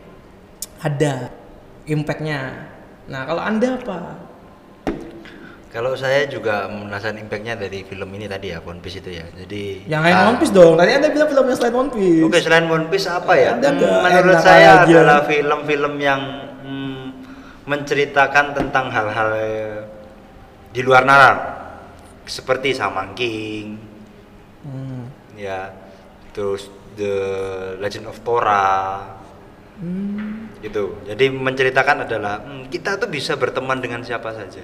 ada 0.83 1.31
impactnya. 1.87 2.71
Nah 3.07 3.23
kalau 3.27 3.43
anda 3.43 3.79
apa 3.79 4.22
Kalau 5.73 5.97
saya 5.97 6.29
juga 6.29 6.69
merasakan 6.69 7.25
impactnya 7.25 7.57
dari 7.57 7.81
film 7.81 8.13
ini 8.13 8.29
tadi 8.29 8.53
ya 8.53 8.61
One 8.61 8.85
Piece 8.85 9.01
itu 9.01 9.09
ya. 9.09 9.25
Jadi 9.33 9.89
Yang 9.89 10.03
lain 10.05 10.15
ah, 10.15 10.29
One 10.29 10.39
Piece 10.39 10.53
dong. 10.53 10.77
Tadi 10.77 10.91
Anda 10.93 11.09
bilang 11.09 11.29
film 11.33 11.45
yang 11.49 11.57
selain 11.57 11.75
One 11.81 11.91
Piece. 11.91 12.23
Oke 12.29 12.39
selain 12.45 12.67
One 12.69 12.87
Piece 12.93 13.09
apa 13.09 13.33
ya? 13.41 13.57
Ada 13.57 13.69
Hmm, 13.73 14.05
menurut 14.05 14.41
saya 14.45 14.85
adalah 14.85 15.25
film-film 15.25 15.95
yang 15.97 16.21
hmm, 16.61 17.05
menceritakan 17.65 18.53
tentang 18.53 18.93
hal-hal 18.93 19.29
eh, 19.41 19.77
di 20.77 20.81
luar 20.85 21.09
nalar 21.09 21.37
seperti 22.29 22.77
Saman 22.77 23.17
King, 23.17 23.81
Hmm. 24.63 25.09
ya, 25.35 25.73
terus 26.31 26.69
The 26.95 27.15
Legend 27.81 28.13
of 28.13 28.21
Korra, 28.21 29.09
Hmm. 29.81 30.53
gitu. 30.61 31.01
Jadi 31.09 31.33
menceritakan 31.33 32.05
adalah 32.05 32.45
hmm, 32.45 32.69
kita 32.69 33.01
tuh 33.01 33.09
bisa 33.09 33.41
berteman 33.41 33.81
dengan 33.81 34.05
siapa 34.05 34.37
saja. 34.37 34.63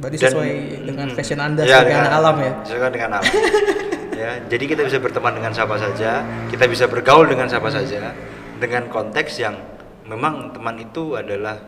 Berarti 0.00 0.16
Dan- 0.16 0.32
sesuai 0.32 0.50
dengan 0.82 1.06
hmm, 1.06 1.16
fashion 1.16 1.38
Anda 1.38 1.62
ya, 1.62 1.84
sebagai 1.84 1.92
dengan- 1.92 2.14
alam 2.16 2.36
ya. 2.40 2.52
Sesuai 2.64 2.90
dengan 2.90 3.10
alam. 3.14 3.24
ya, 4.16 4.30
jadi 4.48 4.64
kita 4.66 4.82
bisa 4.82 4.98
berteman 4.98 5.32
dengan 5.36 5.52
siapa 5.52 5.76
saja, 5.76 6.10
kita 6.48 6.64
bisa 6.64 6.84
bergaul 6.88 7.28
dengan 7.28 7.46
siapa 7.46 7.68
saja 7.68 8.16
dengan 8.56 8.88
konteks 8.88 9.32
yang 9.38 9.56
memang 10.04 10.50
teman 10.50 10.76
itu 10.76 11.14
adalah 11.14 11.60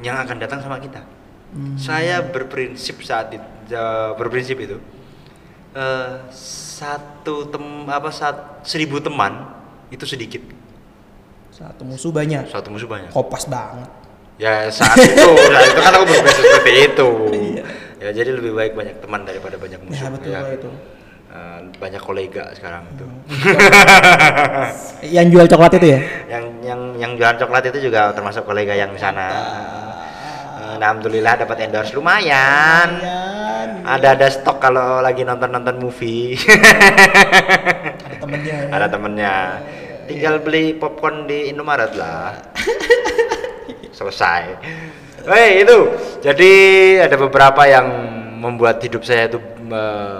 yang 0.00 0.16
akan 0.18 0.36
datang 0.36 0.60
sama 0.60 0.80
kita. 0.80 1.04
Hmm. 1.54 1.76
Saya 1.76 2.24
berprinsip 2.24 2.98
saat 3.00 3.30
itu, 3.30 3.46
berprinsip 4.16 4.58
itu 4.58 4.76
eh, 5.72 6.10
satu 6.34 7.46
tem 7.46 7.62
apa 7.86 8.10
saat 8.10 8.62
seribu 8.62 8.98
teman 8.98 9.54
itu 9.88 10.02
sedikit, 10.02 10.42
Satu 11.50 11.86
musuh 11.86 12.10
banyak. 12.10 12.50
satu 12.50 12.70
musuh 12.70 12.90
banyak. 12.90 13.14
Kopas 13.14 13.46
banget. 13.46 13.86
Ya 14.34 14.66
saat 14.66 14.98
itu, 14.98 15.30
saat 15.30 15.66
itu 15.72 15.80
kan 15.80 15.92
aku 15.94 16.04
berprinsip 16.10 16.42
seperti 16.42 16.72
itu. 16.90 17.10
Iya. 17.30 17.64
Ya 18.02 18.10
jadi 18.10 18.30
lebih 18.34 18.52
baik 18.52 18.72
banyak 18.74 18.96
teman 18.98 19.22
daripada 19.22 19.56
banyak 19.56 19.80
musuh. 19.86 20.04
Ya 20.04 20.08
betul 20.10 20.30
lah 20.34 20.50
itu. 20.50 20.70
Eh, 21.34 21.58
banyak 21.82 22.02
kolega 22.02 22.44
sekarang 22.54 22.86
itu. 22.94 23.06
Yang 25.16 25.26
jual 25.34 25.46
coklat 25.50 25.72
itu 25.82 25.86
ya? 25.98 26.00
yang 26.30 26.44
yang 26.62 26.80
yang 26.94 27.12
jualan 27.18 27.34
coklat 27.42 27.74
itu 27.74 27.90
juga 27.90 28.14
termasuk 28.14 28.46
kolega 28.46 28.74
yang 28.78 28.94
di 28.94 29.00
sana. 29.02 29.26
Eh, 30.62 30.74
Alhamdulillah 30.78 31.34
dapat 31.42 31.66
endorse 31.66 31.94
lumayan. 31.94 33.02
Lumayan. 33.02 33.68
Ada 33.82 34.14
ada 34.14 34.28
stok 34.30 34.62
kalau 34.62 35.02
lagi 35.02 35.26
nonton 35.26 35.50
nonton 35.50 35.76
movie. 35.82 36.38
Ada 36.38 38.16
temennya 38.22 38.54
ya. 38.54 38.68
ada 38.78 38.86
temennya. 38.86 39.34
Tinggal 40.06 40.34
beli 40.38 40.78
popcorn 40.78 41.26
di 41.26 41.50
Indomaret 41.50 41.98
lah. 41.98 42.30
Selesai. 43.94 44.42
Hei 45.24 45.62
itu. 45.62 45.78
Jadi 46.20 46.52
ada 46.98 47.16
beberapa 47.16 47.62
yang 47.64 47.86
membuat 48.42 48.82
hidup 48.82 49.06
saya 49.06 49.30
itu 49.30 49.38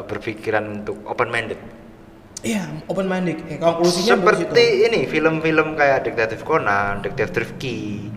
berpikiran 0.08 0.80
untuk 0.80 1.02
open 1.04 1.28
minded. 1.28 1.60
Iya, 2.44 2.68
open 2.88 3.08
minded. 3.08 3.40
Eh, 3.48 3.56
konklusinya 3.56 4.20
Seperti 4.20 4.84
ini 4.84 5.08
film-film 5.08 5.76
kayak 5.76 6.08
Detektif 6.08 6.44
Conan, 6.44 7.00
Detektif 7.00 7.32
Rifki 7.32 8.12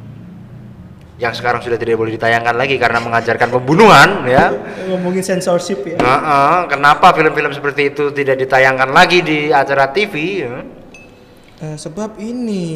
yang 1.18 1.34
sekarang 1.34 1.66
sudah 1.66 1.82
tidak 1.82 1.98
boleh 1.98 2.14
ditayangkan 2.14 2.54
lagi 2.54 2.78
karena 2.78 3.02
mengajarkan 3.02 3.50
pembunuhan 3.50 4.22
ya. 4.30 4.54
ngomongin 4.86 5.26
censorship 5.26 5.82
ya. 5.82 5.98
Eh, 5.98 6.60
kenapa 6.70 7.10
film-film 7.16 7.50
seperti 7.56 7.90
itu 7.96 8.14
tidak 8.14 8.38
ditayangkan 8.46 8.94
lagi 8.94 9.26
di 9.26 9.50
acara 9.50 9.90
TV? 9.90 10.46
ya? 10.46 10.62
Eh, 11.58 11.76
sebab 11.80 12.22
ini 12.22 12.68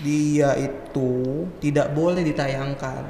dia 0.00 0.52
itu 0.56 1.10
tidak 1.58 1.92
boleh 1.92 2.20
ditayangkan. 2.22 3.04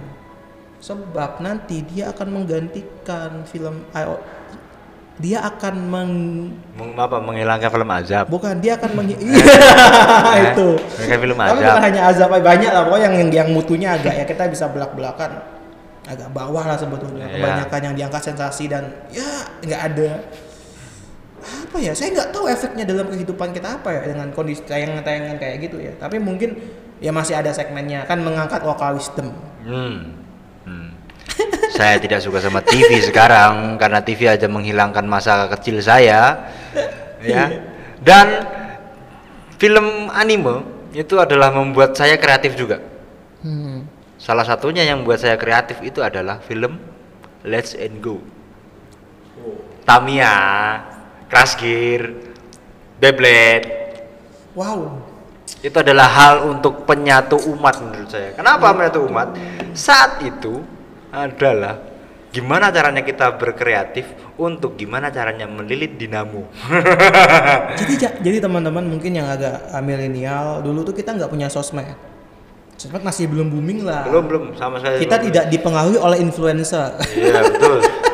Sebab 0.77 1.41
nanti 1.41 1.83
dia 1.83 2.13
akan 2.13 2.29
menggantikan 2.31 3.43
film 3.49 3.83
ayo, 3.91 4.21
dia 5.17 5.41
akan 5.43 5.75
meng 5.83 6.13
Meng- 6.77 6.95
apa 6.95 7.17
menghilangkan 7.19 7.73
film 7.73 7.89
azab? 7.89 8.29
bukan 8.29 8.61
dia 8.61 8.77
akan 8.77 8.91
meng 8.93 9.09
iya 9.17 9.25
itu. 10.53 10.69
Menghilangkan 10.77 11.21
film 11.25 11.37
Tapi 11.37 11.49
azab. 11.51 11.65
bukan 11.65 11.83
hanya 11.83 12.01
azab 12.07 12.29
banyak 12.31 12.71
lah 12.71 12.83
pokoknya 12.85 13.09
yang 13.09 13.31
yang 13.33 13.49
mutunya 13.51 13.89
agak 13.97 14.15
ya 14.15 14.25
kita 14.29 14.47
bisa 14.47 14.69
belak-belakan 14.69 15.31
agak 16.07 16.29
bawah 16.31 16.63
lah 16.63 16.79
sebetulnya. 16.79 17.25
Iya. 17.27 17.35
Kebanyakan 17.41 17.81
yang 17.83 17.95
diangkat 17.97 18.23
sensasi 18.23 18.71
dan 18.71 18.85
ya 19.11 19.27
nggak 19.65 19.81
ada 19.91 20.09
apa 21.47 21.77
ya 21.79 21.93
saya 21.95 22.11
nggak 22.13 22.31
tahu 22.35 22.51
efeknya 22.51 22.85
dalam 22.85 23.07
kehidupan 23.09 23.55
kita 23.55 23.79
apa 23.79 23.89
ya 23.95 24.01
dengan 24.15 24.29
kondisi 24.35 24.67
tayangan-tayangan 24.67 25.37
kayak 25.39 25.57
gitu 25.63 25.77
ya 25.79 25.93
tapi 25.97 26.19
mungkin 26.19 26.59
ya 26.99 27.13
masih 27.13 27.39
ada 27.39 27.53
segmennya 27.55 28.09
kan 28.09 28.19
mengangkat 28.25 28.65
local 28.67 28.99
wisdom 28.99 29.31
Hmm. 29.67 30.15
Hmm. 30.63 30.95
saya 31.75 31.99
tidak 31.99 32.23
suka 32.23 32.39
sama 32.39 32.63
TV 32.63 33.03
sekarang 33.03 33.75
karena 33.83 33.99
TV 33.99 34.31
aja 34.31 34.47
menghilangkan 34.47 35.03
masa 35.03 35.51
kecil 35.51 35.83
saya. 35.83 36.47
Ya. 37.19 37.51
Dan 37.99 38.47
film 39.59 40.07
anime 40.15 40.63
itu 40.95 41.19
adalah 41.19 41.51
membuat 41.51 41.99
saya 41.99 42.15
kreatif 42.15 42.55
juga. 42.55 42.79
hmm. 43.43 43.83
Salah 44.23 44.47
satunya 44.47 44.87
yang 44.87 45.03
membuat 45.03 45.21
saya 45.27 45.35
kreatif 45.35 45.83
itu 45.83 45.99
adalah 46.01 46.39
film 46.41 46.79
Let's 47.43 47.75
and 47.75 47.99
Go. 47.99 48.23
Tamiya, 49.87 50.35
Crash 51.27 51.59
Gear, 51.59 52.03
Beyblade. 52.97 53.67
wow 54.55 55.03
Itu 55.63 55.77
adalah 55.83 56.07
hal 56.07 56.35
untuk 56.47 56.87
penyatu 56.87 57.39
umat 57.55 57.83
menurut 57.83 58.11
saya. 58.11 58.31
Kenapa 58.35 58.71
menyatu 58.71 59.03
umat? 59.07 59.35
Saat 59.75 60.23
itu 60.23 60.63
adalah 61.11 61.83
gimana 62.31 62.69
caranya 62.69 63.01
kita 63.03 63.33
berkreatif 63.35 64.05
untuk 64.37 64.77
gimana 64.77 65.09
caranya 65.09 65.49
melilit 65.49 65.97
dinamo. 65.97 66.47
jadi 67.81 67.95
ja- 67.97 68.17
jadi 68.21 68.39
teman-teman 68.45 68.85
mungkin 68.85 69.17
yang 69.17 69.27
agak 69.27 69.73
milenial 69.81 70.61
dulu 70.61 70.85
tuh 70.85 70.95
kita 70.95 71.17
nggak 71.17 71.31
punya 71.33 71.49
sosmed 71.49 71.89
Sosmed 72.77 73.01
masih 73.01 73.25
belum 73.33 73.49
booming 73.49 73.89
lah. 73.89 74.05
Belum 74.05 74.29
belum 74.29 74.45
sama 74.61 74.77
sekali. 74.77 75.01
Kita 75.01 75.17
belum. 75.17 75.27
tidak 75.33 75.45
dipengaruhi 75.49 75.97
oleh 75.97 76.19
influencer. 76.21 77.01
Iya 77.17 77.41
betul. 77.49 77.81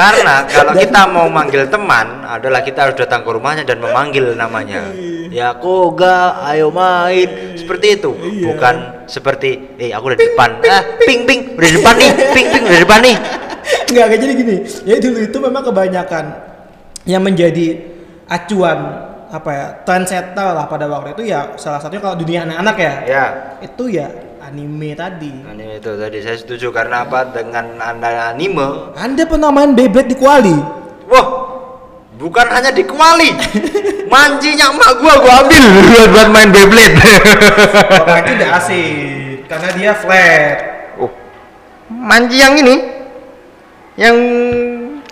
Karena 0.00 0.34
kalau 0.56 0.72
kita 0.72 1.00
mau 1.12 1.28
manggil 1.28 1.68
teman 1.68 2.24
adalah 2.24 2.64
kita 2.64 2.88
harus 2.88 2.96
datang 2.96 3.20
ke 3.20 3.30
rumahnya 3.36 3.68
dan 3.68 3.84
memanggil 3.84 4.32
namanya. 4.32 4.88
Ya 5.28 5.52
koga, 5.52 6.40
ayo 6.48 6.72
main. 6.72 7.54
Seperti 7.60 8.00
itu. 8.00 8.10
Iya. 8.16 8.44
Bukan 8.48 8.74
seperti 9.04 9.76
eh 9.76 9.92
aku 9.92 10.16
udah 10.16 10.18
di 10.18 10.26
depan. 10.32 10.50
Ah, 10.64 10.82
ping 11.04 11.28
ping 11.28 11.40
udah 11.54 11.68
di 11.68 11.76
depan 11.76 11.94
nih. 12.00 12.10
Ping 12.32 12.46
ping 12.48 12.62
udah 12.64 12.78
di 12.80 12.84
depan 12.88 13.00
nih. 13.04 13.16
Enggak, 13.90 14.06
kayak 14.08 14.20
jadi 14.24 14.32
gini. 14.34 14.56
Ya 14.88 14.96
dulu 14.98 15.18
itu 15.20 15.38
memang 15.38 15.62
kebanyakan 15.62 16.24
yang 17.04 17.22
menjadi 17.22 17.66
acuan 18.26 18.78
apa 19.30 19.50
ya 19.54 19.66
trendsetter 19.86 20.48
lah 20.58 20.66
pada 20.66 20.90
waktu 20.90 21.14
itu 21.14 21.30
ya 21.30 21.54
salah 21.54 21.78
satunya 21.78 22.02
kalau 22.02 22.18
dunia 22.18 22.42
anak-anak 22.42 22.76
ya 22.82 22.94
Ya. 23.06 23.24
itu 23.62 23.84
ya 23.86 24.10
anime 24.50 24.98
tadi. 24.98 25.30
Anime 25.46 25.78
itu 25.78 25.94
tadi 25.94 26.18
saya 26.18 26.34
setuju 26.34 26.74
karena 26.74 27.06
apa 27.06 27.30
dengan 27.30 27.78
anda 27.78 28.34
anime 28.34 28.98
Anda 28.98 29.22
pernah 29.22 29.54
main 29.54 29.78
Beyblade 29.78 30.10
di 30.10 30.16
Kuali? 30.18 30.56
Wah, 31.06 31.26
bukan 32.18 32.46
hanya 32.50 32.74
di 32.74 32.82
Kuali. 32.82 33.30
Mancinya 34.12 34.74
emak 34.74 34.92
gua 34.98 35.14
gua 35.22 35.34
ambil 35.46 35.64
buat, 35.86 36.08
buat 36.10 36.28
main 36.34 36.50
Beyblade. 36.50 36.98
Waktu 36.98 38.18
itu 38.26 38.32
udah 38.42 38.50
asik 38.58 39.46
karena 39.46 39.68
dia 39.78 39.92
flat. 39.94 40.58
oh. 40.98 41.10
Manci 41.86 42.42
yang 42.42 42.58
ini. 42.58 42.98
Yang 43.94 44.16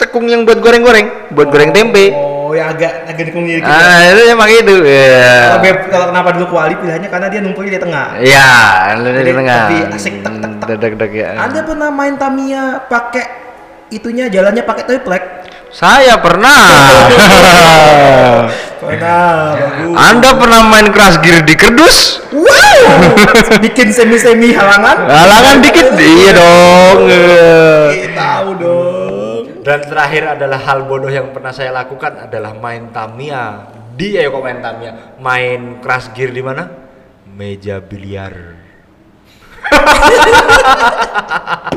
tekung 0.01 0.27
yang 0.27 0.43
buat 0.49 0.59
goreng-goreng, 0.59 1.31
buat 1.35 1.49
goreng 1.53 1.71
tempe. 1.71 2.11
Oh, 2.49 2.57
ya 2.57 2.73
agak 2.73 3.05
agak 3.05 3.29
dikung 3.29 3.45
dikit. 3.45 3.69
Ah, 3.69 4.09
itu 4.09 4.25
emang 4.25 4.49
itu. 4.49 4.75
Kalau 4.81 4.89
Ya. 4.89 5.61
Beb- 5.61 5.93
kalau 5.93 6.09
kenapa 6.09 6.29
dulu 6.33 6.47
Kuali 6.49 6.75
pilihannya 6.81 7.07
karena 7.07 7.29
dia 7.29 7.41
numpuknya 7.45 7.77
di 7.77 7.79
tengah. 7.79 8.07
Ya, 8.25 8.49
lu 8.97 9.13
di 9.13 9.21
Jadi 9.21 9.33
tengah. 9.37 9.61
lebih 9.69 9.81
asik, 9.93 10.15
tek, 10.25 10.35
tek, 10.41 10.53
tek. 10.57 10.77
Deg 10.81 10.93
deg 10.97 11.13
ya. 11.13 11.29
Anda 11.37 11.61
pernah 11.61 11.93
main 11.93 12.17
Tamiya 12.17 12.89
pakai 12.89 13.25
itunya 13.91 14.33
jalannya 14.33 14.65
pakai 14.65 14.83
triplek? 14.83 15.23
Saya 15.69 16.17
pernah. 16.17 16.57
Pernah, 18.79 19.53
bagus. 19.53 19.95
Anda 20.01 20.31
pernah 20.33 20.61
main 20.65 20.89
Crash 20.89 21.21
Gear 21.21 21.43
di 21.43 21.53
kerdus? 21.53 22.25
Wow, 22.31 22.81
bikin 23.61 23.91
semi-semi 23.91 24.55
halangan? 24.55 25.05
Halangan 25.05 25.57
dikit, 25.61 25.93
iya 25.93 26.31
dong. 26.33 26.97
Eh, 27.05 28.09
tahu 28.15 28.49
dong. 28.57 28.88
Dan 29.69 29.85
terakhir 29.85 30.25
adalah 30.25 30.65
hal 30.65 30.89
bodoh 30.89 31.13
yang 31.13 31.29
pernah 31.29 31.53
saya 31.53 31.69
lakukan 31.77 32.25
adalah 32.25 32.57
main 32.57 32.89
Tamiya. 32.89 33.69
Di 33.93 34.17
kok 34.17 34.41
main 34.41 34.65
Tamiya, 34.65 35.21
main 35.21 35.77
Crash 35.85 36.09
Gear 36.17 36.33
di 36.33 36.41
mana? 36.41 36.65
Meja 37.29 37.77
biliar. 37.77 38.57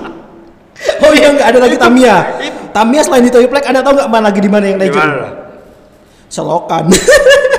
Oh 1.02 1.14
iya 1.14 1.30
nggak 1.30 1.46
ada 1.46 1.60
lagi 1.62 1.78
Tamiya. 1.78 2.16
Tamiya 2.74 3.02
selain 3.04 3.28
di 3.28 3.30
triplek, 3.30 3.68
Anda 3.68 3.86
tahu 3.86 4.02
nggak 4.02 4.10
mana 4.10 4.32
lagi 4.32 4.42
di 4.42 4.50
mana 4.50 4.66
yang 4.66 4.80
legend? 4.80 5.12
Selokan. 6.32 6.86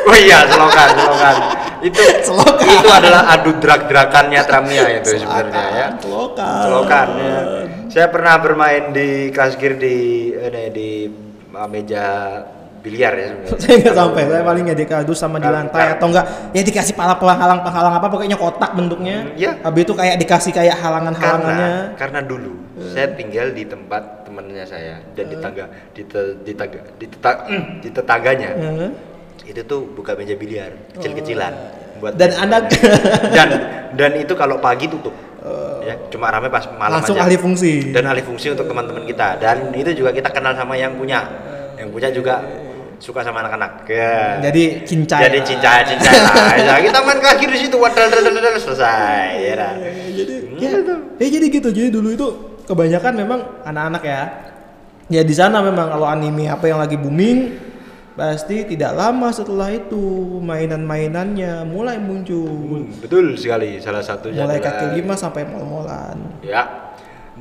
Oh 0.02 0.18
iya, 0.18 0.42
selokan, 0.50 0.88
selokan. 0.98 1.36
Itu 1.82 1.98
Selokan. 2.30 2.62
itu 2.62 2.88
adalah 2.88 3.22
adu 3.34 3.50
drak-drakannya 3.58 4.40
Tamiya 4.46 4.84
itu 5.02 5.18
sebenarnya 5.18 5.64
ya. 5.74 5.86
Selokan. 5.98 6.62
Selokan 6.62 7.08
ya. 7.18 7.38
Saya 7.90 8.06
pernah 8.08 8.38
bermain 8.38 8.94
di 8.94 9.28
Crash 9.34 9.58
Gear 9.58 9.76
di 9.76 9.96
ini 10.32 10.62
di 10.70 10.88
uh, 11.52 11.68
meja 11.68 12.04
biliar 12.82 13.14
ya 13.14 13.26
sebenarnya. 13.30 13.58
saya 13.62 13.74
nggak 13.78 13.94
sampai 13.94 14.22
saya 14.26 14.42
paling 14.42 14.64
ya 14.66 14.74
di 14.74 14.86
kardus 14.90 15.18
sama 15.22 15.38
di 15.38 15.46
Kar- 15.46 15.54
lantai 15.54 15.82
kar- 15.86 15.94
atau 15.94 16.06
enggak 16.10 16.26
ya 16.50 16.62
dikasih 16.66 16.94
pala 16.98 17.14
penghalang 17.14 17.62
penghalang 17.62 17.94
apa 17.94 18.06
pokoknya 18.10 18.34
kotak 18.34 18.74
bentuknya 18.74 19.30
iya. 19.38 19.54
habis 19.62 19.86
itu 19.86 19.94
kayak 19.94 20.18
dikasih 20.18 20.50
kayak 20.50 20.74
halangan 20.82 21.14
halangannya 21.14 21.94
karena 21.94 21.94
karena 21.94 22.20
dulu 22.26 22.58
saya 22.90 23.14
tinggal 23.14 23.54
di 23.54 23.70
tempat 23.70 24.26
temannya 24.26 24.66
saya 24.66 24.98
dan 25.14 25.30
di 25.30 25.36
tangga 25.38 25.64
di 25.94 26.02
te- 26.02 26.34
di 26.42 26.52
tangga 26.58 26.80
di, 26.98 27.06
teta- 27.06 27.42
di 27.86 27.88
tetangganya 27.94 28.50
Heeh. 28.50 28.90
Itu 29.42 29.60
tuh 29.66 29.88
buka 29.92 30.14
meja 30.14 30.38
biliar 30.38 30.70
kecil-kecilan 30.94 31.52
buat 32.02 32.14
dan 32.18 32.30
anda 32.34 32.58
dan 33.36 33.48
dan 33.94 34.10
itu 34.18 34.34
kalau 34.34 34.58
pagi 34.58 34.90
tutup. 34.90 35.14
Ya 35.82 35.98
cuma 36.14 36.30
rame 36.30 36.46
pas 36.46 36.62
malam 36.78 37.02
langsung 37.02 37.18
aja. 37.18 37.26
ahli 37.26 37.34
fungsi. 37.34 37.90
Dan 37.90 38.06
alih 38.06 38.22
fungsi 38.22 38.54
untuk 38.54 38.70
teman-teman 38.70 39.02
kita. 39.02 39.38
Dan 39.42 39.74
itu 39.74 39.90
juga 39.98 40.14
kita 40.14 40.30
kenal 40.30 40.54
sama 40.54 40.78
yang 40.78 40.94
punya. 40.94 41.26
Yang 41.74 41.88
punya 41.90 42.08
juga 42.14 42.34
suka 43.02 43.26
sama 43.26 43.42
anak-anak. 43.42 43.82
Ya. 43.90 44.38
Jadi 44.38 44.86
cincai 44.86 45.26
jadi 45.26 45.38
cincai 45.42 45.80
cincai 45.90 46.18
lah. 46.22 46.34
Ya, 46.54 46.74
kita 46.86 46.98
main 47.02 47.18
kaki 47.18 47.44
di 47.50 47.58
situ 47.66 47.76
wadal 47.82 48.06
selesai. 48.62 49.42
Ya 49.42 49.54
dah. 49.58 49.72
jadi 50.14 50.34
Hmm, 50.52 50.60
ya, 50.62 50.70
ya 51.18 51.28
jadi 51.34 51.46
gitu. 51.50 51.68
Jadi 51.74 51.88
dulu 51.90 52.08
itu 52.14 52.26
kebanyakan 52.70 53.12
memang 53.18 53.40
anak-anak 53.66 54.02
ya. 54.06 54.22
Ya 55.10 55.22
di 55.26 55.34
sana 55.34 55.58
memang 55.58 55.90
kalau 55.90 56.06
anime 56.06 56.46
apa 56.46 56.70
yang 56.70 56.78
lagi 56.78 56.94
booming 56.94 57.58
pasti 58.12 58.68
tidak 58.68 58.92
lama 58.92 59.32
setelah 59.32 59.72
itu 59.72 60.38
mainan-mainannya 60.44 61.64
mulai 61.64 61.96
muncul. 61.96 62.84
Hmm, 62.84 63.00
betul 63.00 63.36
sekali. 63.40 63.80
Salah 63.80 64.04
satunya 64.04 64.44
mulai 64.44 64.60
adalah- 64.60 64.76
kaki 64.78 64.86
lima 65.00 65.14
sampai 65.16 65.42
mol-molan. 65.48 66.16
Ya 66.44 66.92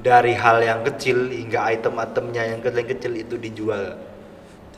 dari 0.01 0.33
hal 0.33 0.63
yang 0.63 0.81
kecil 0.87 1.29
hingga 1.29 1.77
item-itemnya 1.77 2.43
yang 2.55 2.59
kecil-kecil 2.63 3.13
itu 3.21 3.35
dijual 3.37 3.99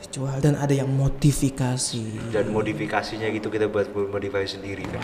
dijual 0.04 0.36
dan 0.44 0.54
ada 0.60 0.70
yang 0.76 0.88
modifikasi. 0.92 2.30
Dan 2.30 2.52
modifikasinya 2.52 3.26
gitu 3.32 3.48
kita 3.48 3.66
buat 3.72 3.88
modifikasi 3.90 4.60
sendiri 4.60 4.84
kan? 4.92 5.00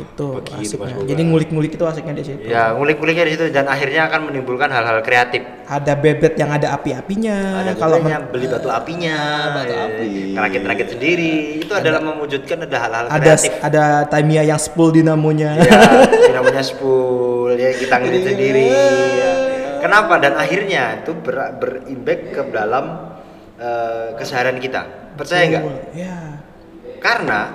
Itu 0.00 0.40
Begitu, 0.40 0.54
Mas 0.56 0.64
asiknya. 0.64 0.94
Boga. 0.96 1.08
jadi 1.12 1.22
ngulik-ngulik 1.26 1.72
itu 1.76 1.84
asiknya 1.84 2.14
di 2.16 2.24
situ. 2.24 2.46
Ya 2.46 2.72
ngulik-nguliknya 2.72 3.24
di 3.26 3.32
situ 3.36 3.44
dan 3.52 3.66
akhirnya 3.68 4.08
akan 4.08 4.20
menimbulkan 4.32 4.70
hal-hal 4.72 5.02
kreatif. 5.04 5.42
Ada 5.66 5.92
bebet 5.98 6.34
yang 6.40 6.50
ada 6.50 6.72
api-apinya 6.78 7.36
ada 7.66 7.72
kalau 7.76 7.98
beli 8.00 8.46
batu 8.48 8.68
apinya 8.72 9.16
batu 9.54 9.74
eh, 9.74 9.86
api. 9.86 10.10
ngerakit-rakit 10.38 10.86
sendiri. 10.96 11.34
Itu 11.66 11.74
adalah 11.76 12.00
mewujudkan 12.00 12.64
ada 12.64 12.76
hal-hal 12.80 13.04
ada 13.10 13.18
kreatif. 13.34 13.52
ada 13.60 13.84
Tamiya 14.08 14.42
yang 14.46 14.60
spool 14.62 14.94
dinamonya. 14.94 15.58
Ya 16.30 16.32
namanya 16.38 16.62
spool 16.62 17.58
ya 17.58 17.74
kita 17.74 17.98
ngelit 17.98 18.22
sendiri 18.24 18.66
ya. 18.70 19.32
kenapa? 19.82 20.16
Dan 20.22 20.38
akhirnya 20.38 21.02
itu 21.02 21.12
ber, 21.18 21.58
berimpact 21.58 22.22
ke 22.32 22.42
dalam 22.54 23.10
eh, 23.60 24.16
keseharian 24.16 24.56
kita. 24.58 25.14
Percaya 25.20 25.44
nggak? 25.46 25.64
Ya. 25.92 26.40
Karena 27.04 27.52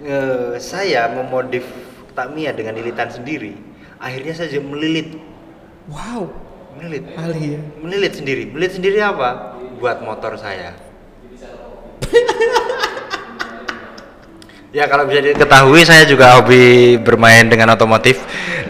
eh, 0.00 0.56
saya 0.56 1.12
memodif 1.12 1.68
Tamiya 2.14 2.54
dengan 2.54 2.78
lilitan 2.78 3.10
sendiri 3.10 3.74
akhirnya 4.04 4.32
saya 4.36 4.48
jadi 4.52 4.64
melilit. 4.64 5.08
Wow. 5.88 6.28
Melilit. 6.76 7.04
Ahli 7.16 7.56
ya. 7.56 7.60
Melilit 7.80 8.12
sendiri. 8.12 8.44
Melilit 8.52 8.72
sendiri 8.76 8.98
apa? 9.00 9.56
Buat 9.80 10.04
motor 10.04 10.36
saya. 10.36 10.76
Ya 14.74 14.90
kalau 14.90 15.06
bisa 15.06 15.22
diketahui 15.22 15.86
saya 15.86 16.02
juga 16.02 16.34
hobi 16.34 16.98
bermain 16.98 17.46
dengan 17.46 17.78
otomotif 17.78 18.18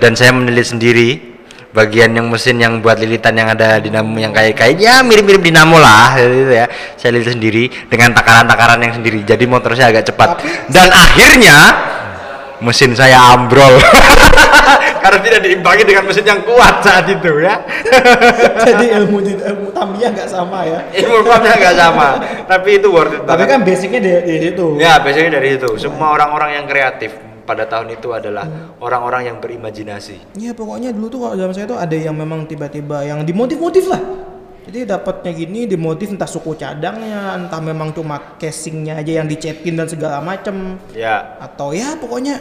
dan 0.04 0.12
saya 0.12 0.36
menilit 0.36 0.68
sendiri 0.68 1.34
bagian 1.74 2.14
yang 2.14 2.30
mesin 2.30 2.56
yang 2.62 2.78
buat 2.78 3.02
lilitan 3.02 3.34
yang 3.34 3.50
ada 3.50 3.82
dinamo 3.82 4.14
yang 4.14 4.30
kayak 4.30 4.54
kayaknya 4.54 5.02
mirip-mirip 5.02 5.42
dinamo 5.42 5.82
lah 5.82 6.14
gitu 6.14 6.54
ya. 6.54 6.70
Saya 6.94 7.18
lilit 7.18 7.34
sendiri 7.34 7.66
dengan 7.90 8.14
takaran-takaran 8.14 8.78
yang 8.78 8.94
sendiri 8.94 9.26
jadi 9.26 9.42
motor 9.50 9.74
saya 9.74 9.90
agak 9.90 10.06
cepat. 10.06 10.38
Dan 10.70 10.94
akhirnya 10.94 11.58
mesin 12.62 12.94
saya 12.94 13.18
ambrol. 13.34 13.74
Karena 15.02 15.20
tidak 15.20 15.40
diimbangi 15.44 15.82
dengan 15.84 16.08
mesin 16.08 16.24
yang 16.24 16.40
kuat 16.46 16.80
saat 16.80 17.04
itu 17.10 17.28
ya. 17.42 17.60
Jadi 18.72 18.86
ilmu 18.96 19.20
di 19.20 19.36
ilmu 19.36 19.68
Tamiya 19.68 20.08
nggak 20.16 20.28
sama 20.32 20.64
ya. 20.64 20.80
Ilmu 20.96 21.28
pumpnya 21.28 21.60
nggak 21.60 21.76
sama. 21.76 22.08
Tapi 22.48 22.80
itu 22.80 22.88
worth 22.88 23.12
it 23.12 23.22
tapi 23.28 23.44
banget. 23.44 23.52
kan 23.52 23.60
basicnya 23.68 24.00
di, 24.00 24.10
di 24.24 24.34
situ. 24.48 24.66
Ya 24.80 24.96
biasanya 25.04 25.36
dari 25.36 25.60
situ. 25.60 25.76
Semua 25.76 26.16
orang-orang 26.16 26.56
yang 26.56 26.64
kreatif 26.64 27.34
pada 27.45 27.68
tahun 27.68 27.92
itu 27.95 28.11
adalah 28.11 28.74
orang-orang 28.80 29.32
yang 29.32 29.36
berimajinasi. 29.38 30.36
Iya 30.40 30.57
pokoknya 30.57 30.90
dulu 30.97 31.07
tuh 31.12 31.20
kalau 31.28 31.36
zaman 31.36 31.55
saya 31.55 31.66
tuh 31.68 31.78
ada 31.78 31.95
yang 31.97 32.16
memang 32.16 32.49
tiba-tiba 32.49 33.05
yang 33.05 33.22
dimotif-motif 33.22 33.84
lah. 33.88 34.03
Jadi 34.64 34.88
dapatnya 34.88 35.30
gini 35.36 35.68
dimotif 35.68 36.09
entah 36.09 36.26
suku 36.28 36.57
cadangnya, 36.57 37.36
entah 37.36 37.61
memang 37.61 37.92
cuma 37.92 38.16
casingnya 38.40 38.97
aja 38.97 39.20
yang 39.20 39.28
dicetin 39.28 39.76
dan 39.76 39.84
segala 39.84 40.24
macem. 40.24 40.80
Ya. 40.97 41.36
Atau 41.36 41.76
ya 41.76 42.01
pokoknya 42.01 42.40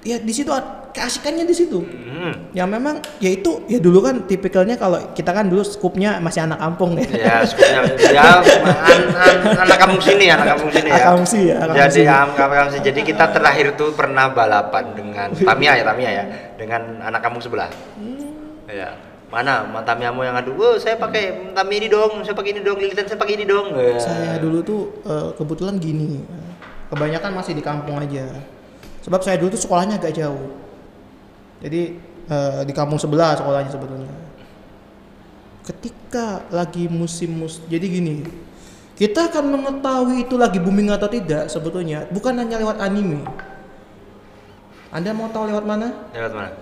ya 0.00 0.16
di 0.16 0.32
situ 0.32 0.48
keasikannya 0.90 1.42
di 1.42 1.52
situ. 1.52 1.78
hmm. 1.78 2.52
Yang 2.52 2.68
memang 2.70 2.94
ya 3.16 3.30
itu 3.30 3.62
ya 3.64 3.78
dulu 3.78 3.98
kan 4.00 4.22
tipikalnya 4.22 4.74
kalau 4.74 5.00
kita 5.10 5.30
kan 5.30 5.46
dulu 5.46 5.60
skupnya 5.60 6.18
masih 6.18 6.42
anak 6.42 6.58
kampung 6.58 6.94
ya. 6.94 7.06
ya 7.08 7.34
skupnya 7.42 7.80
ya 8.08 8.22
an, 8.36 9.00
an- 9.10 9.58
anak 9.60 9.78
kampung 9.78 9.98
sini 9.98 10.26
anak 10.28 10.46
kampung 10.50 10.70
sini 10.70 10.88
ya 10.88 10.94
Anak 10.94 11.06
kampung 11.06 11.26
sini 11.26 11.44
ya, 11.44 11.56
anak 11.56 11.66
kampung 11.70 11.86
jadi 11.86 12.02
kampung 12.04 12.36
kampung 12.36 12.70
sini. 12.70 12.84
jadi 12.84 13.00
kita 13.04 13.24
terakhir 13.30 13.66
tuh 13.74 13.90
pernah 13.92 14.26
balapan 14.28 14.84
dengan 14.92 15.28
Tamiya 15.48 15.72
ya 15.74 15.84
Tamiya 15.84 16.10
ya 16.12 16.24
dengan 16.54 16.82
anak 17.00 17.20
kampung 17.20 17.40
sebelah 17.40 17.70
ya 18.66 18.90
mana 19.26 19.62
Ma- 19.64 19.80
Tamiyamu 19.80 20.20
yang 20.20 20.34
adu 20.34 20.54
oh 20.54 20.74
saya 20.74 20.94
pakai 20.96 21.54
Tamiya 21.54 21.78
ini 21.78 21.88
dong 21.88 22.20
saya 22.20 22.34
pakai 22.34 22.50
ini 22.52 22.60
dong 22.60 22.78
lilitan 22.78 23.06
saya 23.06 23.16
pakai 23.16 23.34
ini 23.34 23.44
dong 23.44 23.66
Ya. 23.70 23.94
Saya 23.96 24.32
dulu 24.36 24.58
tuh 24.60 24.80
eh, 25.02 25.30
kebetulan 25.34 25.78
gini, 25.78 26.20
kebanyakan 26.86 27.30
masih 27.32 27.52
di 27.52 27.62
kampung 27.62 27.96
aja. 27.96 28.26
Sebab 29.00 29.20
saya 29.20 29.38
dulu 29.38 29.54
tuh 29.54 29.60
sekolahnya 29.60 29.96
agak 29.96 30.12
jauh. 30.12 30.50
Jadi 31.60 31.82
eh, 32.28 32.60
di 32.64 32.72
kampung 32.72 32.96
sebelah 32.96 33.36
sekolahnya 33.36 33.70
sebetulnya. 33.70 34.12
Ketika 35.60 36.48
lagi 36.50 36.88
musim 36.88 37.44
mus, 37.44 37.62
jadi 37.68 37.84
gini, 37.84 38.24
kita 38.96 39.28
akan 39.28 39.44
mengetahui 39.60 40.26
itu 40.26 40.34
lagi 40.34 40.58
booming 40.58 40.90
atau 40.90 41.06
tidak 41.06 41.46
sebetulnya 41.52 42.08
bukan 42.10 42.36
hanya 42.36 42.58
lewat 42.58 42.80
anime. 42.80 43.22
Anda 44.90 45.14
mau 45.14 45.30
tahu 45.30 45.46
lewat 45.52 45.64
mana? 45.68 45.88
Lewat 46.10 46.32
mana? 46.34 46.52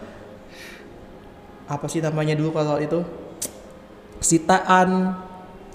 Apa 1.64 1.88
sih 1.88 2.04
namanya 2.04 2.36
dulu 2.36 2.52
kalau 2.52 2.76
itu? 2.76 3.00
Sitaan 4.20 5.16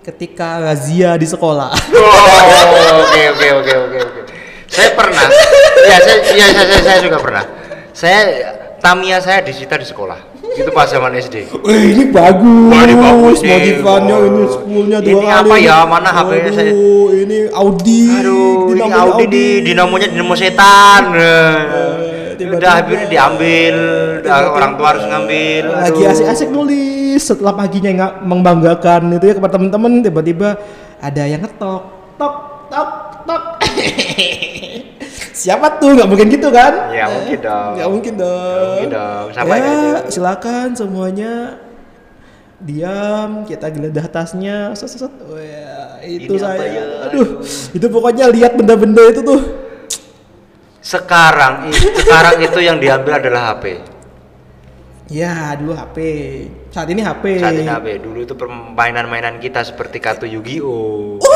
ketika 0.04 0.62
razia 0.62 1.16
di 1.16 1.26
sekolah. 1.26 1.72
Oh, 1.94 3.04
oke 3.04 3.22
oke 3.34 3.48
oke 3.64 3.74
oke 3.74 3.98
oke. 4.00 4.22
Saya 4.70 4.90
pernah. 4.98 5.28
Ya, 5.86 5.98
saya, 6.02 6.18
ya, 6.34 6.48
saya, 6.50 6.66
saya, 6.66 6.82
saya 6.82 7.00
juga 7.06 7.18
pernah. 7.22 7.44
Saya 7.94 8.53
Tamiya 8.84 9.24
saya 9.24 9.40
disita 9.40 9.80
di 9.80 9.88
sekolah. 9.88 10.20
Itu 10.44 10.68
pas 10.76 10.92
zaman 10.92 11.16
SD. 11.16 11.56
Wih, 11.64 11.96
ini 11.96 12.04
bagus. 12.12 12.68
Wah, 12.68 12.84
ini 12.84 12.96
bagus 13.00 13.38
ini 13.40 13.72
spoolnya 13.80 14.16
dua 15.00 15.24
Ini 15.24 15.28
apa 15.32 15.56
ya? 15.56 15.78
Mana 15.88 16.12
HP-nya 16.12 16.52
saya? 16.52 16.72
Waduh, 16.76 17.08
ini 17.16 17.38
Audi. 17.56 18.04
Aduh, 18.12 18.76
ini 18.76 18.82
Audi 18.92 19.26
di 19.32 19.44
dinamonya 19.72 20.12
dinamo 20.12 20.36
setan. 20.36 21.16
Eh, 21.16 21.58
tiba-tiba. 22.36 22.60
Udah 22.60 22.72
akhirnya 22.84 23.08
diambil, 23.08 23.76
udah 24.20 24.36
orang 24.52 24.72
tua 24.76 24.88
harus 24.92 25.06
ngambil. 25.08 25.64
Lagi 25.80 26.04
asik-asik 26.04 26.52
nulis 26.52 27.24
setelah 27.24 27.56
paginya 27.56 27.90
nggak 27.96 28.14
membanggakan 28.28 29.16
itu 29.16 29.32
ya 29.32 29.34
kepada 29.40 29.56
teman-teman 29.56 30.04
tiba-tiba 30.04 30.60
ada 31.00 31.24
yang 31.24 31.40
ngetok 31.40 31.82
tok 32.20 32.36
tok 32.68 32.90
tok 33.24 33.42
siapa 35.44 35.76
tuh 35.76 35.92
nggak 35.92 36.08
mungkin 36.08 36.28
gitu 36.30 36.48
kan 36.50 36.72
Ya, 36.90 37.06
mungkin 37.06 37.36
dong. 37.38 37.72
nggak 37.76 37.90
mungkin 37.90 38.14
dong 38.16 38.54
Nggak 38.56 38.68
mungkin 38.70 38.90
dong. 38.90 39.26
Siapa 39.30 39.54
ya, 39.54 39.76
silakan 40.08 40.68
semuanya 40.72 41.34
diam 42.58 43.44
kita 43.44 43.68
geledah 43.68 44.08
tasnya 44.08 44.72
set, 44.72 44.88
set. 44.90 45.12
Oh, 45.22 45.36
ya, 45.36 46.00
itu 46.02 46.32
Ini 46.32 46.40
saya 46.40 46.64
ya? 46.64 46.84
aduh 47.04 47.44
Aduh. 47.44 47.76
itu 47.76 47.86
pokoknya 47.88 48.26
lihat 48.30 48.56
benda-benda 48.56 49.04
itu 49.06 49.20
tuh 49.22 49.42
Sekarang 50.80 51.72
sekarang 51.72 52.40
itu 52.40 52.60
yang 52.60 52.76
diambil 52.78 53.16
adalah 53.18 53.54
HP. 53.54 53.80
ya 55.10 55.56
dulu 55.56 55.72
HP 55.72 55.98
saat 56.70 56.88
ini 56.88 57.00
HP 57.00 57.24
Saat 57.38 57.54
ini 57.54 57.64
HP. 57.66 57.88
Dulu 58.00 58.20
itu 58.22 58.34
permainan-mainan 58.34 59.38
kita 59.38 59.62
seperti 59.62 60.00
kartu 60.00 60.26
Yu-Gi-Oh. 60.26 61.20
Oh, 61.20 61.33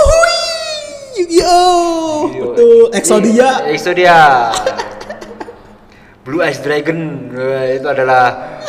Yu-Gi-Oh, 1.18 2.30
betul. 2.30 2.94
Exodia. 2.94 3.66
Exodia. 3.74 4.20
Blue 6.28 6.44
Eyes 6.44 6.60
Dragon 6.60 7.32
itu 7.72 7.88
adalah 7.88 8.60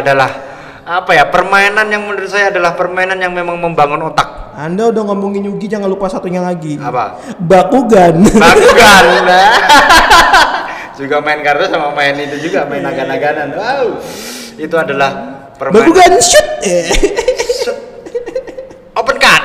adalah 0.00 0.30
apa 0.86 1.10
ya 1.12 1.26
permainan 1.28 1.90
yang 1.90 2.06
menurut 2.06 2.30
saya 2.30 2.48
adalah 2.48 2.78
permainan 2.78 3.18
yang 3.18 3.34
memang 3.34 3.58
membangun 3.58 4.06
otak. 4.06 4.54
Anda 4.56 4.88
udah 4.88 5.02
ngomongin 5.12 5.44
Yugi, 5.44 5.68
jangan 5.68 5.90
lupa 5.92 6.08
satunya 6.08 6.40
lagi. 6.40 6.80
Apa? 6.80 7.20
Bakugan. 7.36 8.24
Bakugan. 8.40 9.04
juga 10.98 11.20
main 11.20 11.44
kartu 11.44 11.68
sama 11.68 11.92
main 11.92 12.16
itu 12.16 12.48
juga 12.48 12.64
main 12.64 12.80
naga-naganan. 12.80 13.52
Wow. 13.52 14.00
Itu 14.56 14.80
adalah 14.80 15.10
permainan 15.60 15.92
Bakugan 15.92 16.12
shoot. 16.22 16.48
Eh. 16.64 16.88
open 18.96 19.16
card. 19.20 19.44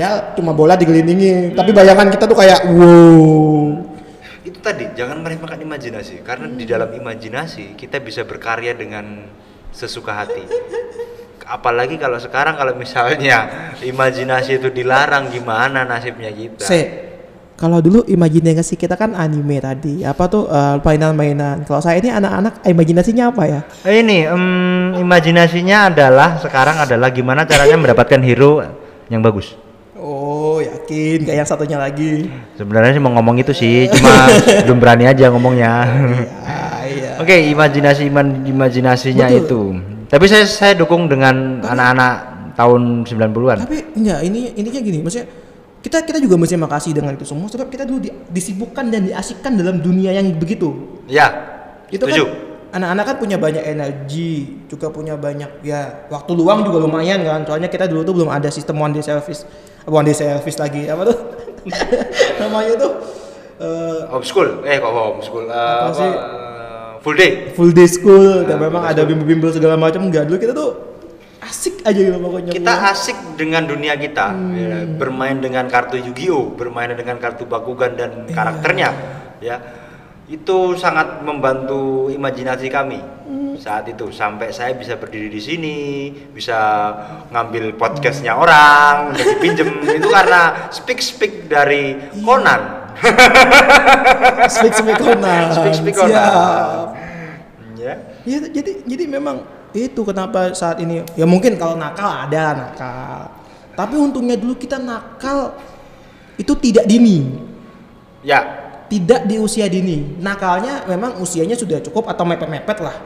Padahal 0.00 0.32
cuma 0.32 0.56
bola 0.56 0.80
digelindingi, 0.80 1.52
tapi 1.52 1.76
bayangan 1.76 2.08
kita 2.08 2.24
tuh 2.24 2.32
kayak 2.32 2.72
wow. 2.72 3.84
itu 4.40 4.56
tadi 4.64 4.88
jangan 4.96 5.20
meremehkan 5.20 5.60
imajinasi 5.60 6.24
karena 6.24 6.48
di 6.48 6.64
dalam 6.64 6.88
imajinasi 6.88 7.76
kita 7.76 8.00
bisa 8.00 8.24
berkarya 8.24 8.72
dengan 8.72 9.28
sesuka 9.68 10.16
hati 10.16 10.40
apalagi 11.44 12.00
kalau 12.00 12.16
sekarang 12.16 12.56
kalau 12.56 12.72
misalnya 12.80 13.76
imajinasi 13.84 14.56
itu 14.56 14.72
dilarang 14.72 15.28
gimana 15.28 15.84
nasibnya 15.84 16.32
kita 16.32 16.64
Se, 16.64 16.80
kalau 17.60 17.84
dulu 17.84 18.00
imajinasi 18.08 18.80
kita 18.80 18.96
kan 18.96 19.12
anime 19.12 19.60
tadi, 19.60 20.00
apa 20.00 20.24
tuh 20.32 20.48
eh, 20.48 20.80
mainan-mainan. 20.80 21.68
Kalau 21.68 21.84
saya 21.84 22.00
ini 22.00 22.08
anak-anak 22.08 22.64
imajinasinya 22.64 23.36
apa 23.36 23.42
ya? 23.44 23.60
Eh, 23.84 24.00
ini 24.00 24.24
em, 24.24 24.96
imajinasinya 24.96 25.92
adalah 25.92 26.40
sekarang 26.40 26.88
adalah 26.88 27.12
gimana 27.12 27.44
caranya 27.44 27.76
mendapatkan 27.76 28.24
hero 28.24 28.64
yang 29.12 29.20
bagus 29.20 29.59
Oh, 30.10 30.58
yakin 30.58 31.22
kayak 31.22 31.38
yang 31.38 31.48
satunya 31.48 31.78
lagi. 31.78 32.26
sebenarnya 32.58 32.90
sih 32.90 32.98
mau 32.98 33.14
ngomong 33.14 33.38
itu 33.38 33.54
sih 33.54 33.86
cuma 33.86 34.26
belum 34.66 34.78
berani 34.78 35.06
aja 35.06 35.30
ngomongnya 35.30 35.86
Ah, 36.42 36.82
iya. 36.82 37.14
Oke, 37.16 37.36
imajinasi 37.46 38.10
iman 38.10 38.42
imajinasinya 38.42 39.30
Betul. 39.30 39.38
itu. 39.40 39.60
Tapi 40.10 40.24
saya 40.26 40.42
saya 40.44 40.72
dukung 40.74 41.06
dengan 41.06 41.62
anak-anak 41.62 42.12
tahun 42.58 43.06
90-an. 43.06 43.56
Tapi 43.62 43.76
enggak, 43.94 44.18
ini 44.26 44.50
intinya 44.52 44.80
gini, 44.82 44.98
maksudnya 44.98 45.30
kita 45.78 46.02
kita 46.02 46.18
juga 46.18 46.34
mesti 46.34 46.58
makasih 46.58 46.90
dengan 46.90 47.14
itu 47.14 47.22
semua 47.22 47.46
sebab 47.46 47.70
kita 47.70 47.86
dulu 47.86 48.02
di- 48.02 48.12
disibukkan 48.26 48.90
dan 48.90 49.06
diasikkan 49.06 49.54
dalam 49.54 49.78
dunia 49.78 50.10
yang 50.10 50.26
begitu. 50.34 50.98
Ya. 51.06 51.30
Itu 51.86 52.04
setuju. 52.04 52.26
kan 52.26 52.49
anak-anak 52.70 53.04
kan 53.04 53.16
punya 53.18 53.36
banyak 53.36 53.62
energi, 53.62 54.32
juga 54.66 54.88
punya 54.88 55.14
banyak 55.14 55.62
ya 55.62 56.06
waktu 56.08 56.30
luang 56.32 56.62
juga 56.62 56.78
lumayan 56.80 57.20
kan. 57.20 57.42
Soalnya 57.44 57.66
kita 57.66 57.86
dulu 57.86 58.02
tuh 58.02 58.14
belum 58.16 58.30
ada 58.30 58.48
sistem 58.48 58.78
one 58.78 58.94
day 58.94 59.02
service, 59.02 59.42
one 59.84 60.02
day 60.02 60.14
service 60.14 60.56
lagi 60.56 60.86
apa 60.86 61.02
tuh? 61.06 61.18
Namanya 62.40 62.72
tuh 62.78 62.92
eh, 63.60 64.00
Homeschool. 64.08 64.64
Eh 64.64 64.78
kok 64.78 64.88
homeschool? 64.88 65.44
Eh, 65.44 65.54
Apa 65.54 65.92
sih? 65.92 66.08
eh, 66.08 66.90
full 67.00 67.16
day. 67.16 67.30
full 67.52 67.70
day 67.70 67.88
school 67.88 68.44
dan 68.44 68.56
Ah, 68.56 68.62
memang 68.62 68.82
ada 68.84 69.02
bimbel-bimbel 69.04 69.50
segala 69.50 69.76
macam 69.76 70.06
enggak 70.06 70.24
dulu 70.24 70.38
kita 70.38 70.52
tuh 70.52 70.70
asik 71.40 71.80
aja 71.82 71.96
gitu 71.96 72.18
pokoknya. 72.20 72.52
Kita 72.52 72.72
asik 72.92 73.16
dengan 73.34 73.64
dunia 73.64 73.96
kita, 73.96 74.36
ya, 74.52 74.84
bermain 74.86 75.40
dengan 75.40 75.64
kartu 75.66 75.96
Yu-Gi-Oh, 75.96 76.52
bermain 76.54 76.92
dengan 76.92 77.16
kartu 77.16 77.48
Bakugan 77.48 77.96
dan 77.96 78.28
Iya. 78.28 78.32
karakternya, 78.36 78.88
ya. 79.40 79.56
Itu 80.30 80.78
sangat 80.78 81.26
membantu 81.26 82.06
imajinasi 82.06 82.70
kami 82.70 83.02
saat 83.60 83.84
itu 83.92 84.08
sampai 84.08 84.48
saya 84.56 84.72
bisa 84.72 84.96
berdiri 84.96 85.28
di 85.28 85.36
sini, 85.36 85.78
bisa 86.32 86.56
ngambil 87.28 87.76
podcastnya 87.76 88.32
orang, 88.32 89.12
udah 89.12 89.24
dipinjem 89.36 89.68
itu 90.00 90.08
karena 90.08 90.72
speak 90.72 91.04
speak 91.04 91.32
dari 91.52 92.00
Conan. 92.24 92.88
speak 94.54 94.72
speak 94.72 94.96
Conan. 94.96 95.52
Speak 95.52 95.74
speak 95.76 95.94
Conan. 95.94 96.16
Siap. 96.16 96.88
Ya. 97.76 97.94
Ya, 98.24 98.38
jadi 98.48 98.84
jadi 98.88 99.04
memang 99.08 99.44
itu 99.76 100.00
kenapa 100.04 100.52
saat 100.56 100.80
ini 100.80 101.04
ya 101.12 101.28
mungkin 101.28 101.60
kalau 101.60 101.76
nakal 101.76 102.08
ada 102.08 102.44
nakal. 102.56 103.28
Tapi 103.76 103.94
untungnya 103.96 104.40
dulu 104.40 104.56
kita 104.56 104.80
nakal 104.80 105.52
itu 106.40 106.52
tidak 106.56 106.88
dini, 106.88 107.28
Ya, 108.24 108.69
tidak 108.90 109.24
di 109.24 109.38
usia 109.38 109.64
dini. 109.64 110.18
Nakalnya 110.18 110.82
memang 110.84 111.16
usianya 111.16 111.54
sudah 111.54 111.78
cukup 111.80 112.04
atau 112.06 112.26
mepet-mepet 112.26 112.78
lah. 112.80 112.96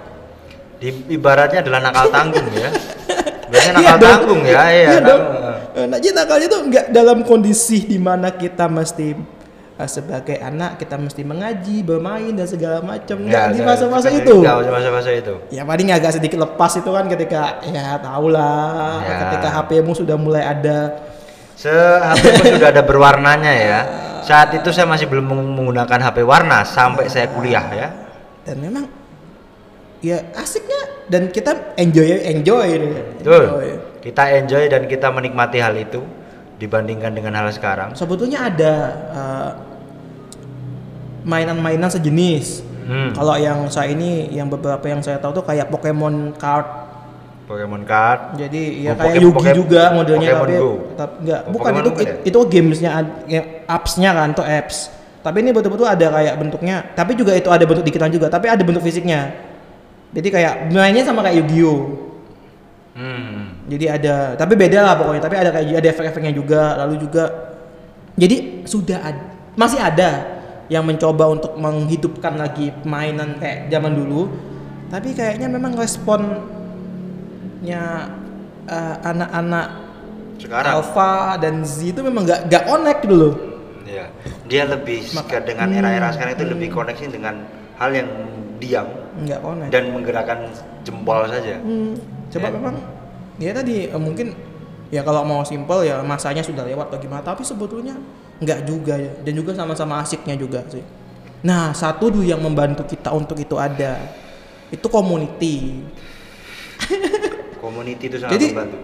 di, 0.75 0.89
ibaratnya 1.11 1.61
adalah 1.61 1.81
nakal 1.81 2.09
tanggung 2.09 2.49
ya. 2.51 2.69
Biasanya 3.53 3.73
Iya 3.75 3.85
nakal 3.87 3.97
dong. 3.97 4.11
tanggung 4.11 4.43
ya, 4.43 4.63
iya. 4.67 4.89
Iya 4.89 5.01
dong. 5.01 5.23
Nah, 5.85 5.99
jadi 5.99 6.15
nakalnya 6.15 6.47
tuh 6.49 6.61
nggak 6.65 6.87
dalam 6.89 7.19
kondisi 7.23 7.85
di 7.85 7.99
mana 7.99 8.33
kita 8.33 8.67
mesti 8.67 9.09
eh, 9.75 9.89
sebagai 9.89 10.37
anak 10.37 10.79
kita 10.79 10.97
mesti 10.97 11.23
mengaji, 11.23 11.83
bermain 11.83 12.33
dan 12.33 12.47
segala 12.47 12.79
macam. 12.81 13.17
Nggak 13.19 13.29
Nggak, 13.45 13.55
di 13.55 13.61
masa-masa 13.61 14.09
itu. 14.09 14.37
nggak, 14.41 14.57
masa-masa 14.67 15.11
itu. 15.11 15.35
Ya 15.51 15.63
paling 15.63 15.89
agak 15.91 16.11
sedikit 16.13 16.39
lepas 16.41 16.73
itu 16.75 16.89
kan 16.89 17.05
ketika 17.07 17.43
ya 17.65 17.99
tahulah 17.99 18.99
Ya. 19.01 19.17
ketika 19.29 19.49
HP-mu 19.53 19.93
sudah 19.93 20.17
mulai 20.17 20.43
ada 20.43 20.95
HP 21.57 22.23
pun 22.35 22.47
sudah 22.53 22.71
ada 22.71 22.83
berwarnanya 22.83 23.53
ya. 23.53 23.81
Saat 24.21 24.53
itu 24.53 24.69
saya 24.69 24.85
masih 24.85 25.05
belum 25.05 25.23
meng- 25.23 25.53
menggunakan 25.55 26.01
HP 26.03 26.23
warna 26.23 26.63
sampai 26.63 27.07
saya 27.07 27.29
kuliah 27.29 27.67
ya. 27.71 27.89
dan 28.45 28.61
memang 28.61 28.85
ya 29.99 30.21
asiknya 30.35 30.81
dan 31.07 31.29
kita 31.29 31.73
enjoy 31.75 32.05
enjoy 32.23 32.69
Betul. 33.17 33.45
enjoy. 33.49 33.69
Kita 34.01 34.23
enjoy 34.35 34.65
dan 34.67 34.85
kita 34.85 35.09
menikmati 35.09 35.57
hal 35.59 35.73
itu 35.75 36.05
dibandingkan 36.55 37.11
dengan 37.11 37.33
hal 37.35 37.49
sekarang. 37.49 37.93
sebetulnya 37.93 38.47
ada 38.47 38.75
eh, 39.11 39.51
mainan-mainan 41.25 41.89
sejenis 41.89 42.77
Hmm. 42.85 43.17
kalau 43.17 43.33
yang 43.35 43.65
saya 43.67 43.97
ini 43.97 44.29
yang 44.29 44.45
beberapa 44.45 44.85
yang 44.85 45.01
saya 45.01 45.17
tahu 45.17 45.33
tuh 45.33 45.45
kayak 45.49 45.73
Pokemon 45.73 46.37
card 46.37 46.84
Pokemon 47.45 47.85
Card. 47.85 48.21
jadi 48.35 48.63
ya 48.81 48.91
Oh, 48.91 48.97
kayak 48.97 49.13
Poke- 49.13 49.23
Yugi 49.23 49.37
Poke- 49.37 49.55
juga 49.55 49.83
modelnya 49.93 50.31
Pokemon 50.31 50.43
tapi, 50.43 50.55
Go. 50.57 50.71
tapi 50.95 51.15
enggak 51.21 51.41
Oh, 51.41 51.51
bukan 51.51 51.61
Pokemon 51.67 51.81
itu 51.81 51.91
bukan 51.91 52.05
ya? 52.05 52.15
itu 52.25 52.39
gamesnya 52.49 52.91
ad- 52.95 53.17
ya, 53.27 53.43
apps-nya 53.67 54.11
kan 54.11 54.29
itu 54.31 54.43
apps 54.43 54.77
tapi 55.21 55.37
ini 55.41 55.51
betul-betul 55.51 55.85
ada 55.85 56.07
kayak 56.11 56.35
bentuknya 56.37 56.77
tapi 56.91 57.13
juga 57.13 57.33
itu 57.33 57.49
ada 57.49 57.65
bentuk 57.65 57.83
digital 57.83 58.09
juga 58.09 58.27
tapi 58.29 58.47
ada 58.47 58.61
bentuk 58.61 58.81
fisiknya 58.81 59.33
jadi 60.11 60.29
kayak 60.31 60.55
mainnya 60.71 61.03
sama 61.03 61.21
kayak 61.21 61.43
Yu-Gi-Oh 61.43 61.81
Hmm. 62.95 63.67
jadi 63.67 63.87
ada 63.93 64.15
tapi 64.35 64.55
beda 64.55 64.79
lah 64.79 64.95
pokoknya 64.95 65.19
tapi 65.19 65.35
ada 65.35 65.51
kayak 65.51 65.83
ada 65.83 65.89
efek-efeknya 65.91 66.31
juga 66.31 66.79
lalu 66.79 67.03
juga 67.03 67.27
jadi 68.15 68.63
sudah 68.63 68.99
ada 69.03 69.23
masih 69.53 69.83
ada 69.83 70.11
yang 70.67 70.81
mencoba 70.81 71.27
untuk 71.29 71.53
menghidupkan 71.55 72.39
lagi 72.39 72.71
mainan 72.85 73.35
kayak 73.37 73.67
zaman 73.67 73.93
dulu 73.93 74.31
tapi 74.87 75.11
kayaknya 75.11 75.51
memang 75.51 75.75
responnya 77.65 78.13
eh, 78.65 78.97
anak-anak 79.03 79.67
Sekarang? 80.37 80.73
Alpha 80.77 81.13
dan 81.41 81.65
Z 81.65 81.95
itu 81.95 82.01
memang 82.03 82.27
gak, 82.27 82.51
gak 82.51 82.65
connect 82.67 83.01
gitu 83.07 83.17
loh. 83.17 83.35
Ya, 83.85 84.09
dia 84.45 84.65
lebih 84.67 85.05
Maka- 85.15 85.41
dengan 85.41 85.69
Hmm, 85.71 85.79
era-era 85.79 86.09
sekarang 86.11 86.35
itu 86.35 86.45
lebih 86.47 86.69
hmm. 86.69 86.77
koneksi 86.77 87.05
dengan 87.11 87.35
hal 87.77 87.91
yang 87.93 88.09
diam 88.57 88.89
nggak 89.15 89.41
connect. 89.41 89.71
dan 89.71 89.83
menggerakkan 89.93 90.39
jempol 90.83 91.21
saja. 91.29 91.61
Hmm, 91.61 91.95
coba 92.29 92.47
Ya. 92.49 92.53
memang 92.53 92.75
ya 93.37 93.51
tadi 93.53 93.87
eh, 93.87 94.01
mungkin 94.01 94.35
ya 94.91 95.01
kalau 95.01 95.23
mau 95.23 95.43
simpel 95.43 95.85
ya 95.85 96.01
masanya 96.03 96.41
sudah 96.41 96.65
lewat 96.65 96.91
atau 96.91 96.99
gimana 96.99 97.23
tapi 97.23 97.45
sebetulnya 97.45 97.95
nggak 98.41 98.61
juga 98.67 98.99
ya. 98.99 99.13
Dan 99.23 99.33
juga 99.37 99.53
sama-sama 99.55 100.03
asiknya 100.03 100.35
juga 100.35 100.65
sih. 100.67 100.83
Nah 101.45 101.71
satu 101.71 102.11
dulu 102.11 102.25
yang 102.25 102.41
membantu 102.41 102.83
kita 102.85 103.13
untuk 103.13 103.37
itu 103.37 103.55
ada 103.55 104.01
itu 104.73 104.87
community 104.89 105.85
Community 107.65 108.05
itu 108.13 108.17
sangat 108.21 108.37
Jadi, 108.37 108.47
membantu. 108.53 108.79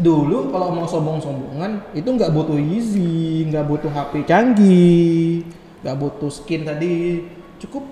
dulu 0.00 0.38
kalau 0.52 0.68
mau 0.76 0.86
sombong-sombongan 0.88 1.96
itu 1.96 2.08
nggak 2.08 2.32
butuh 2.32 2.56
easy 2.56 3.44
nggak 3.48 3.64
butuh 3.68 3.90
HP 3.90 4.24
canggih 4.28 5.44
nggak 5.80 5.96
butuh 5.96 6.28
skin 6.28 6.68
tadi. 6.68 7.24
Cukup 7.60 7.84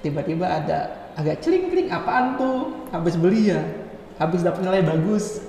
tiba-tiba 0.00 0.44
ada 0.48 1.12
agak 1.16 1.40
celing-celing 1.44 1.88
apaan 1.92 2.36
tuh? 2.40 2.88
Habis 2.92 3.16
beli 3.16 3.52
ya? 3.52 3.60
Habis 4.16 4.40
dapat 4.44 4.64
nilai 4.64 4.80
bagus. 4.84 5.40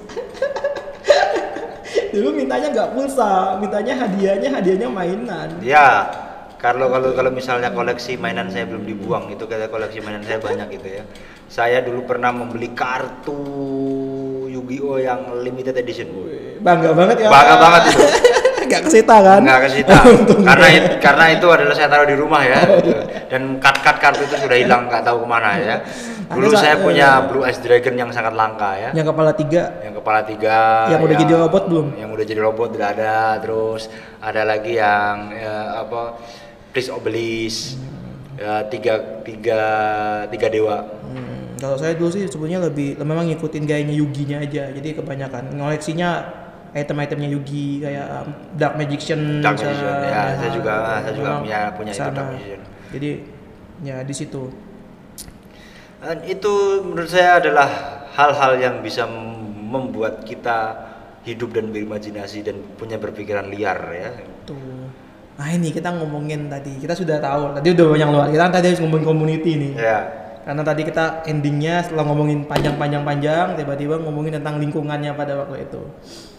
Dulu 2.15 2.33
mintanya 2.35 2.71
nggak 2.71 2.91
pulsa 2.95 3.59
mintanya 3.59 3.93
hadiahnya 4.07 4.49
hadiahnya 4.51 4.87
mainan. 4.91 5.49
Ya, 5.63 6.07
kalau 6.57 6.89
kalau 6.89 7.13
kalau 7.13 7.29
misalnya 7.29 7.69
koleksi 7.69 8.17
mainan 8.17 8.49
saya 8.49 8.65
belum 8.65 8.83
dibuang 8.83 9.29
itu 9.29 9.45
kayak 9.45 9.69
koleksi 9.69 10.01
mainan 10.01 10.25
saya 10.25 10.41
banyak 10.41 10.67
gitu 10.77 10.87
ya. 11.01 11.03
Saya 11.47 11.79
dulu 11.79 12.03
pernah 12.03 12.33
membeli 12.33 12.75
kartu 12.75 13.39
Yu-Gi-Oh 14.51 14.97
yang 14.99 15.21
limited 15.39 15.77
edition. 15.77 16.09
bangga 16.57 16.89
banget 16.91 17.23
ya 17.23 17.29
Bangga 17.29 17.55
banget 17.61 17.81
itu. 17.93 18.03
nggak 18.67 18.83
kesita 18.83 19.15
kan 19.23 19.39
Nggak 19.47 19.59
ke 19.63 19.69
situ. 19.71 19.93
Untung. 20.19 20.41
karena 20.43 20.67
it- 20.75 20.99
karena 20.99 21.25
itu 21.31 21.47
adalah 21.47 21.71
saya 21.71 21.87
taruh 21.87 22.07
di 22.09 22.17
rumah 22.19 22.41
ya. 22.43 22.59
Dan 23.31 23.63
kat-kat 23.63 23.95
kartu 24.01 24.27
itu 24.27 24.35
sudah 24.35 24.57
hilang 24.59 24.91
nggak 24.91 25.07
tahu 25.07 25.23
ke 25.23 25.27
mana 25.29 25.55
ya. 25.55 25.75
Dulu 26.27 26.51
saya 26.51 26.75
punya 26.75 27.23
eh. 27.23 27.25
Blue 27.31 27.47
Eyes 27.47 27.63
Dragon 27.63 27.95
yang 27.95 28.11
sangat 28.11 28.35
langka 28.35 28.75
ya. 28.75 28.89
yang 28.91 29.07
kepala 29.07 29.31
tiga 29.31 29.71
Yang 29.79 30.03
kepala 30.03 30.19
tiga. 30.27 30.57
Yang 30.91 31.01
udah 31.07 31.15
jadi 31.15 31.33
robot 31.39 31.63
belum? 31.71 31.87
Yang 31.95 32.09
udah 32.11 32.25
jadi 32.27 32.41
robot 32.43 32.69
udah 32.75 32.87
ada. 32.91 33.15
Terus 33.39 33.81
ada 34.19 34.41
lagi 34.43 34.73
yang 34.75 35.31
ya, 35.31 35.55
apa? 35.87 36.01
Please 36.77 36.93
Obelisk. 36.93 37.73
Ya, 38.37 38.61
tiga 38.69 39.25
tiga 39.25 39.61
tiga 40.29 40.45
dewa. 40.45 40.85
Hmm, 41.09 41.57
kalau 41.57 41.73
saya 41.73 41.97
dulu 41.97 42.13
sih 42.13 42.29
sebenarnya 42.29 42.69
lebih 42.69 43.01
memang 43.01 43.25
ngikutin 43.33 43.65
gayanya 43.65 43.97
Yugi-nya 43.97 44.45
aja. 44.45 44.69
Jadi 44.69 44.93
kebanyakan 44.93 45.57
ngoleksinya 45.57 46.21
item-itemnya 46.77 47.33
Yugi 47.33 47.81
kayak 47.81 48.05
um, 48.13 48.29
Dark 48.53 48.77
Magician. 48.77 49.41
Dark 49.41 49.57
Magician, 49.57 49.89
ya, 50.05 50.37
saya 50.37 50.51
juga- 50.53 51.01
saya 51.01 51.13
juga 51.17 51.31
punya- 51.41 51.73
punya 51.73 51.93
itu. 51.97 52.01
Dark 52.13 52.29
Magician. 52.29 52.61
Jadi 52.93 53.09
ya 53.81 53.97
di 54.05 54.13
situ. 54.13 54.43
Dan 55.97 56.17
itu 56.29 56.53
menurut 56.85 57.09
saya 57.09 57.41
adalah 57.41 57.69
hal-hal 58.13 58.53
yang 58.61 58.85
bisa 58.85 59.09
mem- 59.09 59.65
membuat 59.65 60.21
kita 60.21 60.77
hidup 61.25 61.57
dan 61.57 61.73
berimajinasi 61.73 62.45
dan 62.45 62.61
punya 62.77 63.01
berpikiran 63.01 63.49
liar 63.49 63.81
ya. 63.97 64.13
Tuh. 64.45 64.86
Nah 65.37 65.47
ini 65.53 65.69
kita 65.69 65.93
ngomongin 65.93 66.49
tadi, 66.49 66.81
kita 66.81 66.97
sudah 66.97 67.21
tahu, 67.21 67.53
tadi 67.61 67.77
udah 67.77 67.85
banyak 67.93 68.09
luar. 68.09 68.27
Kita 68.33 68.41
kan 68.49 68.53
tadi 68.57 68.65
harus 68.73 68.81
ngomongin 68.81 69.05
community 69.05 69.51
nih. 69.53 69.73
Ya. 69.77 69.99
Karena 70.47 70.63
tadi 70.63 70.81
kita 70.87 71.27
endingnya 71.27 71.85
setelah 71.85 72.07
ngomongin 72.09 72.47
panjang-panjang-panjang, 72.49 73.59
tiba-tiba 73.59 74.01
ngomongin 74.01 74.41
tentang 74.41 74.57
lingkungannya 74.57 75.13
pada 75.13 75.37
waktu 75.43 75.69
itu. 75.69 75.83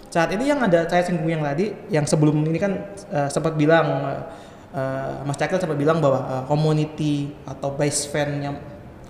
Saat 0.09 0.33
ini 0.33 0.49
yang 0.49 0.65
ada 0.65 0.89
saya 0.89 1.05
singgung 1.05 1.29
yang 1.29 1.45
tadi, 1.45 1.77
yang 1.93 2.09
sebelum 2.09 2.41
ini 2.49 2.59
kan 2.59 2.73
eh, 3.13 3.29
sempat 3.29 3.55
bilang 3.55 3.87
eh, 4.73 5.13
Mas 5.29 5.37
Cakil 5.37 5.61
sempat 5.61 5.77
bilang 5.77 6.01
bahwa 6.01 6.25
eh, 6.25 6.43
community 6.49 7.37
atau 7.45 7.77
base 7.77 8.09
fan 8.09 8.41
yang 8.41 8.57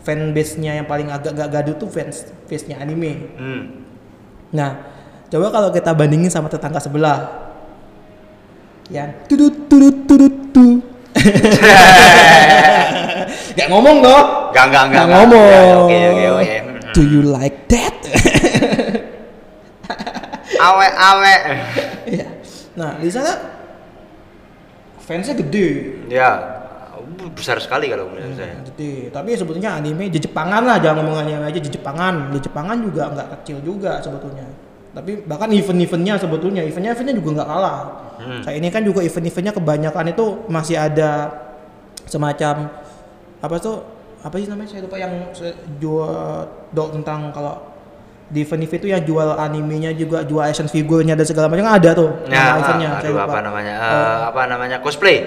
fan 0.03 0.34
base-nya 0.34 0.82
yang 0.82 0.86
paling 0.91 1.09
agak 1.14 1.32
gak 1.36 1.51
gaduh 1.53 1.74
tuh 1.78 1.89
fans 1.89 2.28
base-nya 2.51 2.82
anime. 2.82 3.30
Hmm. 3.39 3.62
Nah, 4.51 4.82
coba 5.30 5.53
kalau 5.55 5.68
kita 5.70 5.95
bandingin 5.95 6.28
sama 6.28 6.51
tetangga 6.51 6.82
sebelah. 6.82 7.47
Yang 8.89 9.28
tudut 9.28 9.68
tudut 9.68 9.97
tudut 10.09 10.34
tu. 10.53 10.80
Gak 13.59 13.68
ngomong 13.68 14.01
toh? 14.01 14.49
Enggak 14.49 14.64
enggak 14.64 14.84
enggak. 14.89 15.05
Nggak 15.05 15.09
ngomong. 15.12 15.53
Ya, 15.53 15.76
Oke 15.76 15.99
oke 16.09 16.24
oke. 16.41 16.57
Do 16.97 17.03
you 17.05 17.20
like 17.20 17.68
that? 17.68 17.93
Awe 20.59 20.91
awe. 20.91 21.34
Iya. 22.09 22.26
Nah, 22.74 22.99
di 22.99 23.07
sana 23.12 23.30
fansnya 25.05 25.36
gede. 25.36 26.01
Ya. 26.09 26.57
Besar 27.36 27.61
sekali 27.61 27.93
kalau 27.93 28.09
menurut 28.09 28.32
saya. 28.34 28.57
Gede. 28.72 29.12
Tapi 29.12 29.36
sebetulnya 29.36 29.76
anime 29.78 30.11
Jepangan 30.11 30.64
lah, 30.64 30.80
jangan 30.80 31.05
ngomong 31.05 31.28
anime 31.28 31.45
aja 31.47 31.61
Jepangan. 31.61 32.32
Di 32.34 32.41
Jepangan 32.41 32.80
juga 32.80 33.12
nggak 33.12 33.28
kecil 33.39 33.61
juga 33.62 34.01
sebetulnya. 34.01 34.49
Tapi 34.99 35.22
bahkan 35.22 35.46
event-eventnya 35.49 36.18
sebetulnya, 36.18 36.61
eventnya 36.61 36.90
eventnya 36.90 37.14
juga 37.14 37.30
nggak 37.38 37.49
kalah. 37.49 37.78
Hmm. 38.18 38.42
Saya 38.42 38.59
ini 38.59 38.66
kan 38.66 38.82
juga 38.82 38.99
event-eventnya 39.01 39.55
kebanyakan 39.55 40.11
itu 40.11 40.24
masih 40.46 40.74
ada 40.74 41.30
semacam 42.05 42.66
apa 43.38 43.57
tuh 43.57 43.78
apa 44.18 44.34
sih 44.34 44.51
namanya 44.51 44.68
saya 44.68 44.82
lupa 44.82 44.99
yang 44.99 45.30
jual 45.78 46.11
do 46.68 46.84
tentang 46.90 47.30
kalau 47.30 47.62
di 48.26 48.42
event-event 48.42 48.76
itu 48.76 48.88
yang 48.90 49.03
jual 49.03 49.38
animenya 49.38 49.94
juga 49.94 50.20
jual 50.20 50.42
action 50.42 50.66
figurnya 50.66 51.14
dan 51.14 51.22
segala 51.22 51.46
macam 51.46 51.64
ada 51.64 51.90
tuh 51.92 52.11
Ya, 52.26 52.59
eventnya 52.59 52.88
ah, 52.90 52.99
saya 52.99 53.11
lupa. 53.14 53.24
apa 53.24 53.38
namanya? 53.40 53.74
Oh, 53.76 53.86
Eh, 53.86 54.18
apa 54.26 54.42
namanya? 54.46 54.76
Cosplay. 54.80 55.18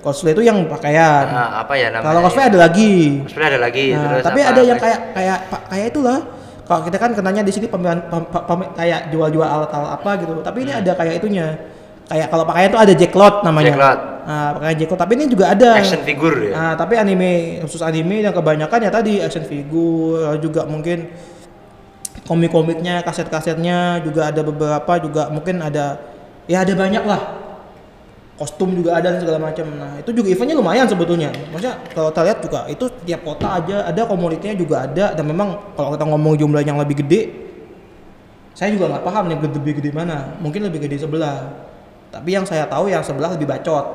cosplay 0.00 0.32
itu 0.32 0.42
yang 0.42 0.58
pakaian 0.66 1.24
Ah, 1.24 1.62
apa 1.62 1.72
ya 1.74 1.88
namanya? 1.88 2.08
kalau 2.10 2.20
cosplay 2.26 2.46
ada 2.46 2.58
lagi 2.58 3.22
Cosplay 3.22 3.46
ada 3.46 3.58
lagi. 3.60 3.86
Nah, 3.92 4.02
terus 4.10 4.24
tapi 4.26 4.40
apa? 4.42 4.50
ada 4.50 4.60
yang 4.60 4.78
kayak 4.80 5.00
kayak 5.14 5.38
kayak 5.70 5.86
itulah. 5.86 6.18
Kalau 6.70 6.86
kita 6.86 7.02
kan 7.02 7.10
kenanya 7.10 7.42
di 7.42 7.50
sini 7.50 7.66
pemilihan 7.66 7.98
pem- 8.06 8.30
pem- 8.30 8.70
kayak 8.78 9.10
jual-jual 9.10 9.42
alat-alat 9.42 9.90
apa 9.98 10.10
gitu. 10.22 10.38
Tapi 10.38 10.58
ini 10.62 10.70
ada 10.70 10.94
kayak 10.94 11.18
itunya. 11.18 11.58
Kayak 12.06 12.30
kalau 12.30 12.46
pakaian 12.46 12.70
tuh 12.70 12.78
ada 12.78 12.94
jacklot 12.94 13.42
namanya. 13.42 13.74
Jacklot. 13.74 13.98
Nah, 14.22 14.48
pakaian 14.54 14.76
jacklot. 14.78 15.00
Tapi 15.02 15.12
ini 15.18 15.24
juga 15.26 15.44
ada. 15.50 15.70
action 15.82 16.02
figure 16.06 16.38
ya. 16.46 16.52
Nah, 16.54 16.72
tapi 16.78 16.94
anime 16.94 17.58
khusus 17.66 17.82
anime 17.82 18.22
yang 18.22 18.30
kebanyakan 18.30 18.86
ya 18.86 18.90
tadi 18.94 19.18
action 19.18 19.42
figure 19.50 20.38
juga 20.38 20.62
mungkin 20.70 21.10
komik-komiknya, 22.30 23.02
kaset-kasetnya 23.02 24.06
juga 24.06 24.30
ada 24.30 24.46
beberapa 24.46 24.92
juga 25.02 25.26
mungkin 25.26 25.58
ada 25.66 25.98
ya 26.46 26.62
ada 26.62 26.70
banyak 26.78 27.02
lah. 27.02 27.39
Kostum 28.40 28.72
juga 28.72 28.96
ada 28.96 29.12
dan 29.12 29.20
segala 29.20 29.36
macam. 29.36 29.68
Nah, 29.76 30.00
itu 30.00 30.16
juga 30.16 30.32
eventnya 30.32 30.56
lumayan 30.56 30.88
sebetulnya. 30.88 31.28
Maksudnya 31.52 31.76
kalau 31.92 32.08
kita 32.08 32.20
lihat 32.24 32.38
juga 32.40 32.60
itu 32.72 32.84
tiap 33.04 33.20
kota 33.20 33.60
aja 33.60 33.84
ada 33.84 34.08
komunitasnya 34.08 34.56
juga 34.56 34.88
ada 34.88 35.12
dan 35.12 35.24
memang 35.28 35.76
kalau 35.76 35.92
kita 35.92 36.08
ngomong 36.08 36.34
jumlah 36.40 36.64
yang 36.64 36.80
lebih 36.80 37.04
gede 37.04 37.50
saya 38.56 38.74
juga 38.74 38.92
nggak 38.92 39.04
paham 39.04 39.24
nih 39.30 39.38
lebih 39.40 39.72
gede 39.80 39.90
mana. 39.92 40.36
Mungkin 40.40 40.64
lebih 40.66 40.84
gede 40.84 41.04
sebelah. 41.04 41.52
Tapi 42.10 42.32
yang 42.34 42.44
saya 42.48 42.66
tahu 42.66 42.88
yang 42.88 43.04
sebelah 43.04 43.32
lebih 43.36 43.44
bacot. 43.44 43.86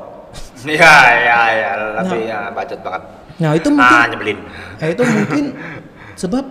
Ya 0.66 0.96
ya 1.16 1.40
ya, 1.54 1.72
tapi 2.02 2.26
ya 2.26 2.50
bacot 2.50 2.80
banget. 2.82 3.02
Nah, 3.36 3.52
itu 3.54 3.68
mungkin 3.70 3.98
Ah, 3.98 4.06
nyebelin. 4.10 4.40
Nah 4.82 4.88
itu 4.90 5.04
mungkin 5.06 5.44
sebab 6.22 6.44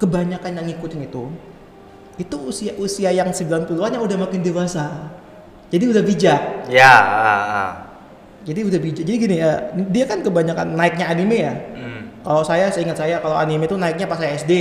kebanyakan 0.00 0.50
yang 0.58 0.66
ngikutin 0.70 1.06
itu 1.06 1.24
itu 2.18 2.36
usia-usia 2.42 3.14
yang 3.14 3.30
90-an 3.30 3.90
yang 3.94 4.02
udah 4.02 4.18
makin 4.18 4.42
dewasa. 4.42 5.14
Jadi 5.68 5.84
udah 5.84 6.02
bijak. 6.04 6.40
Ya, 6.72 6.94
ah, 6.96 7.44
ah. 7.44 7.70
Jadi 8.48 8.60
udah 8.64 8.80
bijak. 8.80 9.04
Jadi 9.04 9.16
gini 9.20 9.36
ya, 9.36 9.68
dia 9.92 10.04
kan 10.08 10.24
kebanyakan 10.24 10.72
naiknya 10.72 11.12
anime 11.12 11.36
ya. 11.36 11.54
Hmm. 11.76 12.00
Kalau 12.24 12.42
saya 12.44 12.72
seingat 12.72 12.96
saya 12.96 13.20
kalau 13.20 13.36
anime 13.36 13.68
itu 13.68 13.76
naiknya 13.76 14.08
pas 14.08 14.16
saya 14.16 14.32
SD. 14.36 14.52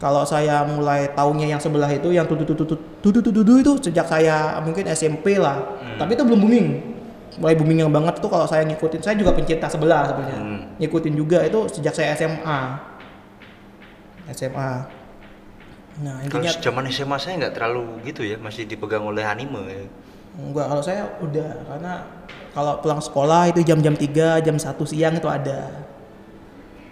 Kalau 0.00 0.24
saya 0.24 0.64
mulai 0.64 1.12
tahunnya 1.12 1.56
yang 1.56 1.60
sebelah 1.60 1.88
itu 1.92 2.08
yang 2.08 2.24
tutu 2.24 2.44
tutu 2.48 2.64
tutu 2.64 2.76
tutu 3.04 3.30
tutu 3.32 3.52
itu 3.60 3.72
sejak 3.84 4.08
saya 4.08 4.60
mungkin 4.64 4.84
SMP 4.92 5.40
lah. 5.40 5.80
Hmm. 5.80 5.96
Tapi 5.96 6.16
itu 6.16 6.24
belum 6.24 6.40
booming. 6.40 6.68
Mulai 7.40 7.56
booming 7.56 7.78
yang 7.84 7.92
banget 7.92 8.20
tuh 8.20 8.28
kalau 8.28 8.44
saya 8.44 8.68
ngikutin. 8.68 9.00
Saya 9.00 9.16
juga 9.16 9.32
pencinta 9.32 9.72
sebelah 9.72 10.04
sebenarnya. 10.08 10.40
Hmm. 10.40 10.60
Ngikutin 10.76 11.14
juga 11.16 11.40
itu 11.48 11.68
sejak 11.72 11.96
saya 11.96 12.12
SMA. 12.16 12.60
SMA. 14.36 14.99
Nah, 16.00 16.22
Kalau 16.30 16.46
intinya 16.46 16.62
zaman 16.62 16.84
SMA 16.88 17.16
saya 17.18 17.34
nggak 17.42 17.54
terlalu 17.58 17.84
gitu 18.06 18.22
ya, 18.22 18.38
masih 18.38 18.64
dipegang 18.64 19.02
oleh 19.02 19.26
anime. 19.26 19.62
ya. 19.66 19.84
enggak 20.30 20.66
kalau 20.70 20.80
saya 20.80 21.02
udah 21.20 21.50
karena 21.66 21.92
kalau 22.54 22.78
pulang 22.78 23.02
sekolah 23.02 23.50
itu 23.50 23.66
jam-jam 23.66 23.92
3, 23.98 24.46
jam 24.46 24.56
1 24.56 24.78
siang 24.86 25.18
itu 25.18 25.26
ada 25.26 25.90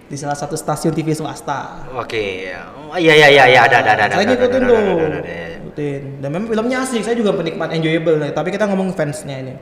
di 0.08 0.16
salah 0.16 0.34
satu 0.34 0.58
stasiun 0.58 0.92
TV 0.96 1.12
swasta. 1.12 1.84
Oke, 1.94 2.50
ya. 2.50 2.66
Oh, 2.88 2.98
iya 2.98 3.14
iya 3.14 3.28
iya 3.28 3.44
iya 3.46 3.60
ada 3.68 3.84
ada 3.84 3.92
ada. 3.94 4.14
saya 4.16 4.24
ngikutin 4.24 4.60
tuh, 4.64 4.76
ada, 4.76 5.18
ada. 5.20 5.36
ngikutin. 5.60 6.02
Dan 6.24 6.28
memang 6.32 6.48
filmnya 6.48 6.78
asik, 6.82 7.04
saya 7.04 7.16
juga 7.16 7.36
penikmat 7.36 7.68
enjoyable. 7.76 8.16
Nah, 8.16 8.32
tapi 8.32 8.48
kita 8.48 8.64
ngomong 8.72 8.96
fansnya 8.96 9.36
ini. 9.38 9.54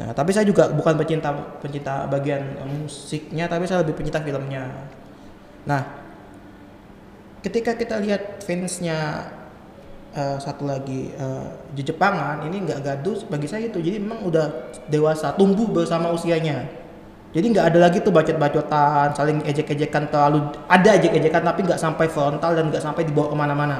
Nah, 0.00 0.14
tapi 0.16 0.30
saya 0.32 0.48
juga 0.48 0.72
bukan 0.72 0.96
pencinta 0.96 1.34
pencinta 1.60 2.08
bagian 2.08 2.40
musiknya, 2.64 3.44
tapi 3.44 3.68
saya 3.68 3.84
lebih 3.84 3.98
pencinta 3.98 4.24
filmnya. 4.24 4.88
Nah, 5.68 6.07
ketika 7.44 7.78
kita 7.78 8.02
lihat 8.02 8.42
fansnya 8.42 9.30
eh, 10.12 10.38
satu 10.42 10.66
lagi 10.66 11.12
di 11.74 11.82
Jepangan 11.84 12.42
ini 12.48 12.64
nggak 12.64 12.80
gaduh 12.82 13.18
bagi 13.30 13.46
saya 13.46 13.70
itu. 13.70 13.78
Jadi 13.78 14.02
memang 14.02 14.26
udah 14.26 14.72
dewasa 14.90 15.34
tumbuh 15.38 15.68
bersama 15.70 16.10
usianya. 16.10 16.66
Jadi 17.28 17.46
nggak 17.52 17.66
ada 17.70 17.78
lagi 17.78 18.00
tuh 18.00 18.08
bacot-bacotan 18.08 19.12
saling 19.12 19.44
ejek-ejekan 19.44 20.08
terlalu 20.08 20.48
ada 20.64 20.96
ejek-ejekan 20.96 21.44
tapi 21.44 21.60
nggak 21.60 21.76
sampai 21.76 22.08
frontal 22.08 22.56
dan 22.56 22.72
nggak 22.72 22.80
sampai 22.80 23.04
dibawa 23.04 23.28
ke 23.28 23.36
mana-mana. 23.36 23.78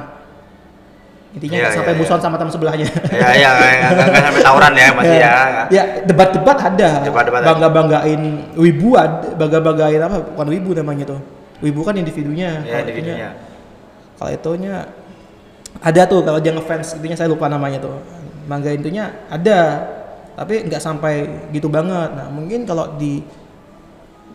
Intinya 1.33 1.57
Iya, 1.57 1.61
nggak 1.65 1.75
sampai 1.81 1.93
iya, 1.93 2.01
buson 2.01 2.19
sama 2.21 2.35
teman 2.37 2.53
sebelahnya. 2.53 2.87
Ya 3.09 3.29
ya 3.33 3.49
nggak 3.57 4.21
sampai 4.21 4.41
tawuran 4.45 4.73
ya 4.77 4.87
masih 4.93 5.17
ya 5.17 5.33
ya 5.81 5.83
debat-debat 6.05 6.57
ada. 6.61 6.89
Debat-debat 7.01 7.41
bangga-banggain 7.41 8.21
wibu 8.53 8.89
ada 8.93 9.33
bangga-banggain 9.33 10.01
apa? 10.01 10.17
Bukan 10.29 10.47
wibu 10.53 10.69
namanya 10.77 11.05
tuh. 11.09 11.21
Wibu 11.65 11.81
kan 11.81 11.97
individunya 11.97 12.61
ya 12.63 12.85
individunya 12.85 13.33
kalau 14.19 14.31
itunya 14.35 14.83
ada 15.79 16.01
tuh 16.03 16.19
kalau 16.27 16.43
dia 16.43 16.51
ngefans 16.51 16.99
intinya 16.99 17.15
saya 17.15 17.31
lupa 17.31 17.47
namanya 17.47 17.79
tuh. 17.79 17.95
Mangga 18.51 18.75
intinya 18.75 19.07
ada 19.31 19.87
tapi 20.35 20.67
nggak 20.67 20.83
sampai 20.83 21.23
gitu 21.55 21.71
banget. 21.71 22.11
Nah 22.19 22.27
mungkin 22.27 22.67
kalau 22.67 22.99
di 22.99 23.23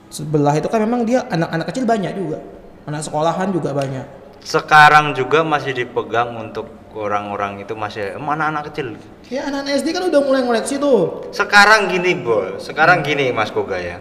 sebelah 0.09 0.57
itu 0.57 0.73
kan 0.73 0.81
memang 0.81 1.05
dia 1.05 1.29
anak-anak 1.29 1.69
kecil 1.69 1.85
banyak 1.85 2.13
juga. 2.17 2.41
Anak 2.89 3.05
sekolahan 3.05 3.53
juga 3.53 3.77
banyak. 3.77 4.07
Sekarang 4.41 5.13
juga 5.13 5.45
masih 5.45 5.77
dipegang 5.77 6.33
untuk 6.37 6.69
orang-orang 6.97 7.61
itu 7.61 7.77
masih 7.77 8.17
anak-anak 8.17 8.73
kecil? 8.73 8.97
Ya 9.29 9.45
anak-anak 9.49 9.85
SD 9.85 9.89
kan 9.93 10.05
udah 10.09 10.21
mulai 10.25 10.41
ngoleksi 10.49 10.81
tuh. 10.81 11.29
Sekarang 11.29 11.93
gini 11.93 12.17
bol 12.17 12.57
sekarang 12.57 13.05
gini 13.05 13.29
mas 13.37 13.53
Koga 13.53 13.77
ya. 13.77 14.01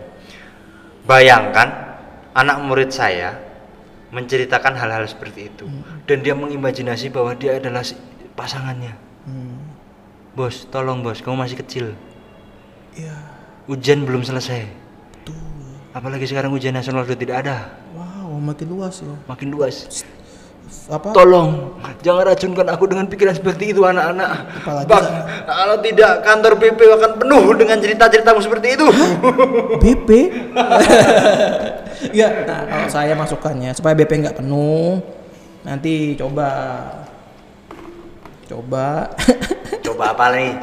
Bayangkan 1.04 2.00
anak 2.32 2.64
murid 2.64 2.88
saya 2.96 3.36
menceritakan 4.14 4.78
hal-hal 4.78 5.04
seperti 5.10 5.50
itu. 5.50 5.66
Dan 6.06 6.22
dia 6.22 6.38
mengimajinasi 6.38 7.10
bahwa 7.10 7.34
dia 7.34 7.58
adalah 7.58 7.82
pasangannya. 8.38 8.94
Hmm. 9.24 9.56
bos 10.36 10.68
tolong 10.68 11.00
bos 11.00 11.22
kamu 11.24 11.46
masih 11.48 11.58
kecil. 11.62 11.86
Ya 12.98 13.14
ujian 13.72 14.04
belum 14.04 14.26
selesai. 14.26 14.68
Tuh 15.24 15.38
apalagi 15.96 16.28
sekarang 16.28 16.52
ujian 16.52 16.76
nasional 16.76 17.08
sudah 17.08 17.20
tidak 17.20 17.38
ada. 17.46 17.72
Wow 17.96 18.42
makin 18.42 18.68
luas 18.68 19.00
loh. 19.06 19.18
Makin 19.30 19.48
luas. 19.54 20.04
Apa? 20.90 21.14
Tolong 21.14 21.80
jangan 22.02 22.34
racunkan 22.34 22.68
aku 22.68 22.90
dengan 22.90 23.06
pikiran 23.08 23.36
seperti 23.36 23.72
itu 23.72 23.86
anak-anak. 23.86 24.32
Bang, 24.90 25.06
kalau 25.46 25.78
tidak 25.80 26.24
kantor 26.26 26.54
BP 26.60 26.80
akan 26.88 27.12
penuh 27.22 27.44
dengan 27.56 27.78
cerita-ceritamu 27.80 28.40
seperti 28.42 28.68
itu. 28.76 28.88
BP 29.80 30.10
ya 32.12 32.44
nah 32.44 32.68
kalau 32.68 32.88
saya 32.92 33.14
masukannya 33.16 33.72
supaya 33.72 33.96
BP 33.96 34.12
nggak 34.20 34.38
penuh 34.44 35.00
nanti 35.64 36.20
coba. 36.20 36.50
Coba. 38.44 39.08
Coba 39.80 40.12
apa 40.12 40.26
nih? 40.36 40.54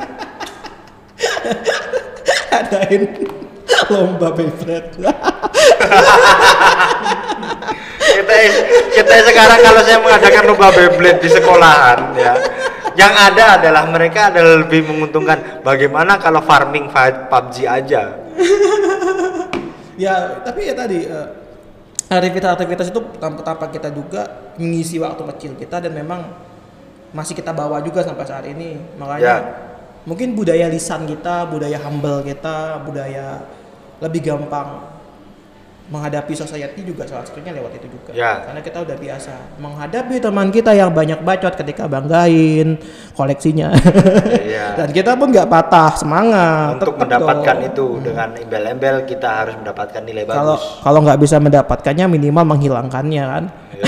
Adain 2.61 3.03
lomba 3.91 4.28
Beyblade 4.34 4.93
kita 8.11 8.36
kita 8.95 9.14
sekarang 9.30 9.61
kalau 9.62 9.80
saya 9.82 9.99
mengadakan 10.03 10.43
lomba 10.51 10.68
Beyblade 10.74 11.20
di 11.22 11.28
sekolahan 11.30 12.14
ya 12.18 12.34
yang 12.99 13.14
ada 13.14 13.57
adalah 13.57 13.86
mereka 13.88 14.28
adalah 14.34 14.61
lebih 14.66 14.84
menguntungkan. 14.84 15.62
Bagaimana 15.64 16.18
kalau 16.20 16.43
farming 16.45 16.91
PUBG 17.30 17.64
aja 17.64 18.03
ya 20.01 20.41
tapi 20.41 20.73
ya 20.73 20.75
tadi 20.75 21.05
eh, 21.05 21.29
aktivitas-aktivitas 22.09 22.91
itu 22.91 23.01
tanpa, 23.21 23.45
tanpa 23.45 23.67
kita 23.69 23.93
juga 23.93 24.51
mengisi 24.57 24.97
waktu 24.99 25.23
kecil 25.37 25.53
kita 25.61 25.79
dan 25.85 25.93
memang 25.93 26.25
masih 27.13 27.37
kita 27.39 27.53
bawa 27.55 27.79
juga 27.85 28.03
sampai 28.03 28.25
saat 28.27 28.47
ini 28.49 28.81
makanya 28.97 29.23
Ya. 29.23 29.39
mungkin 30.09 30.33
budaya 30.35 30.67
lisan 30.73 31.05
kita 31.05 31.47
budaya 31.47 31.77
humble 31.79 32.25
kita 32.25 32.81
budaya 32.83 33.45
lebih 34.01 34.27
gampang 34.33 34.89
menghadapi 35.91 36.30
society 36.32 36.80
juga 36.80 37.03
salah 37.03 37.22
satunya 37.22 37.51
lewat 37.51 37.74
itu 37.74 37.91
juga 37.91 38.11
Ya. 38.11 38.43
karena 38.43 38.61
kita 38.61 38.78
udah 38.80 38.97
biasa 38.97 39.32
menghadapi 39.59 40.14
teman 40.16 40.49
kita 40.49 40.70
yang 40.70 40.91
banyak 40.91 41.18
bacot 41.18 41.55
ketika 41.57 41.84
banggain 41.84 42.78
koleksinya 43.12 43.74
Iya. 44.41 44.66
dan 44.78 44.88
kita 44.88 45.14
pun 45.14 45.28
nggak 45.28 45.47
patah 45.47 45.91
semangat 45.93 46.78
untuk 46.78 46.95
tetap 46.95 47.18
mendapatkan 47.18 47.57
dong. 47.57 47.68
itu 47.68 47.86
dengan 48.01 48.28
embel-embel 48.32 48.97
kita 49.05 49.28
harus 49.41 49.55
mendapatkan 49.57 50.01
nilai 50.01 50.22
kalau 50.24 50.55
bagus 50.55 50.62
kalau 50.80 50.99
nggak 51.03 51.18
bisa 51.18 51.36
mendapatkannya 51.36 52.07
minimal 52.09 52.45
menghilangkannya 52.49 53.24
kan 53.26 53.45
Ya. 53.70 53.86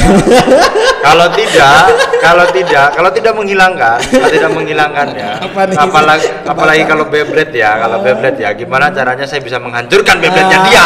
kalau 1.04 1.26
tidak, 1.28 1.84
kalau 2.16 2.46
tidak, 2.48 2.86
kalau 2.94 3.10
tidak 3.10 3.34
menghilangkan, 3.34 3.98
kalau 4.00 4.30
tidak 4.30 4.50
menghilangkannya, 4.54 5.28
Apa 5.44 5.60
nih? 5.66 5.76
apalagi 5.76 6.28
apalagi 6.44 6.82
kalau 6.86 7.04
Beyblade 7.04 7.52
ya, 7.52 7.76
kalau 7.76 7.98
Beyblade 7.98 8.40
ya, 8.40 8.54
gimana 8.54 8.88
caranya 8.88 9.26
saya 9.26 9.42
bisa 9.42 9.58
menghancurkan 9.58 10.16
Beyblade-nya 10.16 10.56
Ah. 10.56 10.64
dia? 10.64 10.84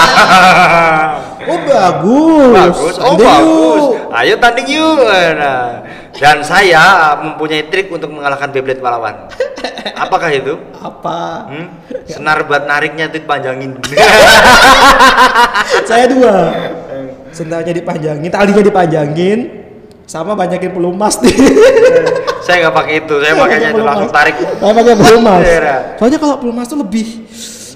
Oh 1.46 1.58
bagus 1.62 2.52
bagus, 2.52 2.94
oh 2.98 3.14
Tanding 3.14 3.26
bagus. 3.26 3.82
yuk. 3.84 3.94
Ayo 4.16 4.34
tanding 4.40 4.68
yuk. 4.70 4.98
Nah, 5.36 5.84
dan 6.16 6.36
saya 6.40 7.14
mempunyai 7.20 7.68
trik 7.68 7.88
untuk 7.88 8.08
mengalahkan 8.10 8.48
Beyblade 8.48 8.80
pahlawan. 8.80 9.28
Apakah 10.02 10.30
itu? 10.32 10.56
apa 10.76 11.46
Hmm? 11.46 11.66
Senar 12.06 12.42
buat 12.46 12.66
nariknya 12.66 13.10
itu 13.10 13.22
panjangin. 13.22 13.78
saya 15.88 16.04
dua 16.10 16.34
sendalnya 17.36 17.72
dipanjangin 17.74 18.30
talinya 18.32 18.62
dipanjangin 18.64 19.38
sama 20.06 20.32
banyakin 20.32 20.72
pelumas 20.72 21.18
nih 21.20 21.34
saya 22.46 22.62
nggak 22.62 22.76
pakai 22.78 22.94
itu, 23.02 23.14
saya 23.18 23.34
pakainya 23.34 23.68
itu 23.74 23.82
langsung 23.82 24.10
tarik. 24.14 24.38
saya 24.38 24.72
pakai 24.72 24.94
pelumas 24.94 25.42
Daerah. 25.42 25.78
soalnya 25.98 26.18
kalau 26.22 26.36
pelumas 26.38 26.66
tuh 26.70 26.78
lebih 26.78 27.06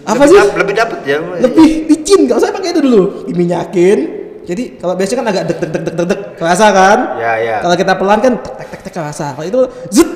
apa 0.03 0.17
Lebih 0.17 0.29
sih? 0.29 0.39
dap- 0.39 0.57
Lebih 0.57 0.75
dapat 0.75 0.99
ya. 1.05 1.19
lebih 1.21 1.69
licin 1.89 2.21
kalau 2.25 2.41
saya 2.41 2.53
pakai 2.53 2.71
itu 2.73 2.81
dulu. 2.81 3.03
Diminyakin. 3.29 3.99
Jadi 4.41 4.81
kalau 4.81 4.97
biasanya 4.99 5.19
kan 5.21 5.27
agak 5.31 5.45
deg 5.47 5.59
deg 5.61 5.71
deg 5.71 5.83
deg 5.85 5.95
deg 5.95 6.07
deg 6.11 6.21
kerasa 6.35 6.67
kan? 6.73 6.99
Ya, 7.21 7.33
ya. 7.39 7.57
kalau 7.61 7.77
kita 7.77 7.93
pelan 7.95 8.19
kan 8.19 8.33
tek 8.41 8.55
tek 8.57 8.69
tek 8.73 8.81
tek 8.89 8.93
kerasa. 8.97 9.37
Kalau 9.37 9.47
itu 9.47 9.61
zut. 9.93 10.11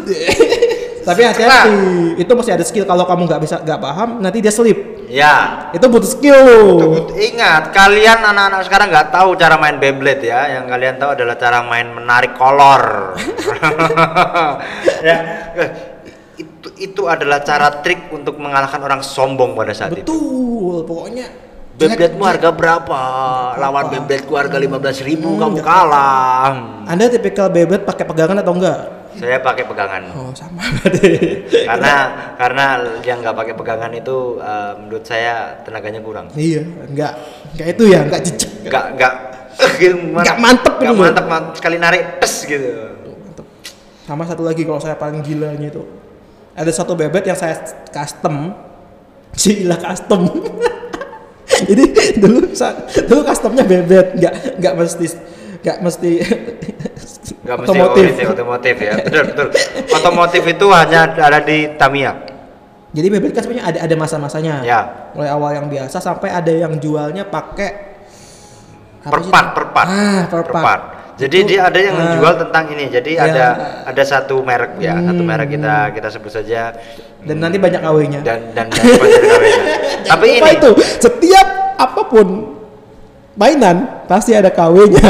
Tapi 1.09 1.21
hati-hati. 1.21 1.77
Itu 2.17 2.33
masih 2.33 2.57
ada 2.57 2.65
skill. 2.65 2.89
Kalau 2.89 3.05
kamu 3.05 3.29
nggak 3.29 3.41
bisa 3.45 3.61
nggak 3.61 3.77
paham 3.77 4.25
nanti 4.25 4.41
dia 4.41 4.49
slip. 4.49 4.97
Ya. 5.05 5.69
itu 5.71 5.85
butuh 5.87 6.11
skill 6.11 6.35
loh 6.43 6.81
Tunggu, 6.81 7.13
Ingat, 7.15 7.71
kalian 7.71 8.25
anak-anak 8.25 8.67
sekarang 8.67 8.89
nggak 8.89 9.13
tahu 9.13 9.37
cara 9.37 9.61
main 9.61 9.77
Beyblade 9.77 10.25
ya. 10.27 10.59
Yang 10.59 10.65
kalian 10.73 10.95
tahu 10.97 11.11
adalah 11.13 11.37
cara 11.37 11.61
main 11.61 11.93
menarik 11.93 12.33
kolor. 12.35 13.15
ya, 15.07 15.17
itu 16.77 17.03
adalah 17.05 17.41
cara 17.41 17.81
trik 17.81 18.11
untuk 18.11 18.37
mengalahkan 18.37 18.79
orang 18.79 19.01
sombong 19.01 19.53
pada 19.53 19.71
saat 19.71 19.93
itu. 19.93 20.03
betul 20.03 20.83
pokoknya 20.83 21.27
jangan- 21.77 22.19
harga 22.25 22.51
berapa? 22.51 23.01
Lawan 23.57 23.85
Beyblade 23.89 24.25
ku 24.25 24.35
harga 24.35 24.57
15.000 24.57 25.03
ribu 25.05 25.35
kamu 25.35 25.59
kalah. 25.59 26.55
anda 26.85 27.07
tipikal 27.07 27.47
Beyblade 27.49 27.83
pakai 27.83 28.05
pegangan 28.05 28.39
atau 28.39 28.55
enggak 28.55 28.81
Saya 29.15 29.39
pakai 29.39 29.63
pegangan. 29.63 30.03
oh 30.13 30.31
sama 30.31 30.67
Karena 31.71 31.95
karena 32.35 32.65
yang 33.01 33.23
nggak 33.23 33.37
pakai 33.37 33.55
pegangan 33.55 33.91
itu 33.91 34.17
eh, 34.39 34.73
menurut 34.77 35.03
saya 35.03 35.63
tenaganya 35.63 35.99
kurang. 35.99 36.27
iya 36.35 36.63
enggak 36.83 37.13
enggak 37.53 37.69
itu 37.71 37.83
ya 37.89 38.01
enggak 38.03 38.21
jejak 38.25 38.51
nggak 38.65 38.85
nggak 38.95 39.13
eh, 39.55 39.73
gitu, 39.81 39.95
mantep 40.11 40.75
nggak 40.75 40.91
gitu. 40.91 41.03
mantep, 41.05 41.25
mantep 41.25 41.53
sekali 41.55 41.77
narik 41.79 42.19
tes 42.19 42.35
gitu 42.43 42.71
Mantep. 43.21 43.47
Sama 44.03 44.23
satu 44.25 44.43
lagi 44.43 44.63
kalau 44.63 44.79
saya 44.79 44.95
paling 44.95 45.23
gilanya 45.23 45.69
itu 45.69 45.83
ada 46.55 46.71
satu 46.71 46.95
bebet 46.95 47.27
yang 47.27 47.39
saya 47.39 47.59
custom, 47.91 48.55
gila 49.35 49.77
custom. 49.79 50.23
Jadi 51.69 51.85
dulu 52.19 52.51
dulu 53.07 53.21
customnya 53.27 53.65
bebet, 53.67 54.19
nggak 54.19 54.35
nggak 54.63 54.75
mesti 54.75 55.07
nggak 55.65 55.79
mesti 55.83 56.11
nggak 57.45 57.57
mesti 57.63 57.79
otomotif. 57.79 58.07
otomotif 58.31 58.77
ya. 58.79 58.95
Betul 59.03 59.23
betul. 59.35 59.49
Otomotif 59.91 60.43
itu 60.47 60.67
hanya 60.71 61.11
ada 61.15 61.39
di 61.43 61.75
Tamiya. 61.75 62.13
Jadi 62.95 63.07
bebet 63.11 63.35
kan 63.35 63.43
sebenarnya 63.43 63.67
ada 63.75 63.79
ada 63.91 63.95
masa-masanya. 63.99 64.55
Ya. 64.63 64.81
Mulai 65.19 65.31
awal 65.35 65.51
yang 65.59 65.67
biasa 65.67 65.99
sampai 65.99 66.31
ada 66.31 66.51
yang 66.55 66.79
jualnya 66.79 67.27
pakai 67.27 67.99
perpat 69.03 69.45
perpat. 69.53 69.87
Ah, 69.91 70.23
perpat. 70.31 70.81
Jadi 71.15 71.37
Itu, 71.41 71.49
dia 71.49 71.61
ada 71.65 71.79
yang 71.79 71.95
ah, 71.95 72.01
menjual 72.01 72.35
tentang 72.41 72.65
ini 72.71 72.85
jadi 72.89 73.11
Ya. 73.15 73.23
ada 73.25 73.47
ada 73.87 74.03
satu 74.03 74.43
merek 74.43 74.79
ya 74.79 74.95
satu 74.97 75.23
Hmm. 75.23 75.29
merek 75.29 75.49
kita 75.51 75.75
kita 75.91 76.09
sebut 76.09 76.33
saja 76.33 76.75
dan 77.23 77.37
nanti 77.39 77.57
banyak 77.57 77.81
KW-nya. 77.81 78.21
dan 78.21 78.53
dan, 78.53 78.67
dan 78.69 78.83
banyak 78.95 79.23
tapi 80.11 80.27
Apa 80.37 80.45
ini 80.45 80.51
itu 80.55 80.71
setiap 80.99 81.49
apa 81.75 82.03
pun 82.05 82.27
mainan 83.35 84.05
pasti 84.05 84.31
ada 84.31 84.47
KW-nya. 84.49 85.05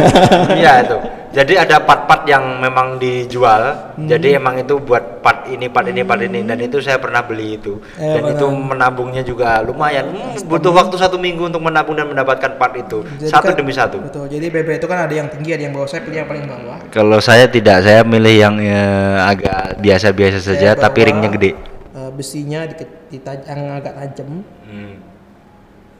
Iya 0.54 0.72
itu. 0.82 0.96
Jadi 1.34 1.58
ada 1.58 1.82
part-part 1.82 2.22
yang 2.24 2.62
memang 2.62 2.94
dijual. 2.96 3.92
Jadi 3.98 4.38
emang 4.38 4.54
itu 4.54 4.78
buat 4.78 5.18
part 5.18 5.50
ini, 5.50 5.66
part 5.66 5.90
ini, 5.90 6.06
part 6.06 6.22
ini 6.22 6.46
dan 6.46 6.62
itu 6.62 6.78
saya 6.78 7.02
pernah 7.02 7.26
beli 7.26 7.58
itu. 7.58 7.82
Eh, 7.98 8.06
dan 8.06 8.22
itu 8.30 8.46
benar. 8.46 8.66
menabungnya 8.70 9.26
juga 9.26 9.58
lumayan. 9.58 10.14
Hmm, 10.14 10.46
butuh 10.46 10.70
waktu 10.70 10.94
satu 10.94 11.18
minggu 11.18 11.50
untuk 11.50 11.58
menabung 11.58 11.98
dan 11.98 12.06
mendapatkan 12.06 12.54
part 12.54 12.78
itu. 12.78 13.02
Jadi 13.18 13.30
satu 13.34 13.50
kan- 13.50 13.58
demi 13.58 13.74
satu. 13.74 13.98
Betul. 13.98 14.30
Jadi 14.30 14.46
Beyblade 14.46 14.78
itu 14.78 14.86
kan 14.86 14.98
ada 15.10 15.14
yang 15.14 15.26
tinggi, 15.26 15.50
ada 15.50 15.62
yang 15.66 15.74
bawah. 15.74 15.90
Saya 15.90 16.06
pilih 16.06 16.18
yang 16.22 16.30
paling 16.30 16.46
bawah. 16.46 16.78
Kalau 16.94 17.18
saya 17.18 17.50
tidak, 17.50 17.82
saya 17.82 18.06
milih 18.06 18.34
yang 18.38 18.54
eh, 18.62 19.16
agak 19.18 19.82
biasa-biasa 19.82 20.38
saja 20.38 20.70
Saya 20.72 20.78
tapi 20.78 21.02
ringnya 21.02 21.34
gede. 21.34 21.50
eh, 21.94 22.10
besinya 22.14 22.62
di, 22.70 22.74
di 23.10 23.18
yang 23.18 23.82
agak 23.82 23.94
tajam. 23.98 24.46
Hmm. 24.70 25.13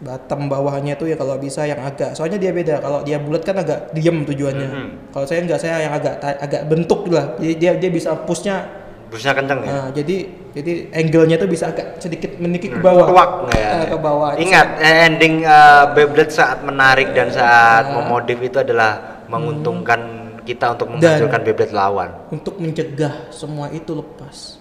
Bottom 0.05 0.53
bawahnya 0.53 1.01
itu 1.01 1.09
ya 1.09 1.17
kalau 1.17 1.41
bisa 1.41 1.65
yang 1.65 1.81
agak. 1.81 2.13
Soalnya 2.13 2.37
dia 2.37 2.53
beda. 2.53 2.85
Kalau 2.85 3.01
dia 3.01 3.17
bulat 3.17 3.41
kan 3.41 3.57
agak 3.57 3.89
diem 3.97 4.21
tujuannya. 4.29 4.69
Mhm. 4.69 4.89
Kalau 5.17 5.25
saya 5.25 5.41
enggak, 5.41 5.59
saya 5.65 5.89
yang 5.89 5.95
agak 5.97 6.21
agak 6.21 6.63
bentuk 6.69 7.09
lah. 7.09 7.33
Jadi 7.41 7.55
dia 7.57 7.73
dia 7.81 7.89
bisa 7.89 8.13
pushnya. 8.29 8.69
Busnya 9.09 9.33
kenceng 9.33 9.65
ya. 9.65 9.71
Nah, 9.73 9.89
jadi 9.97 10.17
jadi 10.53 10.73
angle-nya 10.93 11.37
tuh 11.41 11.49
bisa 11.49 11.73
agak 11.73 11.99
sedikit 12.05 12.37
meninggi 12.37 12.69
ke 12.69 12.79
bawah. 12.85 13.09
Nggak 13.49 13.57
ya? 13.57 13.69
Eh, 13.81 13.87
ke 13.89 13.99
bawah. 13.99 14.31
Ingat 14.37 14.69
eh, 14.85 15.07
ending 15.09 15.35
eh, 15.41 15.85
Beyblade 15.97 16.33
saat 16.35 16.61
menarik 16.61 17.17
dan 17.17 17.33
saat 17.33 17.89
memodif 17.89 18.37
itu 18.45 18.61
adalah 18.61 19.25
menguntungkan 19.33 20.01
kita 20.45 20.77
untuk 20.77 20.93
menghancurkan 20.93 21.41
Beyblade 21.41 21.73
lawan. 21.73 22.11
Untuk 22.29 22.61
mencegah 22.61 23.33
semua 23.33 23.73
itu 23.73 23.97
lepas. 23.97 24.61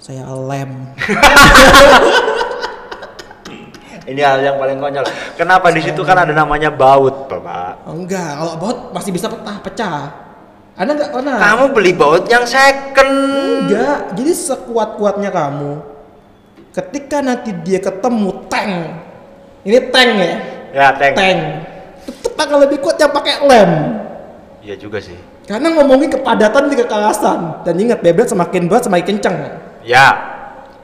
Saya 0.00 0.24
lem. 0.32 0.96
Ini 4.06 4.20
hal 4.22 4.38
yang 4.38 4.56
paling 4.62 4.78
konyol. 4.78 5.04
Kenapa 5.34 5.74
di 5.74 5.82
situ 5.82 5.98
kan 6.06 6.22
ada 6.22 6.30
namanya 6.30 6.70
baut, 6.70 7.26
Bapak? 7.26 7.90
Enggak, 7.90 8.38
kalau 8.38 8.54
baut 8.54 8.78
masih 8.94 9.10
bisa 9.10 9.26
pecah, 9.26 9.58
pecah. 9.66 9.98
Anda 10.78 10.94
enggak 10.94 11.10
pernah? 11.10 11.36
Kamu 11.42 11.64
beli 11.74 11.90
baut 11.90 12.30
yang 12.30 12.46
second. 12.46 13.12
Enggak, 13.66 14.14
jadi 14.14 14.32
sekuat-kuatnya 14.32 15.34
kamu. 15.34 15.82
Ketika 16.70 17.18
nanti 17.18 17.50
dia 17.66 17.82
ketemu 17.82 18.46
tank. 18.46 18.72
Ini 19.66 19.78
tank 19.90 20.10
ya? 20.22 20.34
Ya, 20.70 20.86
tank. 20.94 21.14
Tank. 21.18 21.40
Tetep 22.06 22.34
akan 22.38 22.58
lebih 22.62 22.78
kuat 22.78 23.00
yang 23.02 23.10
pakai 23.10 23.42
lem. 23.42 23.72
Iya 24.62 24.74
juga 24.78 25.02
sih. 25.02 25.18
Karena 25.50 25.74
ngomongin 25.74 26.14
kepadatan 26.14 26.70
di 26.70 26.76
kekerasan. 26.78 27.66
Dan 27.66 27.74
ingat, 27.78 28.02
Beyblade 28.02 28.30
semakin 28.30 28.70
berat 28.70 28.86
semakin 28.86 29.06
kencang. 29.18 29.36
Ya. 29.82 30.35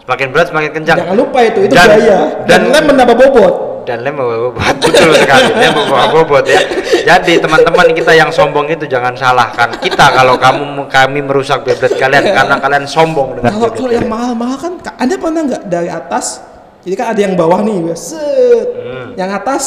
Semakin 0.02 0.26
berat 0.28 0.46
semakin 0.50 0.70
kencang. 0.72 0.98
Jangan 0.98 1.14
lupa 1.14 1.38
itu, 1.42 1.60
itu 1.62 1.72
Dan- 1.72 1.90
gaya. 1.94 2.18
Dan, 2.42 2.60
dan- 2.60 2.70
lem 2.70 2.84
menambah 2.90 3.16
bobot. 3.16 3.54
dan 3.82 3.98
lem 4.06 4.14
bawa 4.14 4.46
bobot 4.46 4.78
betul 4.78 5.10
sekali 5.10 5.58
lem 5.58 5.74
bawa 5.74 6.06
bobot 6.06 6.46
ya 6.46 6.62
jadi 7.02 7.42
teman-teman 7.42 7.90
kita 7.90 8.14
yang 8.14 8.30
sombong 8.30 8.70
itu 8.70 8.86
jangan 8.86 9.10
salahkan 9.18 9.74
kita 9.82 10.06
kalau 10.14 10.38
kamu 10.38 10.86
kami 10.86 11.18
merusak 11.18 11.66
Beyblade 11.66 11.98
kalian 11.98 12.30
karena 12.30 12.62
kalian 12.62 12.86
sombong 12.86 13.42
dengan 13.42 13.50
Kalau 13.50 13.74
kalau 13.74 13.90
yang 13.90 14.06
mahal-mahal 14.06 14.54
kan, 14.54 14.72
Ka- 14.78 14.94
Anda 15.02 15.18
pernah 15.18 15.42
nggak 15.42 15.62
dari 15.66 15.90
atas? 15.90 16.46
Jadi 16.86 16.94
kan 16.94 17.10
ada 17.10 17.20
yang 17.26 17.34
bawah 17.34 17.58
nih, 17.58 17.90
set. 17.98 18.68
Hmm. 18.70 19.06
Yang 19.18 19.30
atas 19.42 19.62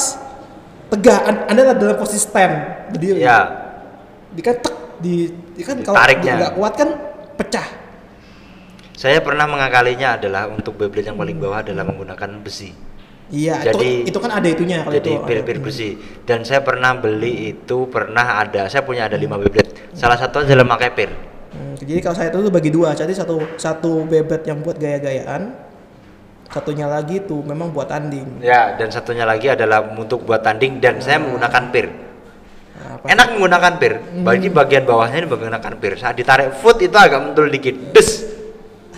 tegak, 0.88 1.22
An- 1.28 1.44
Anda 1.52 1.62
ada 1.68 1.76
dalam 1.76 2.00
posisi 2.00 2.24
stand, 2.24 2.56
berdiri. 2.96 3.20
ya 3.20 3.40
Di 4.32 4.40
kan 4.40 4.56
tek, 4.64 4.76
di, 5.04 5.28
di 5.28 5.64
kan 5.68 5.76
kalau 5.84 6.00
nggak 6.00 6.56
kuat 6.56 6.74
kan 6.80 6.90
pecah. 7.36 7.68
Saya 8.96 9.20
pernah 9.20 9.44
mengakalinya 9.46 10.16
adalah 10.16 10.48
untuk 10.48 10.76
Beyblade 10.76 11.12
yang 11.12 11.20
paling 11.20 11.36
bawah 11.36 11.60
adalah 11.62 11.84
menggunakan 11.84 12.40
besi. 12.40 12.72
Iya, 13.26 13.58
Jadi- 13.60 14.06
itu, 14.06 14.14
itu 14.14 14.18
kan 14.22 14.32
ada 14.32 14.46
itunya 14.48 14.86
kalau 14.86 14.94
jadi 14.96 15.12
itu. 15.12 15.18
ada. 15.18 15.26
pil-pil 15.28 15.60
besi. 15.60 15.90
Dan 16.24 16.46
saya 16.46 16.62
pernah 16.62 16.94
beli 16.94 17.52
itu 17.52 17.90
pernah 17.90 18.38
ada 18.38 18.70
saya 18.70 18.86
punya 18.86 19.10
ada 19.10 19.18
lima 19.18 19.36
Beyblade 19.36 19.92
salah 19.92 20.16
satu 20.16 20.42
adalah 20.42 20.66
pakai 20.76 20.92
pir 20.92 21.12
Hmm, 21.50 21.72
jadi 21.80 22.04
kalau 22.04 22.16
saya 22.16 22.28
itu 22.30 22.52
bagi 22.52 22.68
dua, 22.68 22.92
jadi 22.92 23.16
satu 23.16 23.40
satu 23.56 24.04
Beyblade 24.04 24.44
yang 24.44 24.60
buat 24.60 24.76
gaya-gayaan, 24.76 25.56
satunya 26.48 26.84
lagi 26.84 27.24
tuh 27.24 27.40
memang 27.42 27.72
buat 27.72 27.88
tanding. 27.88 28.44
ya 28.44 28.76
dan 28.76 28.92
satunya 28.92 29.24
lagi 29.24 29.48
adalah 29.48 29.80
untuk 29.88 30.22
buat 30.22 30.40
tanding 30.40 30.78
dan 30.78 31.00
saya 31.00 31.16
menggunakan 31.18 31.64
pir 31.72 31.88
Nah, 32.76 33.00
apa- 33.00 33.08
enak 33.08 33.28
menggunakan 33.34 33.74
pir 33.76 33.94
bagi 34.22 34.48
bagian 34.52 34.84
bawahnya 34.84 35.18
ini 35.18 35.28
menggunakan 35.28 35.74
pir 35.76 35.96
saat 35.96 36.14
ditarik 36.14 36.52
foot 36.54 36.78
itu 36.78 36.92
agak 36.92 37.24
mentul 37.24 37.48
dikit. 37.48 37.96
Des 37.96 38.35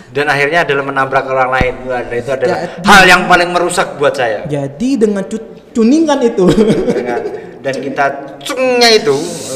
dan 0.08 0.26
akhirnya 0.26 0.64
adalah 0.64 0.84
menabrak 0.84 1.24
orang 1.24 1.50
lain. 1.52 1.74
Dan 1.84 2.04
itu 2.12 2.30
adalah 2.32 2.56
Jadi- 2.64 2.86
hal 2.88 3.02
yang 3.04 3.22
paling 3.28 3.50
merusak 3.52 3.96
buat 3.96 4.14
saya. 4.14 4.44
Jadi 4.44 4.88
dengan 4.96 5.24
cu- 5.24 5.56
tuningan 5.72 6.18
itu, 6.24 6.48
Dengan- 6.88 7.24
dan 7.60 7.74
kita 7.76 8.04
cungnya 8.40 8.88
itu 8.90 9.14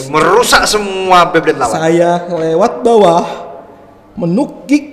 merusak 0.09 0.69
semua 0.69 1.31
Beyblade 1.31 1.59
lawan. 1.59 1.79
Saya 1.79 2.11
lewat 2.29 2.73
bawah 2.83 3.25
menukik. 4.15 4.93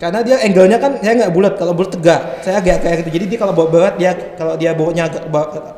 Karena 0.00 0.24
dia 0.24 0.40
angle-nya 0.40 0.80
kan 0.80 0.96
saya 0.96 1.12
nggak 1.12 1.32
bulat. 1.32 1.54
Kalau 1.60 1.76
bulat 1.76 1.92
tegak 1.92 2.40
saya 2.40 2.56
agak 2.56 2.80
kayak 2.80 3.04
gitu. 3.04 3.20
Jadi 3.20 3.24
dia 3.36 3.38
kalau 3.38 3.52
bawa 3.52 3.68
berat 3.68 3.94
dia 4.00 4.16
kalau 4.32 4.56
dia 4.56 4.72
bawanya 4.72 5.12
agak 5.12 5.28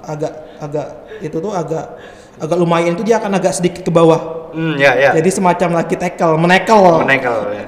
agak 0.06 0.32
agak 0.62 0.86
itu 1.18 1.36
tuh 1.42 1.50
agak 1.50 1.98
agak 2.38 2.54
lumayan 2.54 2.94
itu 2.94 3.02
dia 3.02 3.18
akan 3.18 3.34
agak 3.34 3.50
sedikit 3.50 3.82
ke 3.82 3.90
bawah. 3.90 4.54
Hmm, 4.54 4.78
ya 4.78 4.94
ya. 4.94 5.10
Jadi 5.18 5.26
semacam 5.26 5.82
lagi 5.82 5.98
tackle 5.98 6.38
menekel. 6.38 7.02
Menekel 7.02 7.38
ya. 7.50 7.64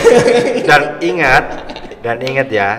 dan 0.68 0.98
ingat 1.02 1.44
dan 2.02 2.16
ingat 2.22 2.48
ya 2.50 2.70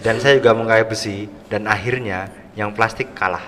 dan 0.00 0.16
saya 0.22 0.40
juga 0.40 0.56
mengkayak 0.56 0.88
besi 0.88 1.28
dan 1.52 1.68
akhirnya 1.68 2.30
yang 2.56 2.72
plastik 2.72 3.12
kalah. 3.12 3.42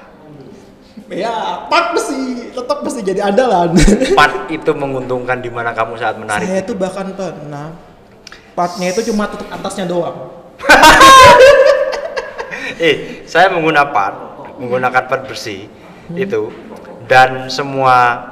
Ya 1.12 1.64
part 1.68 1.92
besi 1.96 2.52
tetap 2.52 2.84
besi 2.84 3.00
jadi 3.04 3.28
andalan. 3.28 3.76
Part 4.18 4.48
itu 4.56 4.70
menguntungkan 4.72 5.40
di 5.40 5.48
mana 5.52 5.72
kamu 5.76 5.96
saat 6.00 6.16
menarik. 6.16 6.48
Saya 6.48 6.62
tuh 6.64 6.76
bahkan 6.76 7.12
pernah 7.12 7.76
partnya 8.52 8.92
itu 8.92 9.12
cuma 9.12 9.28
tutup 9.28 9.48
atasnya 9.48 9.88
doang. 9.88 10.32
Eh 12.80 13.24
saya 13.28 13.52
menggunakan 13.52 13.92
part 13.92 14.16
menggunakan 14.56 15.02
part 15.08 15.22
bersih 15.28 15.68
itu 16.12 16.52
dan 17.08 17.48
semua 17.48 18.28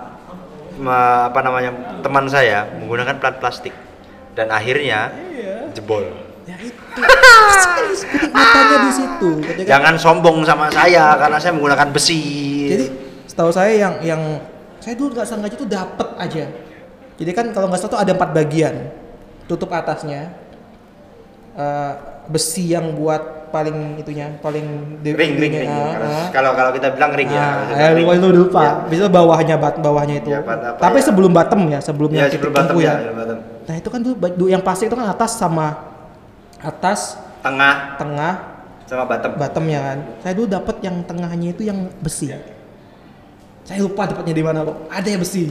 apa 1.28 1.40
namanya 1.44 2.00
teman 2.00 2.24
saya 2.28 2.64
menggunakan 2.80 3.20
plat 3.20 3.36
plastik 3.40 3.72
dan 4.34 4.46
akhirnya 4.50 5.10
jebol 5.74 6.04
ya 6.48 6.56
itu 6.58 6.82
kenikmatannya 6.96 8.78
di 8.82 8.92
situ 8.92 9.30
ketika 9.44 9.68
jangan 9.68 9.94
sombong 10.00 10.42
sama 10.42 10.66
saya 10.72 11.14
karena 11.18 11.38
saya 11.38 11.52
menggunakan 11.54 11.88
besi 11.94 12.22
jadi 12.66 12.86
setahu 13.30 13.50
saya 13.54 13.72
yang 13.76 13.94
yang 14.02 14.22
saya 14.82 14.94
dulu 14.96 15.14
nggak 15.14 15.28
sengaja 15.28 15.54
itu 15.54 15.68
dapet 15.68 16.08
aja 16.18 16.44
jadi 17.20 17.30
kan 17.36 17.46
kalau 17.52 17.68
nggak 17.68 17.80
salah 17.80 17.92
tuh 17.94 18.00
ada 18.00 18.12
empat 18.16 18.30
bagian 18.32 18.74
tutup 19.46 19.70
atasnya 19.70 20.34
eh, 21.54 21.92
besi 22.30 22.70
yang 22.72 22.94
buat 22.96 23.40
paling 23.50 23.98
itunya 23.98 24.30
paling 24.38 24.98
ring 25.02 25.34
ring 25.34 25.54
ring 25.54 25.70
ah, 25.70 25.98
ah. 25.98 26.26
kalau 26.30 26.54
kalau 26.54 26.70
kita 26.70 26.94
bilang 26.94 27.12
ring 27.18 27.30
ya 27.30 27.66
Ah, 27.66 27.90
eh, 27.90 27.98
lu 27.98 28.30
lupa. 28.30 28.62
Ya. 28.62 28.72
Bisa 28.86 29.10
bawahnya 29.10 29.58
bat 29.58 29.74
bawahnya 29.82 30.22
itu. 30.22 30.30
Ya, 30.30 30.38
bat 30.46 30.78
Tapi 30.78 31.02
ya? 31.02 31.04
sebelum 31.10 31.34
bottom 31.34 31.66
ya, 31.66 31.78
sebelum 31.82 32.10
ya 32.14 32.30
titik 32.30 32.46
sebelum 32.46 32.54
bottom 32.54 32.76
ya, 32.78 32.82
ya. 32.86 32.94
sebelum 32.94 33.16
bottom. 33.18 33.38
Nah, 33.62 33.74
itu 33.74 33.88
kan 33.88 34.00
du- 34.00 34.16
yang 34.46 34.60
plastik 34.60 34.88
itu 34.88 34.96
kan 34.96 35.06
atas 35.06 35.34
sama 35.34 35.68
atas, 36.58 37.16
tengah 37.40 37.96
tengah, 37.96 38.32
sama 38.84 39.04
bottom 39.04 39.32
bottomnya 39.34 39.80
kan. 39.80 39.98
Saya 40.20 40.32
dulu 40.34 40.46
dapat 40.46 40.76
yang 40.80 40.96
tengahnya 41.02 41.48
itu 41.50 41.62
yang 41.64 41.88
besi. 41.98 42.28
Saya 43.62 43.80
lupa 43.80 44.04
dapatnya 44.04 44.34
di 44.34 44.42
mana 44.42 44.60
kok. 44.62 44.76
Ada 44.88 45.08
yang 45.08 45.20
besi. 45.20 45.44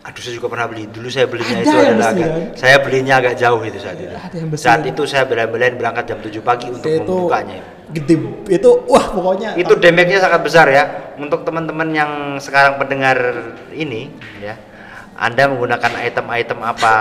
aduh 0.00 0.22
saya 0.22 0.38
juga 0.38 0.46
pernah 0.46 0.70
beli 0.70 0.86
dulu 0.86 1.10
saya 1.10 1.26
Ada 1.26 1.32
belinya 1.34 1.56
itu 1.58 1.66
yang 1.66 1.82
adalah 1.82 1.98
besi, 1.98 2.14
agak 2.14 2.30
kan? 2.30 2.42
saya 2.54 2.76
belinya 2.78 3.14
agak 3.18 3.34
jauh 3.34 3.58
itu 3.60 3.78
saat 3.82 3.98
itu 3.98 4.14
Ada 4.14 4.36
yang 4.38 4.48
besi. 4.54 4.62
saat 4.62 4.80
itu 4.86 5.02
saya 5.02 5.22
bela-belain 5.26 5.74
berangkat 5.74 6.04
jam 6.06 6.18
7 6.22 6.30
pagi 6.40 6.66
untuk 6.70 6.86
itu 6.86 7.02
membukanya 7.10 7.58
gede. 7.90 8.14
Itu 8.46 8.70
wah 8.86 9.06
pokoknya 9.10 9.58
itu 9.58 9.74
damage-nya 9.74 10.22
sangat 10.22 10.40
besar 10.46 10.66
ya 10.70 10.84
untuk 11.18 11.42
teman-teman 11.42 11.90
yang 11.90 12.10
sekarang 12.38 12.78
pendengar 12.78 13.18
ini 13.74 14.14
ya 14.38 14.54
Anda 15.16 15.48
menggunakan 15.48 15.92
item-item 16.04 16.58
apa 16.60 16.94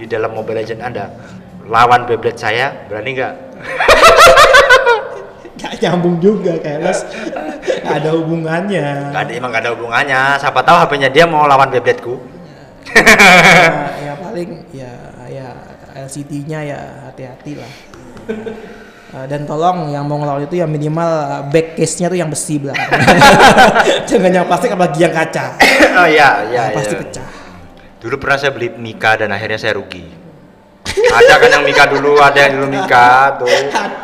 di 0.00 0.08
dalam 0.08 0.32
Mobile 0.32 0.64
Legend 0.64 0.80
Anda 0.82 1.04
lawan 1.68 2.08
Beyblade 2.08 2.40
saya 2.40 2.88
berani 2.88 3.12
nggak 3.16 3.34
Gak 5.58 5.74
nyambung 5.82 6.22
juga 6.22 6.54
kayaknya. 6.62 6.94
Gak 7.82 7.96
ada 7.98 8.14
hubungannya. 8.14 9.10
Gak 9.10 9.22
ada 9.26 9.32
emang 9.34 9.50
gak 9.50 9.66
ada 9.66 9.74
hubungannya 9.74 10.38
siapa 10.38 10.62
tahu 10.62 10.86
HP-nya 10.86 11.10
dia 11.10 11.26
mau 11.26 11.50
lawan 11.50 11.66
Beyblade 11.74 11.98
ku 11.98 12.14
ya, 12.94 13.84
ya 14.00 14.12
paling 14.16 14.50
ya 14.72 14.92
ya 15.28 15.48
LCD-nya 16.06 16.58
ya 16.64 16.78
hati-hati 17.10 17.58
lah. 17.58 17.72
Uh, 19.08 19.24
dan 19.24 19.48
tolong 19.48 19.88
yang 19.88 20.04
mau 20.04 20.20
ngelawan 20.20 20.44
itu 20.44 20.60
yang 20.60 20.68
minimal 20.68 21.08
uh, 21.08 21.40
back 21.48 21.80
case-nya 21.80 22.12
tuh 22.12 22.20
yang 22.20 22.28
besi 22.28 22.60
belakang. 22.60 22.92
Jangan 24.08 24.30
yang 24.36 24.44
plastik 24.44 24.68
apalagi 24.68 25.00
yang 25.00 25.16
kaca. 25.16 25.56
oh 26.04 26.06
iya 26.06 26.44
iya 26.52 26.62
Yang 26.68 26.76
pasti 26.76 26.94
iya. 26.94 27.00
pecah. 27.00 27.27
Dulu 27.98 28.14
pernah 28.18 28.38
saya 28.38 28.52
beli 28.54 28.68
Mika 28.74 29.18
dan 29.18 29.34
akhirnya 29.34 29.58
saya 29.58 29.74
rugi 29.74 30.06
ada 30.88 31.34
kan 31.38 31.50
yang 31.52 31.64
Mika 31.66 31.84
dulu 31.86 32.18
ada 32.18 32.38
yang 32.38 32.52
dulu 32.58 32.66
Mika 32.70 33.38
tuh 33.38 33.46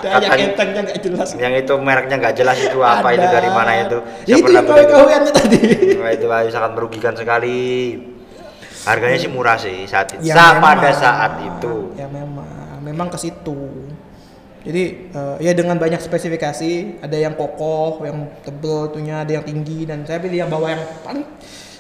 Ada 0.04 0.20
yang 0.20 0.52
entengnya 0.52 0.80
nggak 0.84 0.98
jelas. 1.00 1.28
yang 1.34 1.52
itu 1.56 1.74
mereknya 1.80 2.16
nggak 2.20 2.34
jelas 2.36 2.56
itu 2.60 2.78
apa 2.82 3.08
itu 3.14 3.26
dari 3.26 3.50
mana 3.50 3.72
itu 3.82 3.98
Ya, 4.28 4.36
itu 4.38 4.50
yang 4.52 4.62
itu. 4.62 4.72
kawe-kaweannya 4.72 5.32
tadi. 5.32 5.58
Wah, 5.98 6.10
itu 6.12 6.26
Ayu 6.28 6.50
sangat 6.52 6.70
merugikan 6.76 7.14
sekali 7.16 7.98
Harganya 8.84 9.16
sih 9.16 9.32
murah 9.32 9.56
sih 9.56 9.88
saat 9.88 10.12
itu. 10.12 10.28
Ya, 10.28 10.60
pada 10.60 10.92
saat 10.92 11.40
itu. 11.40 11.96
Ya 11.96 12.04
memang, 12.04 12.44
memang 12.84 13.08
ke 13.08 13.16
situ. 13.16 13.88
Jadi 14.60 15.08
eh, 15.08 15.36
ya 15.40 15.56
dengan 15.56 15.80
banyak 15.80 16.04
spesifikasi, 16.04 17.00
ada 17.00 17.16
yang 17.16 17.32
kokoh, 17.32 18.04
yang 18.04 18.28
tebel, 18.44 18.92
tuhnya 18.92 19.24
ada 19.24 19.32
yang 19.40 19.44
tinggi 19.44 19.88
dan 19.88 20.04
saya 20.04 20.20
pilih 20.20 20.44
yang 20.44 20.52
bawah 20.52 20.68
yang 20.68 20.84
paling 21.00 21.24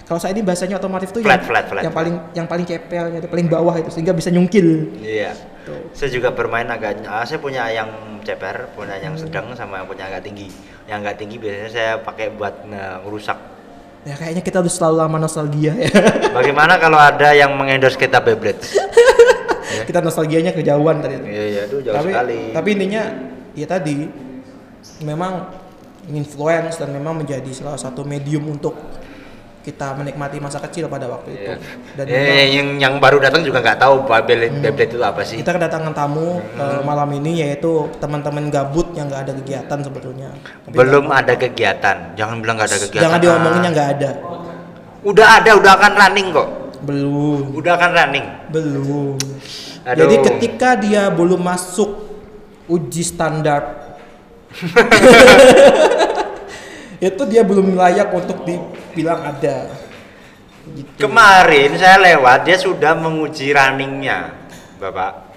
kalau 0.04 0.20
saya 0.20 0.36
ini 0.36 0.44
bahasanya 0.44 0.76
otomotif 0.76 1.10
tuh 1.10 1.24
Flat, 1.24 1.40
yang, 1.40 1.48
flat, 1.48 1.64
flat, 1.64 1.82
yang 1.82 1.88
flat. 1.88 1.96
paling 1.96 2.14
yang 2.36 2.46
paling 2.46 2.64
cepelnya, 2.64 3.18
itu 3.18 3.28
paling 3.28 3.48
bawah 3.48 3.74
itu 3.74 3.88
sehingga 3.88 4.12
bisa 4.12 4.28
nyungkil. 4.28 5.00
Iya. 5.00 5.32
Tuh. 5.64 5.80
Saya 5.96 6.12
juga 6.12 6.28
bermain 6.28 6.68
agak 6.68 7.04
ah, 7.04 7.24
saya 7.24 7.40
punya 7.40 7.64
yang 7.68 7.88
ceper, 8.20 8.68
punya 8.72 9.00
yang 9.00 9.16
Hmm. 9.16 9.24
sedang 9.24 9.46
sama 9.56 9.80
yang 9.80 9.88
punya 9.88 10.04
agak 10.06 10.20
tinggi. 10.22 10.52
Yang 10.84 10.98
agak 11.00 11.16
tinggi 11.16 11.36
biasanya 11.40 11.70
saya 11.70 11.90
pakai 11.98 12.26
buat 12.30 12.54
nah, 12.68 13.00
ngerusak. 13.00 13.38
Ya 14.04 14.12
kayaknya 14.14 14.44
kita 14.44 14.60
udah 14.60 14.68
selalu 14.68 14.96
lama 15.00 15.16
nostalgia 15.18 15.72
ya. 15.72 15.88
Bagaimana 16.36 16.76
kalau 16.76 17.00
ada 17.00 17.32
yang 17.32 17.56
mengendorse 17.56 17.96
kita 17.96 18.20
Beyblade? 18.20 18.60
kita 19.88 20.04
nostalgianya 20.04 20.52
kejauhan 20.52 21.00
tadi. 21.00 21.16
itu. 21.16 21.24
Iya, 21.24 21.44
iya, 21.48 21.60
aduh 21.64 21.80
jauh 21.80 21.96
tapi, 21.96 22.10
sekali. 22.12 22.40
tapi 22.52 22.68
intinya 22.76 23.02
ya 23.56 23.64
tadi 23.64 23.96
memang 25.00 25.48
influence 26.04 26.76
dan 26.76 26.92
memang 26.92 27.24
menjadi 27.24 27.48
salah 27.56 27.80
satu 27.80 28.04
medium 28.04 28.44
untuk 28.46 28.76
kita 29.64 29.96
menikmati 29.96 30.36
masa 30.38 30.60
kecil 30.60 30.86
pada 30.86 31.08
waktu 31.08 31.32
itu. 31.32 31.50
Iya. 31.50 31.56
Dan 31.96 32.04
Eh, 32.04 32.12
memang 32.12 32.36
yang 32.52 32.68
yang 32.76 32.94
baru 33.00 33.16
datang 33.16 33.40
juga 33.40 33.58
nggak 33.58 33.80
tahu 33.80 34.04
Beyblade, 34.04 34.60
Beyblade 34.60 34.92
itu 34.92 35.00
apa 35.00 35.24
sih. 35.24 35.40
kita 35.40 35.56
kedatangan 35.56 35.90
tamu 35.90 36.36
Hmm. 36.36 36.60
eh, 36.60 36.80
malam 36.84 37.08
ini 37.14 37.40
yaitu 37.40 37.88
teman-teman 37.96 38.52
gabut 38.52 38.92
yang 38.92 39.08
nggak 39.08 39.24
ada 39.24 39.32
kegiatan 39.34 39.78
sebetulnya. 39.80 40.28
Tapi 40.62 40.76
Belum 40.76 41.08
ada 41.08 41.32
kegiatan. 41.32 41.96
Jangan 42.12 42.36
bilang 42.38 42.54
nggak 42.54 42.68
ada 42.68 42.78
kegiatan. 42.78 43.04
Jangan 43.08 43.18
diomongin 43.18 43.60
yang 43.62 43.72
nggak 43.72 43.90
ada. 43.96 44.10
Udah 45.00 45.26
ada, 45.40 45.50
udah 45.56 45.72
akan 45.74 45.92
running 45.96 46.28
kok. 46.28 46.48
Belum. 46.84 47.42
Udah 47.56 47.72
akan 47.74 47.90
running. 47.90 48.26
Belum. 48.48 49.16
Aduh. 49.82 49.98
Jadi 50.04 50.14
ketika 50.22 50.76
dia 50.76 51.08
belum 51.08 51.40
masuk 51.40 52.04
uji 52.64 53.00
standar 53.00 53.80
itu 57.04 57.22
dia 57.28 57.44
belum 57.44 57.76
layak 57.76 58.08
untuk 58.16 58.48
dibilang 58.48 59.20
ada. 59.20 59.68
Gitu. 60.64 60.88
Kemarin 60.96 61.76
saya 61.76 62.00
lewat, 62.00 62.48
dia 62.48 62.56
sudah 62.56 62.96
menguji 62.96 63.52
runningnya, 63.52 64.32
Bapak. 64.80 65.36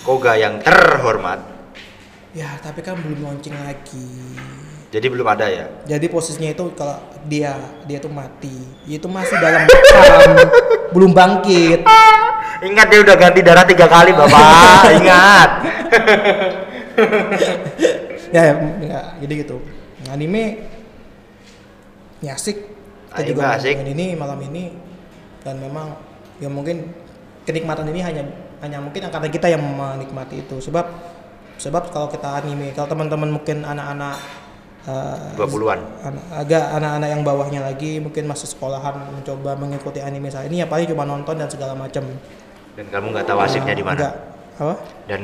Koga 0.00 0.40
yang 0.40 0.64
terhormat. 0.64 1.44
Ya, 2.32 2.56
tapi 2.64 2.80
kan 2.80 2.96
belum 2.96 3.20
launching 3.20 3.52
lagi. 3.52 4.08
Jadi 4.88 5.06
belum 5.12 5.28
ada 5.28 5.44
ya. 5.52 5.68
Jadi 5.84 6.08
posisinya 6.08 6.48
itu 6.48 6.72
kalau 6.72 6.96
dia 7.28 7.60
dia 7.84 8.00
tuh 8.00 8.08
mati, 8.08 8.64
itu 8.88 9.04
masih 9.04 9.36
dalam 9.36 9.68
bekam, 9.68 10.30
belum 10.96 11.12
bangkit. 11.12 11.84
Ingat 12.64 12.86
dia 12.88 13.00
udah 13.04 13.16
ganti 13.20 13.44
darah 13.44 13.68
tiga 13.68 13.84
kali, 13.84 14.16
Bapak. 14.16 14.88
Ingat. 14.98 15.50
ya, 18.34 18.42
ya, 18.48 18.54
ya, 18.88 19.00
jadi 19.20 19.32
gitu. 19.44 19.60
Anime 20.08 20.69
ya 22.20 22.32
asik. 22.34 22.56
Kita 23.10 23.22
juga 23.26 23.58
asik. 23.58 23.74
ini 23.82 24.14
malam 24.14 24.38
ini 24.40 24.70
dan 25.42 25.58
memang 25.58 25.98
ya 26.38 26.46
mungkin 26.46 26.94
kenikmatan 27.42 27.90
ini 27.90 28.00
hanya 28.00 28.22
hanya 28.60 28.78
mungkin 28.78 29.08
angkatan 29.08 29.32
kita 29.32 29.50
yang 29.50 29.62
menikmati 29.64 30.44
itu 30.44 30.60
sebab 30.60 30.84
sebab 31.56 31.90
kalau 31.90 32.06
kita 32.06 32.38
anime 32.38 32.70
kalau 32.70 32.86
teman-teman 32.86 33.34
mungkin 33.34 33.64
anak-anak 33.64 34.16
eh, 34.86 35.34
20-an. 35.36 35.80
anak, 36.06 36.24
agak 36.30 36.64
anak-anak 36.70 37.08
yang 37.10 37.22
bawahnya 37.24 37.60
lagi 37.64 37.98
mungkin 37.98 38.28
masih 38.28 38.46
sekolahan 38.46 39.10
mencoba 39.10 39.56
mengikuti 39.58 39.98
anime 39.98 40.28
saya 40.30 40.46
ini 40.46 40.62
ya 40.62 40.68
paling 40.68 40.86
cuma 40.86 41.02
nonton 41.02 41.34
dan 41.34 41.48
segala 41.50 41.74
macam 41.74 42.04
Dan 42.78 42.86
kamu 42.86 43.06
nggak 43.10 43.26
tahu 43.26 43.38
asiknya 43.42 43.74
di 43.74 43.82
mana. 43.82 44.06
Apa 44.60 44.76
Dan 45.10 45.20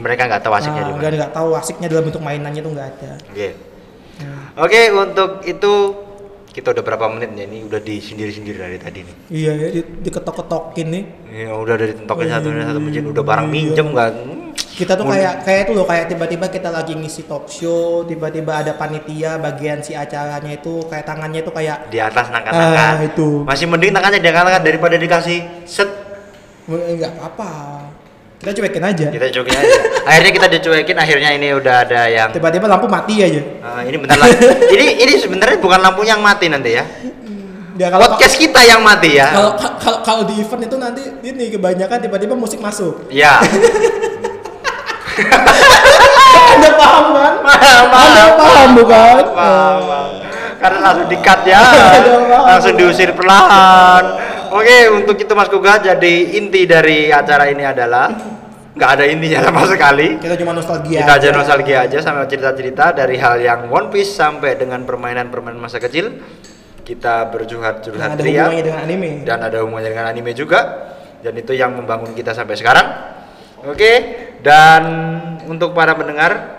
mereka 0.00 0.24
nggak 0.24 0.40
tahu 0.40 0.54
asiknya 0.56 0.82
di 0.86 0.90
Nah, 0.90 0.98
mana. 1.02 1.16
nggak 1.20 1.32
tahu 1.36 1.48
asiknya 1.52 1.86
dalam 1.92 2.04
bentuk 2.08 2.22
mainannya 2.24 2.62
tuh 2.64 2.72
nggak 2.72 2.88
ada 2.96 3.12
Oke. 3.28 3.48
Hmm. 4.16 4.42
Oke, 4.56 4.80
untuk 4.90 5.30
itu 5.44 5.74
kita 6.56 6.72
udah 6.72 6.80
berapa 6.82 7.04
menit 7.12 7.36
ya? 7.36 7.44
Ini 7.44 7.68
udah 7.68 7.78
disindir-sindir 7.78 8.56
dari 8.56 8.80
tadi 8.80 9.04
nih. 9.04 9.14
iya 9.28 9.52
ya 9.52 9.68
di, 9.70 9.80
diketok-ketokin 10.02 10.86
nih 10.88 11.04
Ya 11.28 11.52
udah 11.52 11.76
dari 11.76 11.92
tentokin 11.92 12.26
satu 12.26 12.48
Iya. 12.48 12.64
satu 12.66 12.80
menit 12.80 13.04
udah 13.04 13.20
barang 13.22 13.46
minjem 13.46 13.92
kan. 13.92 14.12
kita 14.56 14.92
tuh 14.92 15.04
kayak 15.04 15.40
kayak 15.40 15.60
itu 15.64 15.72
loh 15.72 15.84
kayak 15.84 16.04
tiba-tiba 16.06 16.46
kita 16.48 16.68
lagi 16.68 16.92
ngisi 16.92 17.24
talk 17.24 17.48
show 17.48 18.04
tiba-tiba 18.04 18.60
ada 18.60 18.72
panitia 18.72 19.36
bagian 19.36 19.80
si 19.80 19.92
acaranya 19.92 20.52
itu 20.52 20.84
kayak 20.84 21.00
tangannya 21.02 21.40
itu 21.40 21.48
kayak 21.48 21.88
di 21.88 21.96
atas 21.96 22.28
nangkat-nangkat. 22.28 22.76
Ah, 22.76 23.00
itu. 23.00 23.28
Masih 23.44 23.66
mending 23.66 23.92
tangannya 23.92 24.20
diangkat 24.20 24.60
daripada 24.62 24.96
dikasih 24.96 25.38
set. 25.64 25.88
enggak 26.66 27.12
apa 27.16 27.50
kita 28.36 28.50
cuekin 28.52 28.84
aja 28.84 29.06
Kita 29.08 29.26
cobain 29.32 29.56
aja. 29.56 29.78
akhirnya 30.04 30.32
kita 30.32 30.46
dicuekin, 30.50 30.94
akhirnya 30.94 31.30
ini 31.32 31.48
udah 31.52 31.74
ada 31.82 32.02
yang 32.06 32.28
tiba-tiba 32.30 32.66
lampu 32.66 32.86
mati 32.86 33.18
aja 33.18 33.40
Ah, 33.60 33.80
ini 33.80 33.96
bentar 33.96 34.14
lagi. 34.14 34.36
ini 34.70 34.86
ini 35.00 35.12
sebenarnya 35.16 35.56
bukan 35.56 35.80
lampunya 35.80 36.14
yang 36.14 36.22
mati 36.22 36.46
nanti 36.46 36.70
ya. 36.72 36.84
ya 37.74 37.86
kalau 37.88 38.06
Podcast 38.06 38.36
kita 38.36 38.60
yang 38.62 38.80
mati 38.80 39.16
ya. 39.16 39.32
kalau 39.32 39.50
kalau 39.76 39.98
kalau 40.02 40.22
di 40.24 40.36
event 40.36 40.62
itu 40.62 40.76
nanti 40.76 41.02
ini 41.22 41.44
kebanyakan 41.50 41.98
tiba-tiba 41.98 42.34
musik 42.34 42.58
masuk 42.58 43.08
Ya. 43.12 43.40
anda 46.52 46.70
paham 46.72 47.04
kan 47.12 47.32
anda 47.90 48.24
paham 48.36 48.68
bukan 48.76 49.16
Paham, 49.32 49.80
paham. 49.82 50.10
Karena 50.66 50.82
langsung 50.82 51.06
di-cut 51.06 51.40
ya. 51.46 51.62
langsung 52.50 52.74
diusir 52.74 53.14
perlahan. 53.14 54.04
Oke, 54.50 54.90
untuk 54.90 55.14
itu 55.14 55.30
Mas 55.30 55.46
Kuga 55.46 55.78
jadi 55.78 56.14
inti 56.42 56.66
dari 56.66 57.06
acara 57.14 57.46
ini 57.46 57.62
adalah 57.62 58.10
nggak 58.74 58.90
ada 58.98 59.04
intinya 59.06 59.46
sama 59.46 59.62
sekali. 59.62 60.18
kita 60.18 60.34
cuma 60.42 60.52
nostalgia 60.58 61.06
Kita 61.06 61.12
aja 61.22 61.28
nostalgia 61.30 61.78
aja 61.86 61.98
sama 62.02 62.26
cerita-cerita 62.26 62.90
dari 62.90 63.14
hal 63.14 63.38
yang 63.38 63.70
One 63.70 63.94
Piece 63.94 64.10
sampai 64.18 64.58
dengan 64.58 64.82
permainan-permainan 64.82 65.62
masa 65.62 65.78
kecil. 65.78 66.18
Kita 66.82 67.30
bercurhat-curhat 67.30 68.18
ada 68.18 68.22
ria 68.22 68.50
dengan 68.50 68.82
anime 68.82 69.22
dan 69.22 69.46
ada 69.46 69.62
hubungannya 69.62 69.90
dengan 69.94 70.06
anime 70.10 70.34
juga. 70.34 70.90
Dan 71.22 71.38
itu 71.38 71.54
yang 71.54 71.78
membangun 71.78 72.10
kita 72.10 72.34
sampai 72.34 72.58
sekarang. 72.58 72.86
Oke, 73.66 73.92
dan 74.42 74.82
untuk 75.46 75.74
para 75.74 75.94
pendengar 75.94 76.55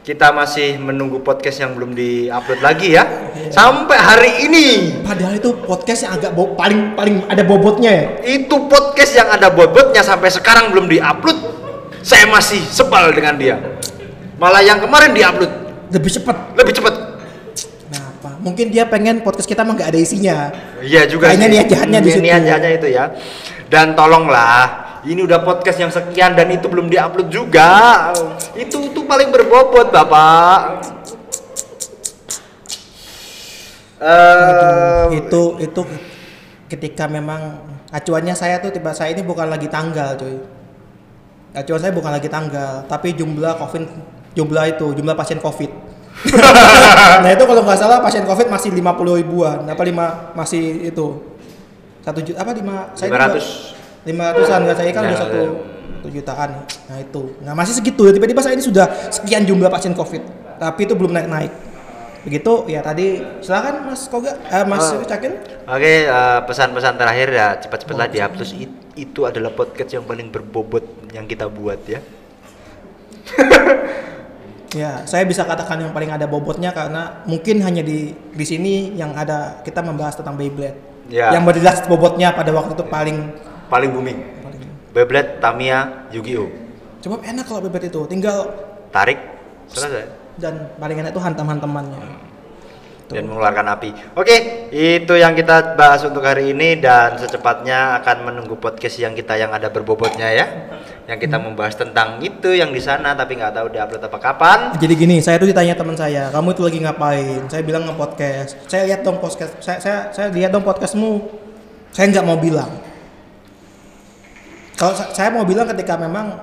kita 0.00 0.32
masih 0.32 0.80
menunggu 0.80 1.20
podcast 1.20 1.60
yang 1.60 1.76
belum 1.76 1.92
diupload 1.92 2.60
lagi 2.64 2.96
ya. 2.96 3.04
Sampai 3.52 4.00
hari 4.00 4.48
ini 4.48 4.66
padahal 5.04 5.36
itu 5.36 5.52
podcast 5.60 6.08
yang 6.08 6.16
agak 6.16 6.32
paling 6.56 6.96
paling 6.96 7.16
ada 7.28 7.44
bobotnya 7.44 7.90
ya 7.92 8.04
itu 8.24 8.56
podcast 8.64 9.12
yang 9.12 9.28
ada 9.28 9.52
bobotnya 9.52 10.00
sampai 10.00 10.32
sekarang 10.32 10.72
belum 10.72 10.88
diupload. 10.88 11.38
Saya 12.00 12.24
masih 12.26 12.64
sebal 12.64 13.12
dengan 13.12 13.36
dia. 13.36 13.60
Malah 14.40 14.64
yang 14.64 14.80
kemarin 14.80 15.12
diupload 15.12 15.52
lebih 15.92 16.10
cepat 16.10 16.36
lebih 16.56 16.72
cepat. 16.72 16.94
Kenapa? 17.84 18.30
Mungkin 18.40 18.72
dia 18.72 18.88
pengen 18.88 19.20
podcast 19.20 19.44
kita 19.44 19.60
mah 19.60 19.76
nggak 19.76 19.90
ada 19.92 20.00
isinya. 20.00 20.48
Iya 20.80 21.04
juga 21.04 21.28
Kayaknya 21.28 21.48
niat 21.52 21.66
jahatnya 21.68 21.98
di 22.00 22.08
Niat- 22.08 22.16
situ. 22.16 22.24
Niat 22.24 22.42
jahatnya 22.48 22.70
itu 22.72 22.88
ya. 22.88 23.04
Dan 23.70 23.94
tolonglah, 23.94 24.89
ini 25.08 25.24
udah 25.24 25.40
podcast 25.40 25.78
yang 25.80 25.92
sekian 25.92 26.36
dan 26.36 26.52
itu 26.52 26.68
belum 26.68 26.92
diupload 26.92 27.28
juga. 27.32 28.12
Itu 28.52 28.84
itu 28.84 29.00
paling 29.08 29.32
berbobot, 29.32 29.88
Bapak. 29.88 30.84
Eh, 34.00 35.04
itu 35.20 35.42
itu 35.60 35.80
ketika 36.68 37.04
memang 37.04 37.60
acuannya 37.92 38.32
saya 38.32 38.56
tuh 38.60 38.72
tiba 38.72 38.96
saya 38.96 39.12
ini 39.12 39.20
bukan 39.24 39.48
lagi 39.48 39.68
tanggal, 39.68 40.16
cuy. 40.16 40.40
Acuan 41.52 41.80
saya 41.82 41.92
bukan 41.92 42.12
lagi 42.12 42.28
tanggal, 42.30 42.88
tapi 42.88 43.12
jumlah 43.12 43.60
covid 43.60 43.84
jumlah 44.32 44.64
itu 44.72 44.86
jumlah 44.96 45.16
pasien 45.16 45.36
covid. 45.40 45.68
nah 47.24 47.30
itu 47.32 47.44
kalau 47.44 47.64
nggak 47.64 47.80
salah 47.80 48.00
pasien 48.00 48.24
covid 48.24 48.48
masih 48.48 48.72
50 48.72 49.20
ribuan, 49.20 49.58
apa 49.68 49.82
lima 49.84 50.32
masih 50.32 50.92
itu 50.92 51.20
satu 52.00 52.24
juta 52.24 52.40
apa 52.40 52.56
lima 52.56 52.96
saya 52.96 53.12
500. 53.12 53.79
Lima 54.02 54.32
ratusan 54.32 54.64
nggak 54.64 54.76
saya 54.76 54.90
kan 54.90 55.02
udah 55.02 55.12
Ya, 55.12 55.20
satu 55.20 55.36
ya. 55.36 55.50
satu 56.00 56.08
jutaan 56.10 56.50
nah 56.88 56.98
itu 56.98 57.22
nah 57.40 57.52
masih 57.52 57.74
segitu 57.74 58.02
tiba-tiba 58.08 58.40
saya 58.40 58.54
ini 58.54 58.62
sudah 58.62 58.88
sekian 59.08 59.44
jumlah 59.44 59.68
pasien 59.68 59.92
covid 59.92 60.24
tapi 60.56 60.84
itu 60.84 60.94
belum 60.94 61.12
naik 61.12 61.28
naik 61.28 61.52
begitu 62.20 62.64
ya 62.66 62.80
tadi 62.80 63.20
silakan 63.40 63.86
mas 63.86 64.04
koga 64.06 64.36
eh, 64.42 64.64
mas 64.64 64.84
Oh. 64.86 65.00
cakin 65.02 65.40
Oke, 65.64 66.04
eh, 66.04 66.40
pesan-pesan 66.44 66.94
terakhir 66.94 67.28
ya 67.30 67.54
cepat-cepatlah 67.56 68.10
dihapus. 68.10 68.52
It- 68.58 68.76
itu 68.98 69.22
adalah 69.22 69.48
podcast 69.50 69.88
yang 69.88 70.02
paling 70.02 70.28
berbobot 70.28 70.82
yang 71.14 71.24
kita 71.24 71.46
buat 71.46 71.78
ya. 71.86 72.02
ya 74.70 75.02
saya 75.04 75.24
bisa 75.24 75.42
katakan 75.42 75.80
yang 75.80 75.90
paling 75.90 76.10
ada 76.10 76.26
bobotnya 76.26 76.70
karena 76.70 77.22
mungkin 77.24 77.58
hanya 77.60 77.80
di 77.80 78.12
di 78.12 78.44
sini 78.44 78.94
yang 78.94 79.14
ada 79.14 79.62
kita 79.62 79.80
membahas 79.80 80.14
tentang 80.14 80.36
Beyblade 80.36 80.88
Ya. 81.06 81.34
yang 81.34 81.42
berjelas 81.42 81.82
bobotnya 81.86 82.30
pada 82.30 82.54
waktu 82.54 82.70
itu 82.70 82.86
paling 82.86 83.18
Paling 83.70 83.90
booming. 83.94 84.18
paling 84.42 84.60
Beyblade, 84.90 85.38
Tamiya, 85.38 86.10
Yu-Gi-Oh. 86.10 86.50
coba 87.00 87.16
enak 87.22 87.46
kalau 87.46 87.62
Beyblade 87.62 87.88
itu 87.88 88.02
tinggal 88.10 88.50
Tarik, 88.90 89.18
selesai. 89.70 90.10
dan 90.42 90.74
paling 90.76 90.98
enak 90.98 91.14
itu 91.14 91.22
hantam-hantamannya 91.22 92.30
dan 93.10 93.26
mengeluarkan 93.26 93.66
api. 93.74 93.90
Oke, 94.14 94.70
itu 94.70 95.14
yang 95.18 95.34
kita 95.34 95.74
bahas 95.74 96.06
untuk 96.06 96.22
hari 96.22 96.54
ini 96.54 96.78
dan 96.78 97.18
secepatnya 97.18 97.98
akan 98.00 98.16
menunggu 98.30 98.54
podcast 98.54 99.02
yang 99.02 99.18
kita 99.18 99.34
yang 99.34 99.50
ada 99.50 99.66
berbobotnya 99.66 100.30
ya. 100.30 100.46
Yang 101.10 101.26
kita 101.26 101.36
membahas 101.42 101.74
tentang 101.74 102.22
itu 102.22 102.54
yang 102.54 102.70
di 102.70 102.78
sana 102.78 103.18
tapi 103.18 103.34
nggak 103.34 103.50
tahu 103.50 103.66
diupload 103.74 104.02
apa 104.06 104.18
kapan. 104.22 104.58
Jadi 104.78 104.94
gini, 104.94 105.16
saya 105.18 105.42
tuh 105.42 105.50
ditanya 105.50 105.74
teman 105.74 105.98
saya, 105.98 106.30
kamu 106.30 106.54
itu 106.54 106.62
lagi 106.62 106.78
ngapain? 106.86 107.40
Saya 107.50 107.62
bilang 107.66 107.82
nge-podcast. 107.90 108.50
Saya 108.70 108.82
lihat 108.86 109.02
dong 109.02 109.18
podcast, 109.18 109.52
saya 109.58 109.78
saya, 109.82 109.98
saya 110.14 110.26
lihat 110.30 110.54
dong 110.54 110.62
podcastmu. 110.62 111.26
Saya 111.90 112.14
nggak 112.14 112.26
mau 112.26 112.38
bilang. 112.38 112.89
Kalau 114.80 114.96
sa- 114.96 115.12
saya 115.12 115.28
mau 115.28 115.44
bilang 115.44 115.68
ketika 115.68 115.94
memang 115.94 116.40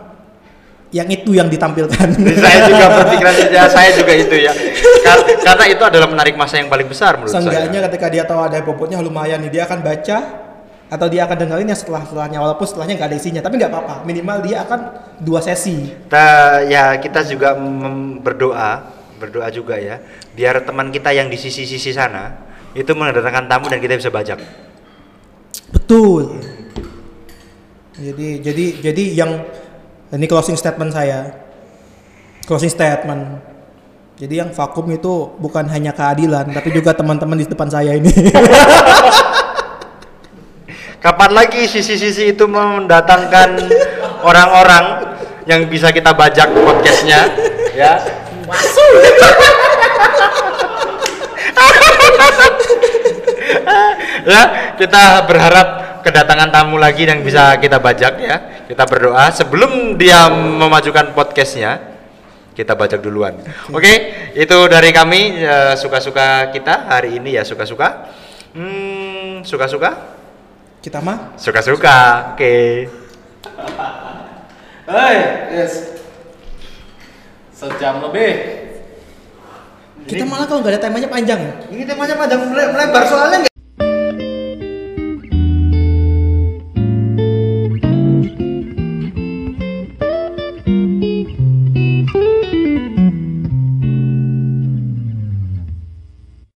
yang 0.87 1.09
itu 1.09 1.33
yang 1.33 1.49
ditampilkan. 1.49 2.07
saya 2.45 2.57
juga 2.63 2.85
berpikiran 2.93 3.33
saja, 3.41 3.59
saya 3.67 3.89
juga 3.91 4.13
itu 4.13 4.35
ya. 4.37 4.53
Kar- 5.01 5.25
karena 5.25 5.65
itu 5.67 5.83
adalah 5.83 6.07
menarik 6.07 6.37
masa 6.37 6.61
yang 6.61 6.69
paling 6.69 6.85
besar 6.85 7.17
menurut 7.17 7.33
Seenggaknya 7.33 7.81
saya. 7.81 7.87
ketika 7.89 8.07
dia 8.07 8.23
tahu 8.23 8.39
ada 8.39 8.61
bobotnya 8.61 9.01
lumayan 9.01 9.41
nih, 9.41 9.51
dia 9.51 9.63
akan 9.65 9.81
baca 9.81 10.17
atau 10.87 11.07
dia 11.11 11.27
akan 11.27 11.35
dengerin 11.35 11.67
yang 11.67 11.75
setelah 11.75 11.99
setelahnya 11.99 12.39
walaupun 12.39 12.63
setelahnya 12.63 12.95
nggak 12.95 13.09
ada 13.11 13.17
isinya 13.17 13.41
tapi 13.43 13.59
nggak 13.59 13.67
apa-apa 13.67 14.07
minimal 14.07 14.39
dia 14.39 14.63
akan 14.63 14.79
dua 15.19 15.43
sesi 15.43 15.83
Kita 16.07 16.27
ya 16.63 16.95
kita 16.95 17.27
juga 17.27 17.59
berdoa, 18.23 18.87
berdoa 19.19 19.51
juga 19.51 19.75
ya, 19.75 19.99
biar 20.31 20.63
teman 20.63 20.87
kita 20.87 21.11
yang 21.11 21.27
di 21.27 21.35
sisi-sisi 21.35 21.91
sana 21.91 22.39
itu 22.71 22.87
mendatangkan 22.87 23.51
tamu 23.51 23.67
dan 23.67 23.83
kita 23.83 23.99
bisa 23.99 24.07
bajak. 24.07 24.39
betul 25.67 26.39
jadi 27.97 28.45
jadi 28.45 28.65
jadi 28.77 29.03
yang 29.17 29.41
ini 30.13 30.29
closing 30.29 30.53
statement 30.53 30.93
saya. 30.93 31.33
Closing 32.45 32.69
statement. 32.69 33.41
Jadi 34.17 34.41
yang 34.41 34.49
vakum 34.53 34.89
itu 34.89 35.29
bukan 35.37 35.69
hanya 35.69 35.93
keadilan 35.93 36.49
tapi 36.49 36.73
juga 36.73 36.89
teman-teman 36.93 37.37
di 37.37 37.45
depan 37.45 37.69
saya 37.69 37.93
ini. 37.97 38.09
Kapan 41.03 41.31
lagi 41.37 41.69
sisi-sisi 41.69 42.33
itu 42.33 42.45
mendatangkan 42.49 43.69
orang-orang 44.25 45.13
yang 45.45 45.69
bisa 45.69 45.93
kita 45.93 46.09
bajak 46.11 46.49
podcastnya, 46.49 47.29
ya? 47.77 48.01
ya, 54.27 54.73
kita 54.75 55.23
berharap 55.29 55.86
kedatangan 56.07 56.47
tamu 56.47 56.79
lagi 56.79 57.03
yang 57.03 57.19
bisa 57.19 57.59
kita 57.59 57.83
bajak 57.83 58.13
ya. 58.23 58.37
Kita 58.63 58.87
berdoa 58.87 59.27
sebelum 59.35 59.99
dia 59.99 60.31
memajukan 60.31 61.11
podcastnya, 61.11 61.83
kita 62.55 62.71
bajak 62.79 63.03
duluan. 63.03 63.35
Oke, 63.75 63.93
itu 64.31 64.57
dari 64.71 64.95
kami 64.95 65.43
eh, 65.43 65.75
suka-suka 65.75 66.47
kita 66.55 66.87
hari 66.87 67.19
ini 67.19 67.35
ya 67.35 67.43
suka-suka. 67.43 68.07
Hmm, 68.55 69.43
suka-suka? 69.43 70.15
kita 70.77 71.03
mah 71.03 71.35
Suka-suka. 71.35 72.31
Oke. 72.31 72.87
Hei, 74.87 75.17
yes. 75.51 75.99
Sejam 77.51 77.99
lebih. 78.07 78.31
kita 80.07 80.23
malah 80.23 80.47
kalau 80.47 80.63
nggak 80.63 80.79
ada 80.79 80.81
temanya 80.87 81.09
panjang 81.11 81.39
ya 81.43 81.53
Ini 81.67 81.83
temanya 81.83 82.15
panjang 82.15 82.39
mele- 82.47 82.71
melebar 82.71 83.03
soalnya 83.03 83.43